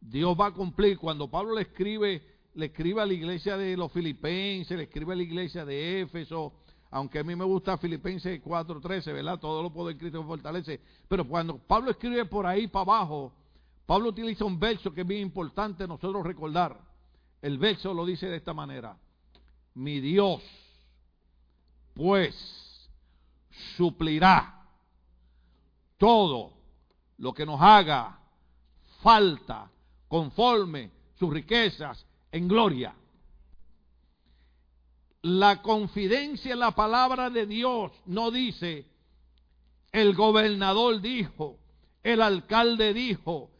Dios 0.00 0.36
va 0.38 0.46
a 0.46 0.54
cumplir. 0.54 0.98
Cuando 0.98 1.30
Pablo 1.30 1.54
le 1.54 1.62
escribe, 1.62 2.22
le 2.54 2.66
escribe 2.66 3.02
a 3.02 3.06
la 3.06 3.12
iglesia 3.12 3.56
de 3.56 3.76
los 3.76 3.92
filipenses, 3.92 4.76
le 4.76 4.84
escribe 4.84 5.12
a 5.12 5.16
la 5.16 5.22
iglesia 5.22 5.64
de 5.64 6.02
Éfeso, 6.02 6.52
aunque 6.90 7.18
a 7.18 7.24
mí 7.24 7.36
me 7.36 7.44
gusta 7.44 7.78
Filipenses 7.78 8.40
4:13, 8.42 9.12
¿verdad? 9.12 9.38
Todo 9.38 9.62
lo 9.62 9.72
puedo 9.72 9.90
en 9.90 9.98
Cristo 9.98 10.24
fortalece. 10.24 10.80
Pero 11.08 11.26
cuando 11.26 11.58
Pablo 11.58 11.90
escribe 11.90 12.24
por 12.24 12.46
ahí 12.46 12.66
para 12.66 12.82
abajo, 12.82 13.32
Pablo 13.86 14.10
utiliza 14.10 14.44
un 14.44 14.58
verso 14.58 14.92
que 14.92 15.02
es 15.02 15.06
bien 15.06 15.22
importante 15.22 15.86
nosotros 15.86 16.24
recordar. 16.24 16.80
El 17.42 17.58
verso 17.58 17.92
lo 17.94 18.04
dice 18.04 18.26
de 18.26 18.36
esta 18.36 18.52
manera. 18.52 18.96
Mi 19.74 20.00
Dios, 20.00 20.42
pues, 21.94 22.88
suplirá 23.76 24.66
todo 25.98 26.52
lo 27.18 27.32
que 27.32 27.44
nos 27.44 27.60
haga 27.60 28.18
falta 29.02 29.70
conforme 30.08 30.90
sus 31.18 31.32
riquezas 31.32 32.06
en 32.32 32.48
gloria. 32.48 32.94
La 35.22 35.60
confidencia 35.60 36.54
en 36.54 36.60
la 36.60 36.70
palabra 36.70 37.28
de 37.28 37.46
Dios 37.46 37.92
no 38.06 38.30
dice, 38.30 38.86
el 39.92 40.14
gobernador 40.14 41.00
dijo, 41.00 41.58
el 42.02 42.22
alcalde 42.22 42.94
dijo, 42.94 43.50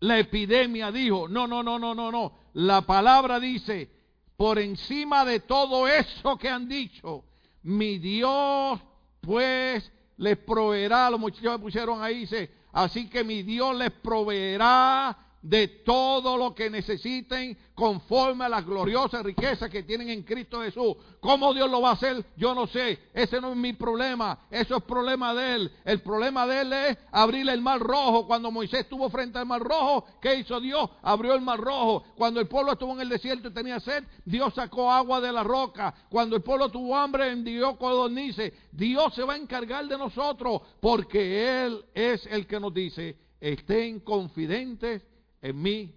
la 0.00 0.18
epidemia 0.18 0.90
dijo, 0.90 1.28
no, 1.28 1.46
no, 1.46 1.62
no, 1.62 1.78
no, 1.78 1.94
no, 1.94 2.10
no. 2.10 2.32
La 2.54 2.82
palabra 2.82 3.38
dice, 3.38 3.90
por 4.36 4.58
encima 4.58 5.26
de 5.26 5.40
todo 5.40 5.86
eso 5.86 6.38
que 6.38 6.48
han 6.48 6.66
dicho, 6.66 7.24
mi 7.62 7.98
Dios 7.98 8.80
pues 9.20 9.90
les 10.16 10.36
proveerá, 10.36 11.10
los 11.10 11.20
muchachos 11.20 11.52
me 11.52 11.58
pusieron 11.58 12.02
ahí, 12.02 12.20
dice, 12.20 12.50
así 12.72 13.08
que 13.08 13.24
mi 13.24 13.42
Dios 13.42 13.76
les 13.76 13.90
proveerá 13.90 15.16
de 15.42 15.68
todo 15.84 16.36
lo 16.36 16.54
que 16.54 16.68
necesiten 16.68 17.56
conforme 17.74 18.44
a 18.44 18.48
las 18.48 18.66
gloriosas 18.66 19.22
riquezas 19.22 19.70
que 19.70 19.82
tienen 19.82 20.10
en 20.10 20.22
Cristo 20.22 20.60
Jesús. 20.60 20.96
¿Cómo 21.20 21.54
Dios 21.54 21.70
lo 21.70 21.80
va 21.80 21.90
a 21.90 21.94
hacer? 21.94 22.24
Yo 22.36 22.54
no 22.54 22.66
sé. 22.66 22.98
Ese 23.14 23.40
no 23.40 23.52
es 23.52 23.56
mi 23.56 23.72
problema. 23.72 24.38
Eso 24.50 24.76
es 24.76 24.82
problema 24.82 25.34
de 25.34 25.54
Él. 25.54 25.72
El 25.84 26.02
problema 26.02 26.46
de 26.46 26.60
Él 26.60 26.72
es 26.72 26.98
abrir 27.10 27.48
el 27.48 27.62
mar 27.62 27.80
rojo. 27.80 28.26
Cuando 28.26 28.50
Moisés 28.50 28.80
estuvo 28.80 29.08
frente 29.08 29.38
al 29.38 29.46
mar 29.46 29.62
rojo, 29.62 30.04
¿qué 30.20 30.34
hizo 30.36 30.60
Dios? 30.60 30.90
Abrió 31.02 31.34
el 31.34 31.40
mar 31.40 31.58
rojo. 31.58 32.04
Cuando 32.16 32.40
el 32.40 32.48
pueblo 32.48 32.72
estuvo 32.72 32.92
en 32.92 33.00
el 33.00 33.08
desierto 33.08 33.48
y 33.48 33.54
tenía 33.54 33.80
sed, 33.80 34.04
Dios 34.24 34.52
sacó 34.54 34.92
agua 34.92 35.20
de 35.20 35.32
la 35.32 35.42
roca. 35.42 35.94
Cuando 36.10 36.36
el 36.36 36.42
pueblo 36.42 36.68
tuvo 36.68 36.94
hambre, 36.94 37.30
envió 37.30 37.78
codornices. 37.78 38.52
Dios 38.72 39.14
se 39.14 39.24
va 39.24 39.34
a 39.34 39.38
encargar 39.38 39.86
de 39.86 39.96
nosotros 39.96 40.60
porque 40.80 41.64
Él 41.64 41.84
es 41.94 42.26
el 42.26 42.46
que 42.46 42.60
nos 42.60 42.74
dice, 42.74 43.16
estén 43.40 44.00
confidentes 44.00 45.02
en 45.40 45.60
mi 45.60 45.94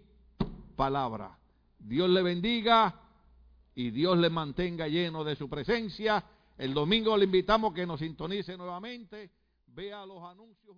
palabra. 0.75 1.37
Dios 1.79 2.09
le 2.09 2.21
bendiga 2.21 3.01
y 3.75 3.91
Dios 3.91 4.17
le 4.17 4.29
mantenga 4.29 4.87
lleno 4.87 5.23
de 5.23 5.35
su 5.35 5.49
presencia. 5.49 6.23
El 6.57 6.73
domingo 6.73 7.17
le 7.17 7.25
invitamos 7.25 7.73
que 7.73 7.85
nos 7.85 7.99
sintonice 7.99 8.55
nuevamente. 8.57 9.31
Vea 9.67 10.05
los 10.05 10.23
anuncios. 10.23 10.77